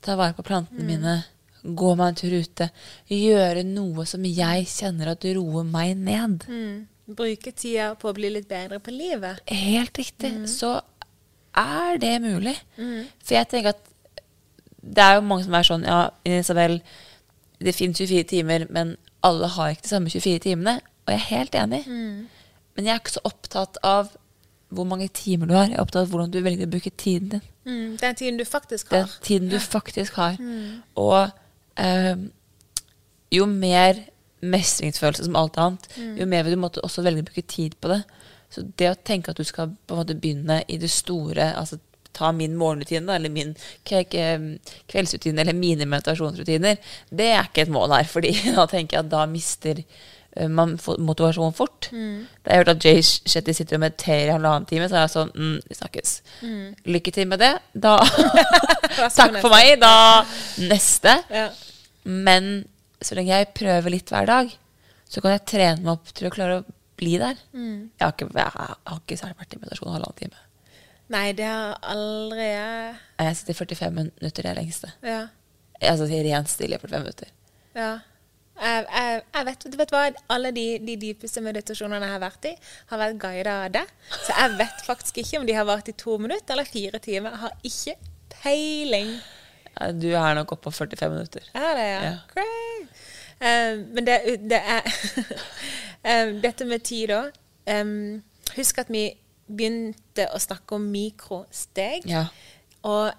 Ta 0.00 0.14
vare 0.16 0.36
på 0.36 0.44
plantene 0.46 0.86
mine. 0.86 1.16
Gå 1.60 1.90
meg 1.98 2.12
en 2.12 2.20
tur 2.20 2.36
ute. 2.38 2.70
Gjøre 3.10 3.64
noe 3.66 4.06
som 4.08 4.22
jeg 4.24 4.68
kjenner 4.70 5.12
at 5.12 5.26
roer 5.36 5.66
meg 5.66 5.98
ned. 5.98 6.46
Mm. 6.46 6.86
Bruke 7.18 7.52
tida 7.52 7.90
på 7.98 8.08
å 8.10 8.14
bli 8.14 8.30
litt 8.30 8.46
bedre 8.48 8.78
på 8.80 8.94
livet. 8.94 9.42
Helt 9.50 9.98
riktig. 9.98 10.30
Så 10.48 10.76
er 11.56 12.00
det 12.02 12.16
mulig. 12.22 12.56
For 13.24 13.34
jeg 13.34 13.48
tenker 13.50 13.74
at 13.74 13.86
det 14.80 15.04
er 15.04 15.18
jo 15.18 15.26
mange 15.28 15.44
som 15.44 15.54
er 15.54 15.66
sånn 15.66 15.82
Ja, 15.84 15.98
Isabel, 16.24 16.78
det 17.60 17.74
finnes 17.76 18.00
24 18.00 18.24
timer, 18.30 18.64
men 18.72 18.94
alle 19.26 19.50
har 19.52 19.74
ikke 19.74 19.84
de 19.84 19.92
samme 19.92 20.12
24 20.12 20.40
timene. 20.46 20.78
Og 21.04 21.12
jeg 21.12 21.20
er 21.20 21.28
helt 21.34 21.58
enig. 21.58 21.82
Men 22.74 22.86
jeg 22.86 22.94
er 22.94 23.02
ikke 23.02 23.18
så 23.18 23.24
opptatt 23.28 23.80
av 23.84 24.12
hvor 24.70 24.86
mange 24.86 25.08
timer 25.12 25.50
du 25.50 25.54
har. 25.56 25.68
Jeg 25.68 25.76
er 25.76 25.82
opptatt 25.82 26.06
av 26.06 26.12
hvordan 26.14 26.30
du 26.32 26.40
velger 26.44 26.68
å 26.68 26.72
bruke 26.72 26.92
tiden 26.94 27.34
din. 27.34 27.46
Mm. 27.66 27.96
Den 28.00 28.16
tiden 28.16 28.38
du 28.38 28.44
faktisk 28.48 28.92
har. 28.94 29.04
Den 29.04 29.26
tiden 29.26 29.50
du 29.50 29.58
faktisk 29.60 30.16
har. 30.20 30.38
Og 30.94 31.28
ehm, 31.76 32.30
jo 33.34 33.46
mer 33.50 33.98
mestringsfølelse 34.40 35.26
som 35.26 35.36
alt 35.36 35.58
annet, 35.60 35.90
jo 36.16 36.26
mer 36.26 36.46
vil 36.46 36.56
du 36.56 36.62
måtte 36.62 36.84
også 36.86 37.04
velge 37.04 37.26
å 37.26 37.28
bruke 37.28 37.44
tid 37.44 37.76
på 37.82 37.90
det. 37.92 38.00
Så 38.50 38.64
det 38.78 38.90
å 38.90 38.98
tenke 39.06 39.32
at 39.32 39.38
du 39.38 39.46
skal 39.46 39.70
på 39.86 39.94
en 39.94 40.02
måte 40.02 40.18
begynne 40.18 40.60
i 40.68 40.78
det 40.80 40.90
store, 40.90 41.52
altså 41.56 41.78
ta 42.12 42.32
min 42.34 42.56
morgenrutine 42.58 43.14
eller 43.14 43.30
min 43.30 43.52
kveldsrutine 43.86 45.40
eller 45.40 45.54
mine 45.56 45.86
meditasjonsrutiner, 45.86 46.80
det 47.10 47.28
er 47.30 47.44
ikke 47.46 47.66
et 47.66 47.74
mål 47.74 47.94
her. 47.94 48.08
fordi 48.10 48.32
da 48.58 48.66
tenker 48.70 48.98
jeg 48.98 49.04
at 49.06 49.12
da 49.12 49.26
mister 49.30 49.78
eh, 49.78 50.48
man 50.50 50.76
får 50.78 50.98
motivasjon 50.98 51.54
fort. 51.54 51.90
Da 52.42 52.50
jeg 52.50 52.64
hørt 52.64 52.72
at 52.74 52.84
Jay 52.84 53.04
Shetty 53.04 53.54
sitter 53.54 53.78
og 53.78 53.84
mediterer 53.86 54.32
i 54.32 54.34
halvannen 54.34 54.66
time, 54.66 54.90
så 54.90 54.98
er 54.98 55.06
jeg 55.06 55.14
sånn 55.14 55.32
mm, 55.34 55.56
Vi 55.68 55.78
snakkes. 55.78 56.16
Lykke 56.90 57.14
til 57.14 57.30
med 57.30 57.42
det. 57.44 57.54
Da 57.72 57.96
Takk 59.20 59.38
for 59.38 59.50
meg. 59.54 59.76
Da 59.80 59.94
neste. 60.66 61.20
Ja. 61.30 61.48
Men 62.02 62.52
så 63.00 63.16
lenge 63.16 63.38
jeg 63.38 63.54
prøver 63.56 63.94
litt 63.94 64.10
hver 64.12 64.26
dag, 64.28 64.50
så 65.10 65.22
kan 65.22 65.34
jeg 65.34 65.46
trene 65.48 65.82
meg 65.84 65.96
opp 65.96 66.12
til 66.14 66.28
å 66.28 66.34
klare 66.34 66.60
å 66.60 66.79
bli 67.00 67.16
der. 67.20 67.40
Jeg, 67.56 68.04
har 68.04 68.12
ikke, 68.14 68.28
jeg 68.36 68.52
har 68.54 69.00
ikke 69.00 69.18
særlig 69.20 69.38
vært 69.40 69.56
i 69.56 69.60
meditasjon 69.64 69.92
halvannen 69.96 70.20
time. 70.20 70.44
Nei, 71.10 71.24
det 71.34 71.48
har 71.48 71.74
aldri 71.90 72.44
jeg. 72.46 72.94
Jeg 73.18 73.36
sitter 73.40 73.58
45 73.64 73.90
minutter, 73.96 74.44
det 74.44 74.50
er 74.52 74.60
lengste. 74.60 74.92
Ja. 75.02 75.24
Altså 75.80 76.06
rent 76.12 76.52
stille 76.52 76.76
i 76.76 76.82
45 76.84 77.04
minutter. 77.08 77.34
ja. 77.78 77.90
Jeg, 78.60 78.82
jeg, 78.92 79.20
jeg 79.32 79.44
vet, 79.46 79.62
du 79.72 79.76
vet 79.80 79.92
hva, 79.94 80.00
Alle 80.34 80.50
de, 80.52 80.64
de 80.84 80.94
dypeste 81.00 81.40
meditasjonene 81.40 82.04
jeg 82.04 82.12
har 82.12 82.20
vært 82.20 82.48
i, 82.50 82.52
har 82.90 83.00
vært 83.00 83.16
guida 83.22 83.54
av 83.64 83.70
det. 83.72 83.84
Så 84.26 84.34
jeg 84.36 84.58
vet 84.58 84.82
faktisk 84.84 85.20
ikke 85.22 85.40
om 85.40 85.46
de 85.48 85.54
har 85.56 85.64
vart 85.64 85.88
i 85.88 85.94
to 85.96 86.18
minutter 86.20 86.52
eller 86.52 86.68
fire 86.68 87.00
timer. 87.00 87.32
Jeg 87.38 87.40
har 87.46 87.54
ikke 87.70 87.94
peiling. 88.42 89.14
Du 90.02 90.10
er 90.12 90.36
nok 90.36 90.52
oppe 90.58 90.66
på 90.68 90.74
45 90.76 91.08
minutter. 91.14 91.48
Er 91.56 91.72
det, 91.78 91.86
ja? 91.88 92.02
Ja. 92.10 92.12
Great. 92.34 92.69
Eh, 93.40 93.80
men 93.80 94.04
det, 94.06 94.18
det 94.50 94.60
er 94.60 94.86
eh, 96.08 96.34
Dette 96.42 96.66
med 96.68 96.84
tid, 96.84 97.08
da. 97.08 97.22
Em, 97.70 98.22
husk 98.56 98.82
at 98.82 98.92
vi 98.92 99.08
begynte 99.50 100.28
å 100.30 100.40
snakke 100.40 100.76
om 100.76 100.86
mikrosteg. 100.92 102.06
Ja. 102.08 102.26
Og 102.86 103.10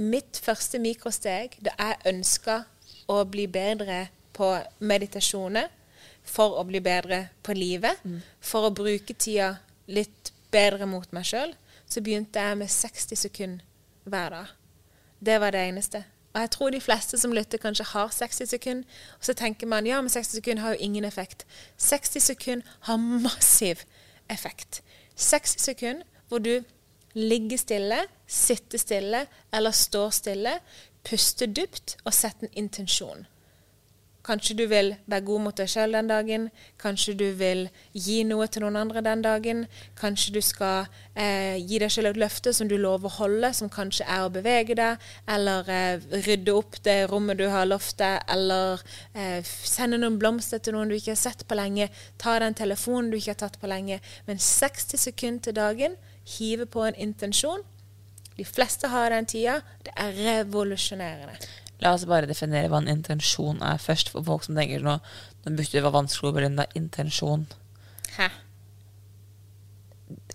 mitt 0.00 0.38
første 0.42 0.80
mikrosteg 0.82 1.58
da 1.62 1.74
jeg 1.78 2.14
ønska 2.14 2.62
å 3.10 3.20
bli 3.28 3.46
bedre 3.50 4.06
på 4.34 4.48
meditasjoner 4.82 5.68
for 6.24 6.56
å 6.58 6.64
bli 6.66 6.80
bedre 6.80 7.28
på 7.44 7.52
livet, 7.54 8.00
for 8.40 8.66
å 8.66 8.74
bruke 8.74 9.14
tida 9.14 9.58
litt 9.86 10.32
bedre 10.50 10.88
mot 10.88 11.10
meg 11.12 11.26
sjøl, 11.28 11.52
så 11.84 12.00
begynte 12.00 12.40
jeg 12.40 12.58
med 12.58 12.72
60 12.72 13.20
sekunder 13.26 14.08
hver 14.08 14.32
dag. 14.32 14.54
Det 15.20 15.36
var 15.40 15.52
det 15.54 15.66
eneste. 15.68 16.02
Og 16.34 16.40
jeg 16.40 16.50
tror 16.50 16.70
de 16.70 16.80
fleste 16.80 17.18
som 17.18 17.32
lytter, 17.32 17.58
kanskje 17.62 17.84
har 17.84 18.08
60 18.10 18.48
sekunder. 18.50 18.84
Og 19.18 19.24
så 19.24 19.34
tenker 19.38 19.66
man 19.70 19.86
ja, 19.86 20.00
men 20.00 20.10
60 20.10 20.40
sekunder 20.40 20.62
har 20.62 20.74
jo 20.74 20.80
ingen 20.80 21.04
effekt. 21.04 21.46
60 21.78 22.22
sekunder 22.22 22.66
har 22.80 22.96
massiv 22.96 23.84
effekt. 24.30 24.82
60 25.16 25.60
sekunder 25.60 26.02
hvor 26.28 26.38
du 26.38 26.64
ligger 27.14 27.58
stille, 27.58 27.98
sitter 28.26 28.78
stille 28.78 29.26
eller 29.54 29.70
står 29.70 30.10
stille, 30.10 30.58
puster 31.04 31.46
dypt 31.46 31.96
og 32.04 32.14
setter 32.14 32.48
en 32.48 32.64
intensjon. 32.64 33.26
Kanskje 34.24 34.56
du 34.56 34.62
vil 34.70 34.94
være 35.04 35.24
god 35.26 35.42
mot 35.44 35.56
deg 35.56 35.68
sjøl 35.68 35.92
den 35.92 36.08
dagen. 36.08 36.46
Kanskje 36.80 37.12
du 37.20 37.26
vil 37.36 37.66
gi 37.92 38.22
noe 38.24 38.46
til 38.48 38.64
noen 38.64 38.78
andre 38.80 39.02
den 39.04 39.24
dagen. 39.24 39.64
Kanskje 40.00 40.32
du 40.36 40.40
skal 40.44 40.86
eh, 41.12 41.58
gi 41.60 41.80
deg 41.82 41.92
sjøl 41.92 42.08
et 42.08 42.20
løfte 42.22 42.54
som 42.56 42.70
du 42.70 42.78
lover 42.80 43.10
å 43.10 43.16
holde, 43.18 43.50
som 43.52 43.68
kanskje 43.72 44.06
er 44.08 44.24
å 44.24 44.32
bevege 44.32 44.76
deg, 44.78 45.02
eller 45.28 45.68
eh, 45.68 46.06
rydde 46.24 46.54
opp 46.56 46.78
det 46.88 46.96
rommet 47.10 47.42
du 47.42 47.44
har 47.52 47.68
lovt 47.68 47.98
deg, 48.00 48.24
eller 48.32 48.80
eh, 49.12 49.44
sende 49.44 50.00
noen 50.00 50.16
blomster 50.22 50.62
til 50.62 50.76
noen 50.78 50.88
du 50.88 50.96
ikke 50.96 51.12
har 51.12 51.20
sett 51.20 51.44
på 51.44 51.58
lenge, 51.60 51.90
ta 52.16 52.38
den 52.40 52.56
telefonen 52.56 53.12
du 53.12 53.18
ikke 53.18 53.34
har 53.34 53.42
tatt 53.44 53.60
på 53.60 53.68
lenge. 53.68 54.00
Men 54.24 54.40
60 54.40 55.04
sekunder 55.04 55.50
til 55.50 55.58
dagen, 55.60 56.00
hive 56.38 56.64
på 56.64 56.86
en 56.88 56.96
intensjon. 56.96 57.60
De 58.38 58.44
fleste 58.48 58.88
har 58.88 59.12
den 59.12 59.28
tida. 59.28 59.60
Det 59.84 59.92
er 60.00 60.16
revolusjonerende. 60.16 61.36
La 61.84 61.92
oss 61.92 62.06
bare 62.08 62.26
definere 62.30 62.70
hva 62.72 62.78
en 62.80 62.88
intensjon 62.88 63.60
er 63.62 63.76
først, 63.82 64.08
for 64.14 64.24
folk 64.24 64.46
som 64.46 64.56
tenker 64.56 64.80
nå 64.84 64.96
Nå 65.44 65.52
burde 65.52 65.68
det 65.74 65.82
være 65.84 65.92
vanskelig 65.98 66.30
å 66.30 66.34
Belinda. 66.38 66.64
Intensjon. 66.78 67.42
Hæ? 68.16 68.30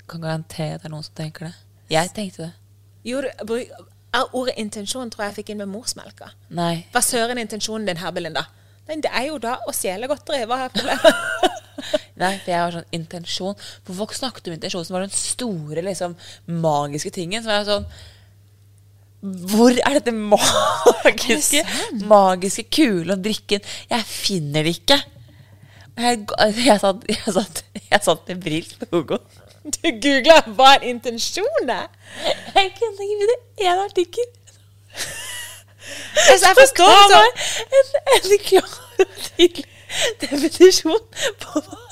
Kan 0.10 0.22
garantere 0.22 0.76
at 0.78 0.84
det 0.84 0.90
er 0.90 0.94
noen 0.94 1.06
som 1.06 1.16
tenker 1.18 1.48
det. 1.50 1.56
Jeg 1.90 2.12
tenkte 2.14 2.44
det. 2.48 2.52
Jo, 3.10 3.24
bruk- 3.50 3.74
ordet 4.38 4.56
intensjon 4.62 5.10
tror 5.10 5.24
jeg 5.26 5.32
jeg 5.34 5.38
fikk 5.40 5.50
inn 5.54 5.62
med 5.64 5.70
morsmelka. 5.74 6.32
Nei. 6.54 6.84
Hva 6.94 7.02
søren 7.06 7.38
er 7.38 7.46
intensjonen 7.46 7.86
din 7.90 7.98
her, 8.02 8.14
Belinda? 8.14 8.46
Nei, 8.90 9.00
det 9.06 9.12
er 9.14 9.28
jo 9.30 9.38
da 9.42 9.56
å 9.70 9.74
stjele 9.74 10.10
godteri. 10.10 10.46
Hva 10.50 10.64
er 10.68 10.74
problemet? 10.74 11.58
Nei, 12.20 12.32
for 12.44 12.52
jeg 12.52 12.60
har 12.60 12.74
sånn 12.76 12.90
intensjon. 12.98 13.58
For 13.88 13.98
folk 14.02 14.14
snakket 14.18 14.50
om 14.50 14.58
intensjon 14.58 14.86
som 14.86 14.98
var 14.98 15.06
den 15.06 15.14
store, 15.16 15.82
liksom, 15.86 16.16
magiske 16.62 17.14
tingen. 17.16 17.42
Som 17.46 17.54
er 17.54 17.68
sånn 17.70 17.86
Hvor 19.22 19.76
er 19.76 19.98
dette 19.98 20.14
magiske, 20.16 21.64
magiske 22.08 22.64
kule 22.72 23.14
og 23.14 23.24
drikken? 23.24 23.66
Jeg 23.90 24.06
finner 24.08 24.64
det 24.64 24.78
ikke. 24.80 25.00
Jeg, 26.00 26.22
jeg, 26.66 26.80
satt, 26.80 27.04
jeg, 27.10 27.34
satt, 27.36 27.64
jeg 27.92 28.00
satt 28.06 28.28
med 28.32 28.44
brils 28.44 28.74
på 28.80 28.88
Hugo. 28.94 29.18
Du 29.66 29.90
googla 30.02 30.40
hva 30.56 30.70
er 30.78 30.86
intensjonen? 30.88 31.90
Jeg 32.56 32.72
kunne 32.78 33.08
ikke 33.08 33.18
finne 33.20 33.36
én 33.68 33.82
artikkel. 33.84 34.30
Jeg 36.30 36.56
forstår 36.62 36.96
ikke 36.96 37.20
en, 37.76 37.92
en 38.16 38.40
klar 38.46 38.72
og 39.00 39.14
tydelig 39.26 39.66
definisjon 40.22 41.06
på 41.44 41.62
hva 41.66 41.89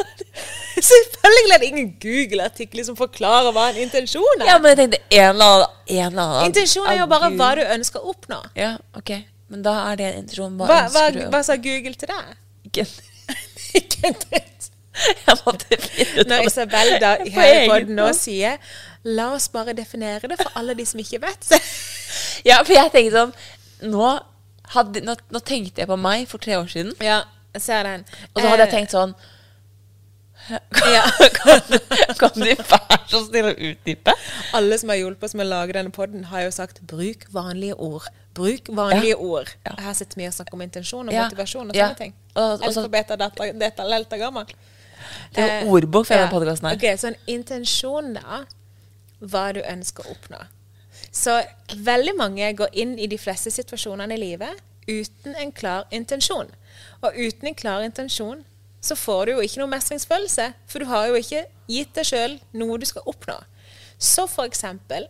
Selvfølgelig 0.92 1.54
er 1.56 1.60
det 1.64 1.68
ingen 1.72 1.88
Google-artikler 2.04 2.84
som 2.86 2.96
forklarer 3.00 3.52
hva 3.56 3.70
en 3.72 3.80
intensjon 3.82 4.42
er. 4.44 4.46
Ja, 4.52 4.58
men 4.62 4.74
jeg 4.74 4.78
tenkte 4.84 5.00
en 5.18 5.30
eller 5.32 5.46
annen, 5.56 5.74
en 5.88 6.06
eller 6.12 6.22
annen 6.24 6.46
Intensjon 6.52 6.88
er 6.92 7.00
jo 7.02 7.08
bare 7.12 7.30
hva 7.34 7.50
du 7.58 7.64
ønsker 7.66 8.04
å 8.04 8.12
oppnå. 8.14 8.40
Ja, 8.58 8.76
ok. 8.98 9.14
Men 9.50 9.64
da 9.66 9.74
er 9.92 9.96
det 10.00 10.08
en 10.12 10.20
intensjon. 10.24 10.58
Hva, 10.60 10.68
Hva, 10.68 10.80
hva, 10.94 11.06
du? 11.16 11.22
hva 11.34 11.42
sa 11.48 11.56
Google 11.56 11.96
til 11.98 12.12
deg? 12.14 12.36
Ikke- 12.68 12.88
en 14.08 14.14
dritt. 14.22 14.70
Jeg 14.98 15.36
måtte 15.46 15.78
finne 15.78 16.22
ut 16.24 16.28
Når 16.30 16.38
av 16.40 16.42
det. 16.42 16.52
Isabel 16.52 16.88
da 17.04 17.10
i 17.22 17.32
På 17.70 17.76
nå 17.94 18.06
sier 18.18 18.56
La 19.06 19.28
oss 19.36 19.46
bare 19.54 19.76
definere 19.78 20.26
det 20.32 20.38
for 20.40 20.50
alle 20.58 20.74
de 20.78 20.86
som 20.90 21.00
ikke 21.04 21.20
vet. 21.22 21.52
Ja, 22.48 22.58
for 22.64 22.74
jeg 22.74 22.90
tenkte 22.94 23.14
sånn 23.18 23.92
nå, 23.94 24.08
hadde, 24.74 25.02
nå, 25.06 25.14
nå 25.34 25.40
tenkte 25.46 25.84
jeg 25.84 25.90
på 25.90 25.98
meg 26.02 26.26
for 26.30 26.42
tre 26.42 26.56
år 26.58 26.66
siden, 26.72 26.94
Ja, 27.04 27.20
jeg 27.54 27.62
ser 27.66 27.84
den. 27.86 28.06
og 28.34 28.42
så 28.42 28.48
hadde 28.50 28.64
jeg 28.66 28.72
Eh, 28.72 28.74
tenkt 28.74 28.96
sånn 28.96 29.14
ja. 30.50 31.04
Kan 31.34 31.62
kan 32.20 32.32
du 32.36 32.46
være 32.46 33.00
så 33.12 33.22
snill 33.26 33.50
å 33.52 33.56
utdype? 33.72 34.14
Alle 34.58 34.78
som 34.80 34.90
har 34.94 35.00
hjulpet 35.02 35.28
oss 35.30 35.36
med 35.38 35.48
å 35.48 35.50
lage 35.50 35.76
denne 35.78 35.92
podden, 35.92 36.24
har 36.32 36.46
jo 36.46 36.52
sagt 36.52 36.82
'bruk 36.88 37.28
vanlige 37.34 37.76
ord'. 37.76 38.08
Bruk 38.38 38.70
vanlige 38.70 39.16
Ja. 39.16 39.18
ord. 39.18 39.50
Ja. 39.66 39.76
Her 39.82 39.94
sitter 39.94 40.22
sett 40.22 40.28
og 40.28 40.34
snakker 40.34 40.54
om 40.54 40.62
intensjon 40.62 41.10
og 41.10 41.14
motivasjon 41.14 41.70
og 41.70 41.76
sånne 41.76 41.98
ting. 41.98 42.14
Og- 42.36 42.62
og 42.62 42.74
så- 42.74 42.80
Alfabet, 42.84 43.08
data, 43.08 43.52
data, 43.54 43.84
delta, 43.90 44.18
gamma. 44.18 44.46
Det 45.36 45.44
er 45.44 45.62
jo 45.64 45.72
ordbok 45.72 46.06
for 46.06 46.14
denne 46.16 46.30
podkasten 46.32 46.68
her. 46.70 46.76
Ok, 46.76 46.98
Så 47.00 47.08
en 47.08 47.16
intensjon, 47.28 48.14
da. 48.14 48.46
Hva 49.22 49.54
du 49.54 49.62
ønsker 49.62 50.04
å 50.06 50.12
oppnå. 50.14 50.46
Så 51.12 51.44
veldig 51.76 52.16
mange 52.18 52.54
går 52.56 52.68
inn 52.74 53.00
i 53.00 53.08
de 53.08 53.18
fleste 53.18 53.52
situasjonene 53.52 54.14
i 54.14 54.18
livet 54.18 54.60
uten 54.88 55.36
en 55.36 55.52
klar 55.52 55.86
intensjon. 55.92 56.50
Og 57.02 57.14
uten 57.16 57.48
en 57.48 57.56
klar 57.56 57.82
intensjon 57.82 58.44
så 58.82 58.96
får 58.96 59.26
du 59.26 59.32
jo 59.34 59.44
ikke 59.44 59.62
noe 59.62 59.72
mestringsfølelse, 59.72 60.52
for 60.70 60.84
du 60.84 60.90
har 60.90 61.10
jo 61.10 61.20
ikke 61.20 61.46
gitt 61.68 61.94
deg 61.98 62.08
sjøl 62.08 62.36
noe 62.58 62.78
du 62.80 62.86
skal 62.88 63.08
oppnå. 63.10 63.38
Så 63.98 64.28
for 64.30 64.46
eksempel 64.46 65.08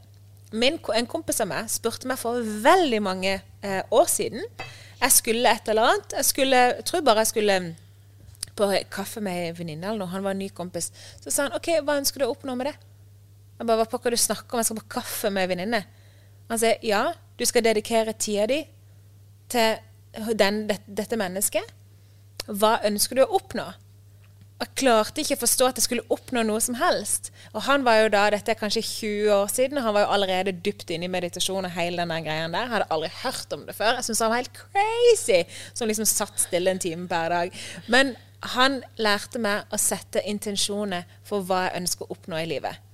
min, 0.55 0.77
en 0.95 1.09
kompis 1.09 1.41
av 1.43 1.49
meg 1.49 1.67
spurte 1.71 2.07
meg 2.07 2.19
for 2.21 2.39
veldig 2.63 3.01
mange 3.03 3.33
eh, 3.35 3.81
år 3.91 4.07
siden. 4.07 4.45
Jeg 5.01 5.13
skulle 5.13 5.51
et 5.51 5.67
eller 5.69 5.91
annet. 5.91 6.15
Jeg 6.15 6.25
skulle, 6.29 6.61
jeg 6.71 6.85
tror 6.87 7.03
bare 7.05 7.25
jeg 7.25 7.33
skulle 7.33 7.57
mm, 7.65 7.73
på 8.57 8.69
kaffe 8.93 9.21
med 9.23 9.41
ei 9.41 9.51
venninne 9.57 9.89
eller 9.89 10.05
noe. 10.05 10.13
Han 10.13 10.23
var 10.23 10.37
en 10.37 10.41
ny 10.41 10.47
kompis. 10.55 10.89
Så 11.21 11.33
sa 11.33 11.47
han 11.47 11.57
OK, 11.57 11.69
hva 11.83 11.97
ønsker 11.99 12.23
du 12.23 12.27
å 12.29 12.31
oppnå 12.31 12.55
med 12.57 12.71
det? 12.71 12.77
Jeg 13.57 13.67
bare, 13.67 13.81
Hva 13.81 13.89
pokker 13.91 14.13
du 14.13 14.19
snakker 14.21 14.55
om? 14.55 14.61
Jeg 14.61 14.69
skal 14.69 14.79
på 14.79 14.87
kaffe 14.97 15.31
med 15.33 15.43
ei 15.43 15.51
venninne. 15.51 15.83
Han 16.47 16.61
sier 16.61 16.79
ja, 16.85 17.03
du 17.37 17.43
skal 17.45 17.65
dedikere 17.65 18.15
tida 18.15 18.47
di 18.49 18.61
til 19.51 20.33
den, 20.39 20.63
det, 20.69 20.79
dette 20.87 21.19
mennesket. 21.19 21.75
Hva 22.47 22.77
ønsker 22.87 23.19
du 23.19 23.25
å 23.25 23.35
oppnå? 23.39 23.67
Jeg 24.57 24.73
klarte 24.79 25.21
ikke 25.21 25.35
å 25.37 25.41
forstå 25.43 25.65
at 25.67 25.77
jeg 25.77 25.85
skulle 25.85 26.05
oppnå 26.13 26.41
noe 26.47 26.61
som 26.63 26.79
helst. 26.79 27.29
Og 27.51 27.61
han 27.67 27.83
var 27.85 27.99
jo 27.99 28.07
da, 28.15 28.23
dette 28.33 28.55
er 28.55 28.57
kanskje 28.57 28.81
20 28.81 29.33
år 29.35 29.51
siden, 29.53 29.77
og 29.77 29.85
han 29.85 29.93
var 29.93 30.05
jo 30.07 30.13
allerede 30.15 30.55
dypt 30.65 30.89
inne 30.95 31.05
i 31.05 31.11
meditasjon 31.13 31.67
og 31.67 31.75
hele 31.75 32.01
den 32.01 32.25
greien 32.25 32.55
der. 32.55 32.71
Hadde 32.71 32.87
aldri 32.95 33.11
hørt 33.19 33.53
om 33.53 33.67
det 33.67 33.75
før. 33.77 33.99
Jeg 33.99 34.07
syntes 34.07 34.23
han 34.25 34.33
var 34.33 34.41
helt 34.41 34.57
crazy, 34.63 35.43
som 35.77 35.91
liksom 35.91 36.09
satt 36.09 36.41
stille 36.41 36.73
en 36.73 36.81
time 36.81 37.05
per 37.11 37.29
dag. 37.35 37.61
Men 37.85 38.15
han 38.55 38.81
lærte 38.97 39.41
meg 39.41 39.69
å 39.69 39.77
sette 39.81 40.25
intensjoner 40.25 41.05
for 41.27 41.45
hva 41.45 41.67
jeg 41.67 41.83
ønsker 41.83 42.07
å 42.07 42.17
oppnå 42.17 42.41
i 42.41 42.49
livet. 42.49 42.86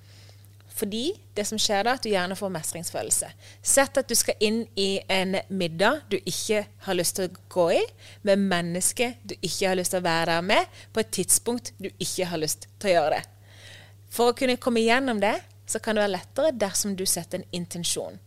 Fordi 0.84 1.14
det 1.34 1.46
som 1.48 1.60
skjer 1.62 1.86
da, 1.88 1.94
at 1.96 2.04
du 2.04 2.10
gjerne 2.12 2.36
får 2.36 2.50
mestringsfølelse. 2.52 3.30
Sett 3.64 3.96
at 4.02 4.10
du 4.10 4.18
skal 4.20 4.42
inn 4.44 4.66
i 4.76 4.98
en 5.08 5.38
middag 5.48 6.02
du 6.12 6.18
ikke 6.20 6.66
har 6.84 6.98
lyst 6.98 7.16
til 7.16 7.30
å 7.30 7.44
gå 7.54 7.68
i, 7.78 7.84
med 8.28 8.42
mennesker 8.52 9.14
du 9.24 9.32
ikke 9.38 9.70
har 9.70 9.78
lyst 9.80 9.94
til 9.94 10.02
å 10.02 10.04
være 10.04 10.34
der 10.34 10.42
med, 10.44 10.74
på 10.92 11.00
et 11.00 11.14
tidspunkt 11.16 11.72
du 11.80 11.88
ikke 11.88 12.28
har 12.28 12.42
lyst 12.42 12.68
til 12.84 12.92
å 12.92 12.96
gjøre 12.98 13.14
det. 13.16 13.22
For 14.12 14.34
å 14.34 14.36
kunne 14.36 14.58
komme 14.60 14.84
igjennom 14.84 15.22
det, 15.24 15.38
så 15.72 15.80
kan 15.80 15.96
det 15.96 16.04
være 16.04 16.16
lettere 16.18 16.52
dersom 16.66 16.98
du 17.00 17.06
setter 17.08 17.40
en 17.40 17.48
intensjon. 17.56 18.20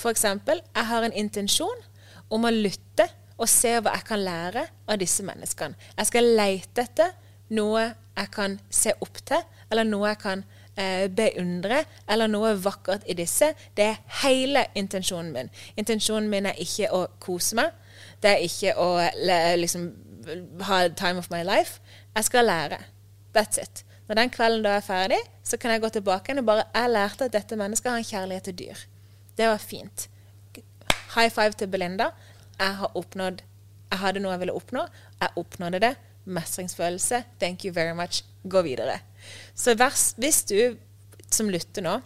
Eksempel, 0.00 0.64
jeg 0.72 0.88
har 0.94 1.04
en 1.04 1.18
intensjon 1.20 1.84
om 2.32 2.48
å 2.48 2.54
lytte 2.54 3.10
og 3.36 3.50
se 3.50 3.74
hva 3.76 3.92
jeg 3.98 4.08
kan 4.08 4.24
lære 4.24 4.64
av 4.88 4.96
disse 5.04 5.26
menneskene. 5.28 5.76
Jeg 6.00 6.08
skal 6.08 6.32
lete 6.40 6.88
etter 6.88 7.12
noe 7.52 7.90
jeg 8.16 8.32
kan 8.32 8.56
se 8.72 8.96
opp 9.04 9.20
til, 9.28 9.44
eller 9.68 9.84
noe 9.84 10.14
jeg 10.14 10.22
kan 10.24 10.42
eh, 10.48 10.59
beundre, 11.16 11.84
eller 12.08 12.30
noe 12.30 12.54
vakkert 12.62 13.04
i 13.10 13.16
disse. 13.18 13.52
Det 13.76 13.86
er 13.90 14.00
hele 14.22 14.64
intensjonen 14.78 15.32
min. 15.34 15.50
Intensjonen 15.80 16.30
min 16.30 16.48
er 16.50 16.60
ikke 16.62 16.90
å 16.94 17.04
kose 17.22 17.58
meg. 17.58 17.76
Det 18.22 18.32
er 18.34 18.44
ikke 18.44 18.74
å 18.80 18.88
liksom, 19.60 19.90
ha 20.68 20.82
time 20.96 21.20
of 21.22 21.30
my 21.32 21.42
life. 21.46 21.80
Jeg 22.14 22.28
skal 22.28 22.48
lære. 22.48 22.80
That's 23.36 23.60
it. 23.62 23.84
Når 24.08 24.18
den 24.18 24.32
kvelden 24.34 24.64
da 24.66 24.76
er 24.78 24.82
ferdig, 24.82 25.18
så 25.46 25.56
kan 25.56 25.70
jeg 25.70 25.82
gå 25.84 25.88
tilbake 25.94 26.34
og 26.38 26.46
bare 26.46 26.64
Jeg 26.74 26.90
lærte 26.90 27.28
at 27.28 27.32
dette 27.32 27.56
mennesket 27.56 27.90
har 27.90 27.98
en 27.98 28.08
kjærlighet 28.08 28.48
til 28.48 28.58
dyr. 28.58 28.86
Det 29.38 29.46
var 29.46 29.58
fint. 29.62 30.08
High 31.14 31.30
five 31.30 31.52
til 31.52 31.68
Belinda. 31.68 32.10
Jeg 32.58 32.76
har 32.76 32.90
oppnådd 32.94 33.42
Jeg 33.90 33.98
hadde 33.98 34.20
noe 34.20 34.32
jeg 34.32 34.40
ville 34.40 34.54
oppnå. 34.54 34.86
Jeg 35.20 35.28
oppnådde 35.36 35.80
det. 35.80 35.94
Mestringsfølelse. 36.24 37.24
Thank 37.40 37.64
you 37.64 37.72
very 37.74 37.94
much. 37.94 38.24
Gå 38.48 38.62
videre. 38.62 39.00
Så 39.54 39.74
hvis 40.16 40.44
du 40.48 40.76
som 41.30 41.50
lytter 41.50 41.82
nå 41.86 41.98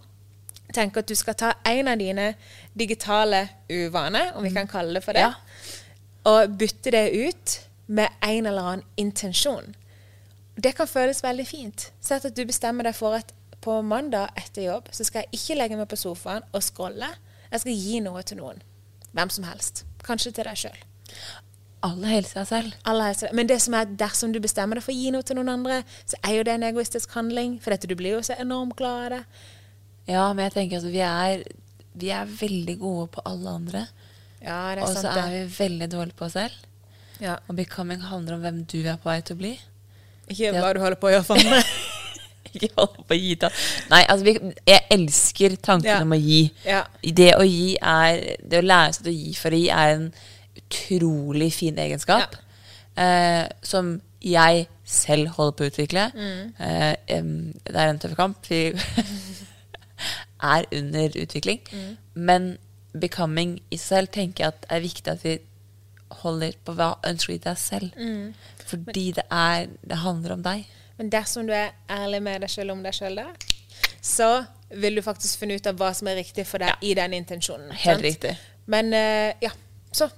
tenker 0.74 1.00
at 1.04 1.08
du 1.08 1.14
skal 1.14 1.34
ta 1.38 1.52
en 1.70 1.88
av 1.88 1.98
dine 2.00 2.34
digitale 2.76 3.44
uvaner, 3.70 4.32
om 4.34 4.42
vi 4.42 4.50
kan 4.50 4.66
kalle 4.66 4.94
det 4.98 5.04
for 5.04 5.12
det, 5.14 5.20
Ja. 5.20 5.34
og 6.24 6.56
bytte 6.58 6.90
det 6.90 7.12
ut 7.14 7.60
med 7.86 8.08
en 8.22 8.46
eller 8.46 8.62
annen 8.62 8.84
intensjon. 8.96 9.74
Det 10.56 10.74
kan 10.76 10.86
føles 10.86 11.22
veldig 11.22 11.46
fint. 11.46 11.90
Sett 12.00 12.24
at 12.24 12.34
du 12.36 12.44
bestemmer 12.44 12.84
deg 12.84 12.94
for 12.94 13.14
at 13.14 13.32
på 13.60 13.78
mandag 13.82 14.28
etter 14.36 14.62
jobb 14.66 14.88
så 14.92 15.04
skal 15.04 15.22
jeg 15.24 15.38
ikke 15.40 15.56
legge 15.58 15.76
meg 15.76 15.88
på 15.88 15.96
sofaen 15.96 16.42
og 16.52 16.62
scrolle. 16.62 17.08
Jeg 17.52 17.60
skal 17.60 17.72
gi 17.72 18.00
noe 18.00 18.22
til 18.22 18.36
noen. 18.38 18.62
Hvem 19.14 19.30
som 19.30 19.44
helst. 19.44 19.84
Kanskje 20.04 20.32
til 20.34 20.44
deg 20.44 20.56
sjøl. 20.56 20.80
Alle 21.84 22.08
helser 22.08 22.40
seg 22.44 22.48
selv. 22.48 22.76
Alle 22.88 23.10
helst. 23.10 23.26
Men 23.36 23.48
det 23.50 23.58
som 23.62 23.74
er 23.76 23.90
dersom 24.00 24.32
du 24.32 24.38
bestemmer 24.40 24.78
deg 24.80 24.84
for 24.86 24.94
å 24.94 24.96
gi 24.96 25.10
noe 25.12 25.22
til 25.26 25.36
noen 25.36 25.52
andre, 25.52 25.82
så 26.08 26.16
er 26.24 26.38
jo 26.38 26.46
det 26.48 26.54
en 26.56 26.66
egoistisk 26.70 27.12
handling. 27.18 27.58
For 27.60 27.74
dette, 27.74 27.90
du 27.90 27.94
blir 27.98 28.16
jo 28.16 28.22
så 28.24 28.36
enormt 28.40 28.76
glad 28.78 29.04
av 29.04 29.10
det. 29.18 29.22
Ja, 30.14 30.24
men 30.32 30.46
jeg 30.48 30.54
tenker 30.56 30.80
at 30.80 30.88
vi 30.92 31.02
er, 31.04 31.44
vi 32.00 32.10
er 32.12 32.30
veldig 32.40 32.78
gode 32.80 33.06
på 33.16 33.24
alle 33.28 33.52
andre. 33.60 33.84
Ja, 34.44 34.58
det 34.76 34.82
er 34.82 34.86
Og 34.86 34.96
så 34.96 35.12
er 35.12 35.30
vi 35.32 35.42
veldig 35.58 35.90
dårlige 35.92 36.16
på 36.18 36.26
oss 36.28 36.36
selv. 36.36 36.56
Ja. 37.22 37.36
Og 37.48 37.56
becoming 37.56 38.00
handler 38.10 38.34
om 38.36 38.42
hvem 38.44 38.64
du 38.68 38.78
er 38.84 38.96
på 39.00 39.08
vei 39.12 39.20
til 39.24 39.36
å 39.36 39.42
bli. 39.44 39.52
Ikke 40.28 40.52
Det- 40.52 40.60
hva 40.64 40.72
du 40.74 40.80
holder 40.80 40.96
på 41.00 41.08
å 41.08 41.12
gjøre 41.14 41.24
for 41.28 41.36
andre. 41.40 41.62
Ikke 42.54 42.68
holde 42.76 43.02
på 43.08 43.14
å 43.16 43.18
gi 43.18 43.34
til 43.40 43.50
Nei, 43.90 44.02
altså, 44.08 44.24
vi, 44.24 44.34
jeg 44.68 44.82
elsker 44.94 45.56
tanken 45.64 45.88
Ja. 45.90 46.00
om 46.04 46.12
å 46.12 46.18
gi. 46.20 46.42
Ja. 46.64 46.84
Det 47.02 47.32
å 47.34 47.42
gi 47.44 47.76
er 47.80 48.36
Det 48.46 48.60
å 48.62 48.66
lære 48.66 48.92
seg 48.94 49.08
å 49.10 49.14
gi 49.16 49.32
for 49.34 49.50
å 49.50 49.58
gi 49.58 49.68
er 49.74 49.94
en 49.96 50.04
utrolig 50.64 51.52
fin 51.52 51.78
egenskap. 51.78 52.36
eh, 52.96 53.46
som 53.62 54.00
jeg 54.22 54.68
selv 54.84 55.28
holder 55.28 55.52
på 55.52 55.64
å 55.64 55.70
utvikle. 55.72 56.04
Eh, 56.58 56.94
det 57.06 57.74
er 57.74 57.88
en 57.88 57.98
tøff 57.98 58.14
kamp. 58.16 58.46
Vi 58.48 58.72
er 60.54 60.68
under 60.72 61.18
utvikling. 61.22 61.60
Men 62.14 62.56
becoming 62.92 63.58
i 63.70 63.76
seg 63.76 63.88
selv 63.88 64.14
tenker 64.14 64.44
jeg 64.44 64.54
at 64.54 64.62
det 64.62 64.70
er 64.76 64.84
viktig 64.84 65.12
at 65.12 65.24
vi 65.24 65.38
holder 66.22 66.54
på 66.64 66.76
hva 66.78 66.94
ønsker 67.04 67.32
vi 67.32 67.38
deg 67.42 67.58
selv. 67.58 67.90
Fordi 68.64 69.10
det, 69.18 69.26
er, 69.30 69.66
det 69.82 70.00
handler 70.04 70.36
om 70.38 70.42
deg. 70.44 70.64
Men 70.96 71.10
dersom 71.10 71.48
du 71.48 71.52
er 71.56 71.74
ærlig 71.90 72.22
med 72.22 72.44
deg 72.44 72.50
selv 72.50 72.72
om 72.76 72.82
deg 72.84 73.16
da, 73.16 73.26
så 74.04 74.44
vil 74.74 74.96
du 74.96 75.02
faktisk 75.02 75.40
finne 75.40 75.56
ut 75.58 75.66
av 75.66 75.78
hva 75.78 75.90
som 75.96 76.08
er 76.10 76.20
riktig 76.20 76.46
for 76.46 76.62
deg 76.62 76.82
i 76.86 76.94
den 76.94 77.16
intensjonen. 77.16 77.72
Helt 77.72 77.98
sant? 77.98 78.04
riktig. 78.06 78.34
Men 78.70 78.92
uh, 78.94 79.32
ja, 79.42 79.50
så 79.92 80.08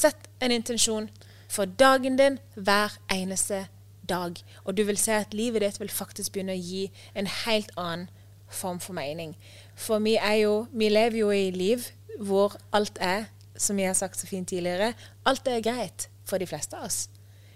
sett 0.00 0.30
en 0.40 0.54
intensjon 0.54 1.08
for 1.50 1.64
dagen 1.80 2.16
din 2.18 2.38
hver 2.54 2.96
eneste 3.12 3.66
dag. 4.08 4.38
Og 4.64 4.76
du 4.76 4.82
vil 4.88 4.98
se 4.98 5.12
at 5.12 5.34
livet 5.34 5.62
ditt 5.64 5.80
vil 5.80 5.92
faktisk 5.92 6.32
begynne 6.32 6.56
å 6.56 6.62
gi 6.62 6.88
en 7.14 7.28
helt 7.44 7.70
annen 7.76 8.08
form 8.50 8.80
for 8.82 8.96
mening. 8.96 9.36
For 9.78 10.02
vi, 10.02 10.16
er 10.16 10.42
jo, 10.42 10.66
vi 10.72 10.90
lever 10.90 11.22
jo 11.22 11.30
i 11.34 11.50
liv 11.54 11.86
hvor 12.18 12.56
alt 12.76 12.98
er, 13.00 13.28
som 13.56 13.78
jeg 13.78 13.90
har 13.90 13.98
sagt 13.98 14.18
så 14.20 14.28
fint 14.28 14.48
tidligere, 14.50 14.92
alt 15.28 15.48
er 15.48 15.62
greit 15.64 16.08
for 16.26 16.42
de 16.42 16.48
fleste 16.48 16.76
av 16.76 16.88
oss. 16.88 17.06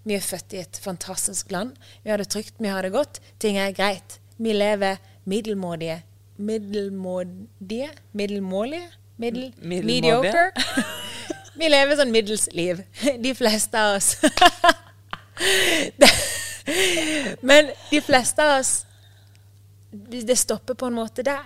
Vi 0.05 0.17
er 0.17 0.25
født 0.25 0.53
i 0.53 0.61
et 0.61 0.81
fantastisk 0.85 1.53
land. 1.53 1.73
Vi 2.05 2.13
har 2.13 2.21
det 2.21 2.29
trygt, 2.33 2.59
vi 2.61 2.69
har 2.69 2.85
det 2.85 2.93
godt. 2.93 3.23
Ting 3.41 3.57
er 3.59 3.73
greit. 3.73 4.19
Vi 4.37 4.53
lever 4.53 5.01
middelmådige 5.25 6.03
Middelmådige? 6.37 7.91
Middelmålige? 8.13 8.89
Middel, 9.17 9.55
Middelmådige. 9.63 10.03
mediocre? 10.03 10.51
vi 11.59 11.69
lever 11.71 11.99
sånn 12.01 12.13
middels 12.15 12.49
liv. 12.53 12.83
De 13.25 13.35
fleste 13.37 13.81
av 13.81 13.97
oss. 13.99 14.15
Men 17.45 17.71
de 17.91 18.01
fleste 18.01 18.45
av 18.45 18.61
oss 18.61 18.85
Det 19.91 20.37
stopper 20.39 20.75
på 20.79 20.87
en 20.87 20.95
måte 20.97 21.25
der. 21.27 21.43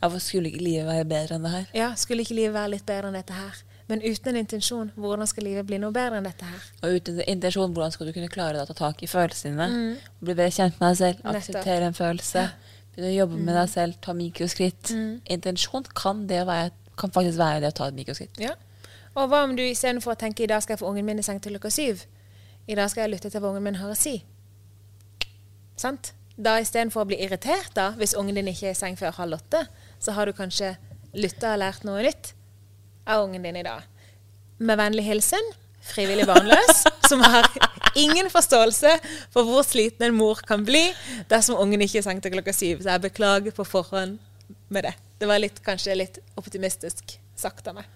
Ja, 0.00 0.08
Hvorfor 0.08 0.24
skulle 0.24 0.48
ikke 0.50 0.64
livet 0.64 0.86
være 0.88 1.04
bedre 1.08 1.36
enn 1.36 1.44
det 1.46 1.52
her? 1.52 1.66
Ja, 1.76 1.88
Skulle 1.96 2.24
ikke 2.24 2.36
livet 2.36 2.54
være 2.56 2.72
litt 2.74 2.86
bedre 2.88 3.10
enn 3.10 3.16
dette 3.16 3.36
her? 3.36 3.60
Men 3.86 4.02
uten 4.02 4.32
en 4.32 4.40
intensjon, 4.40 4.88
hvordan 4.98 5.28
skal 5.30 5.46
livet 5.46 5.66
bli 5.68 5.78
noe 5.78 5.94
bedre 5.94 6.18
enn 6.18 6.26
dette 6.26 6.48
her? 6.48 6.64
Og 6.82 6.96
uten 6.98 7.20
intensjon, 7.22 7.70
hvordan 7.70 7.92
skal 7.94 8.08
du 8.08 8.12
kunne 8.16 8.30
klare 8.32 8.58
å 8.64 8.66
ta 8.66 8.74
tak 8.74 9.04
i 9.06 9.08
følelsene 9.10 9.54
dine? 9.54 9.92
Bli 10.18 10.34
bedre 10.34 10.50
kjent 10.56 10.80
med 10.80 10.88
deg 10.90 10.98
selv, 10.98 11.22
akseptere 11.30 11.86
en 11.92 11.94
følelse. 11.96 12.42
Begynne 12.96 13.12
å 13.12 13.18
jobbe 13.20 13.38
med 13.46 13.54
deg 13.60 13.70
selv, 13.70 14.00
ta 14.02 14.16
mikroskritt. 14.18 14.90
Intensjon 15.36 15.86
kan, 15.94 16.24
det 16.26 16.42
være, 16.48 16.72
kan 16.98 17.14
faktisk 17.14 17.38
være 17.38 17.62
det 17.62 17.70
å 17.70 17.76
ta 17.78 17.88
et 17.92 17.98
mikroskritt. 18.00 18.42
Ja. 18.42 18.56
Og 19.16 19.30
hva 19.30 19.42
om 19.46 19.54
du 19.56 19.62
istedenfor 19.64 20.14
å 20.14 20.20
tenke 20.20 20.44
i 20.44 20.50
dag 20.50 20.62
skal 20.64 20.76
jeg 20.76 20.82
få 20.82 20.90
ungen 20.90 21.06
min 21.08 21.20
i 21.20 21.24
seng 21.24 21.40
til 21.40 21.56
klokka 21.56 21.72
syv, 21.72 22.04
i 22.66 22.76
dag 22.76 22.90
skal 22.92 23.06
jeg 23.06 23.14
lytte 23.14 23.30
til 23.32 23.40
hva 23.40 23.52
ungen 23.52 23.64
min 23.64 23.78
har 23.80 23.92
å 23.92 23.98
si? 23.98 24.18
Sant? 25.80 26.12
Da 26.36 26.58
istedenfor 26.60 27.04
å 27.04 27.08
bli 27.08 27.20
irritert 27.24 27.72
da, 27.76 27.92
hvis 27.96 28.16
ungen 28.18 28.36
din 28.36 28.50
ikke 28.52 28.68
er 28.68 28.76
i 28.76 28.78
seng 28.78 28.98
før 29.00 29.14
halv 29.16 29.38
åtte, 29.38 29.62
så 30.02 30.12
har 30.16 30.28
du 30.28 30.36
kanskje 30.36 30.74
lytta 31.16 31.54
og 31.54 31.62
lært 31.62 31.86
noe 31.88 32.02
nytt 32.04 32.34
av 33.08 33.24
ungen 33.24 33.46
din 33.46 33.56
i 33.56 33.64
dag. 33.64 33.86
Med 34.60 34.76
vennlig 34.76 35.06
hilsen 35.08 35.54
frivillig 35.86 36.26
barnløs, 36.26 36.84
som 37.08 37.22
har 37.22 37.48
ingen 37.94 38.30
forståelse 38.30 38.96
for 39.34 39.46
hvor 39.46 39.64
sliten 39.66 40.08
en 40.08 40.16
mor 40.16 40.42
kan 40.46 40.64
bli 40.66 40.88
dersom 41.30 41.60
ungen 41.62 41.84
ikke 41.84 42.00
er 42.00 42.04
i 42.04 42.08
seng 42.08 42.22
til 42.22 42.34
klokka 42.34 42.54
syv. 42.56 42.82
Så 42.82 42.92
jeg 42.92 43.04
beklager 43.08 43.54
på 43.56 43.66
forhånd 43.66 44.18
med 44.68 44.88
det. 44.88 44.96
Det 45.20 45.30
var 45.30 45.40
litt, 45.40 45.62
kanskje 45.64 45.96
litt 45.96 46.20
optimistisk 46.36 47.16
sagt 47.38 47.68
av 47.70 47.78
meg. 47.78 47.95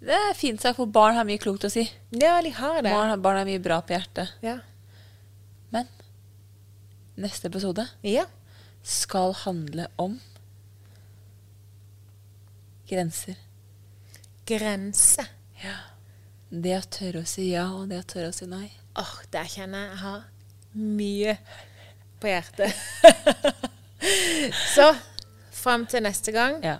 Det 0.00 0.16
er 0.16 0.34
fint 0.36 0.62
sagt, 0.62 0.78
for 0.78 0.88
barn 0.88 1.18
har 1.18 1.26
mye 1.28 1.40
klokt 1.40 1.66
å 1.68 1.70
si. 1.72 1.84
Ja, 2.16 2.38
de 2.42 2.52
har 2.56 2.80
det. 2.82 2.92
Barn, 2.92 3.12
barn 3.20 3.40
har 3.42 3.48
mye 3.48 3.60
bra 3.62 3.80
på 3.84 3.92
hjertet. 3.92 4.32
Ja. 4.44 4.56
Men 5.74 5.90
neste 7.20 7.50
episode 7.50 7.84
ja. 8.06 8.24
skal 8.82 9.34
handle 9.44 9.90
om 10.00 10.16
grenser. 12.88 13.36
Grense. 14.48 15.26
Det 16.50 16.72
å 16.74 16.82
tørre 16.90 17.22
å 17.22 17.28
si 17.28 17.50
ja, 17.52 17.68
og 17.76 17.90
det 17.92 18.00
å 18.00 18.08
tørre 18.08 18.32
å 18.32 18.34
si 18.34 18.48
nei. 18.50 18.66
Åh, 18.98 19.12
der 19.30 19.46
kjenner 19.52 19.84
jeg 19.84 19.90
jeg 19.92 20.00
har 20.02 20.24
mye 20.72 21.36
på 22.20 22.30
hjertet. 22.32 22.74
Så 24.74 24.88
fram 25.60 25.84
til 25.86 26.02
neste 26.02 26.32
gang, 26.34 26.58
Ja. 26.64 26.78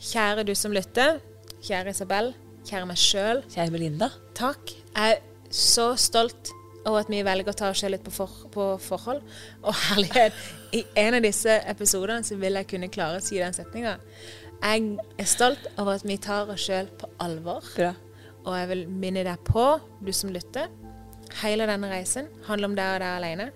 kjære 0.00 0.46
du 0.46 0.54
som 0.54 0.72
lytter, 0.72 1.18
kjære 1.66 1.90
Isabel, 1.94 2.30
kjære 2.66 2.86
meg 2.88 3.00
sjøl, 3.00 3.42
Kjære 3.50 3.72
Belinda. 3.74 4.10
takk. 4.38 4.70
Jeg 4.94 5.16
er 5.16 5.50
så 5.50 5.94
stolt 5.98 6.52
over 6.86 7.02
at 7.02 7.10
vi 7.10 7.22
velger 7.26 7.50
å 7.50 7.56
ta 7.58 7.70
oss 7.72 7.80
selv 7.82 7.96
litt 7.96 8.04
på, 8.06 8.12
for, 8.14 8.30
på 8.54 8.66
forhold. 8.82 9.22
Og 9.66 9.74
herlighet, 9.88 10.36
i 10.76 10.84
en 11.02 11.18
av 11.18 11.24
disse 11.26 11.58
episodene 11.66 12.26
så 12.26 12.38
vil 12.38 12.58
jeg 12.60 12.68
kunne 12.70 12.90
klare 12.92 13.18
å 13.18 13.24
si 13.24 13.40
den 13.42 13.54
setninga. 13.56 13.96
Jeg 14.62 14.96
er 15.18 15.28
stolt 15.28 15.66
over 15.76 15.98
at 15.98 16.06
vi 16.06 16.16
tar 16.22 16.48
oss 16.52 16.62
sjøl 16.68 16.88
på 17.00 17.10
alvor. 17.22 17.66
Bra. 17.76 17.92
Og 18.46 18.54
jeg 18.54 18.70
vil 18.70 18.84
minne 18.88 19.24
deg 19.26 19.42
på, 19.46 19.66
du 20.06 20.12
som 20.14 20.30
lytter, 20.30 20.70
hele 21.42 21.66
denne 21.66 21.90
reisen 21.90 22.28
handler 22.46 22.70
om 22.70 22.76
deg 22.78 22.94
og 22.94 23.02
deg 23.02 23.18
alene. 23.18 23.50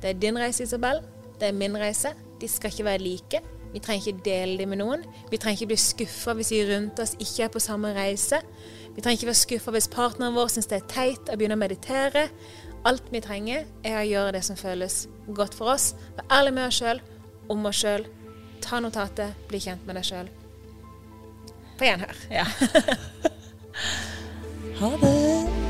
Det 0.00 0.14
er 0.14 0.20
din 0.22 0.38
reise, 0.40 0.64
Isabel. 0.64 1.02
Det 1.40 1.50
er 1.50 1.56
min 1.56 1.76
reise. 1.76 2.14
De 2.40 2.48
skal 2.48 2.72
ikke 2.72 2.88
være 2.88 3.04
like. 3.04 3.42
Vi 3.74 3.82
trenger 3.82 4.10
ikke 4.10 4.24
dele 4.26 4.58
dem 4.58 4.72
med 4.72 4.80
noen. 4.80 5.04
Vi 5.30 5.38
trenger 5.38 5.60
ikke 5.60 5.72
bli 5.72 5.80
skuffa 5.80 6.34
hvis 6.38 6.52
vi 6.54 6.62
rundt 6.70 7.00
oss 7.02 7.14
ikke 7.18 7.46
er 7.46 7.52
på 7.54 7.62
samme 7.62 7.92
reise. 7.96 8.40
Vi 8.96 9.02
trenger 9.02 9.20
ikke 9.20 9.30
være 9.30 9.42
skuffa 9.44 9.74
hvis 9.76 9.90
partneren 9.92 10.36
vår 10.36 10.50
syns 10.54 10.70
det 10.70 10.80
er 10.80 10.90
teit 10.90 11.30
å 11.30 11.38
begynne 11.38 11.58
å 11.58 11.62
meditere. 11.62 12.26
Alt 12.88 13.10
vi 13.12 13.20
trenger, 13.20 13.66
er 13.84 13.98
å 14.00 14.08
gjøre 14.08 14.34
det 14.38 14.44
som 14.46 14.56
føles 14.56 15.02
godt 15.36 15.54
for 15.56 15.74
oss. 15.74 15.92
Være 16.16 16.40
ærlig 16.40 16.54
med 16.56 16.66
oss 16.66 16.80
sjøl, 16.80 17.02
om 17.52 17.70
oss 17.70 17.82
sjøl. 17.84 18.06
Ta 18.64 18.80
notatet, 18.80 19.36
bli 19.48 19.60
kjent 19.62 19.86
med 19.86 20.00
deg 20.00 20.08
sjøl. 20.10 20.30
På 21.80 21.88
gjenhør. 21.88 22.24
Ja. 22.32 22.46
ha 24.80 24.94
det. 25.04 25.69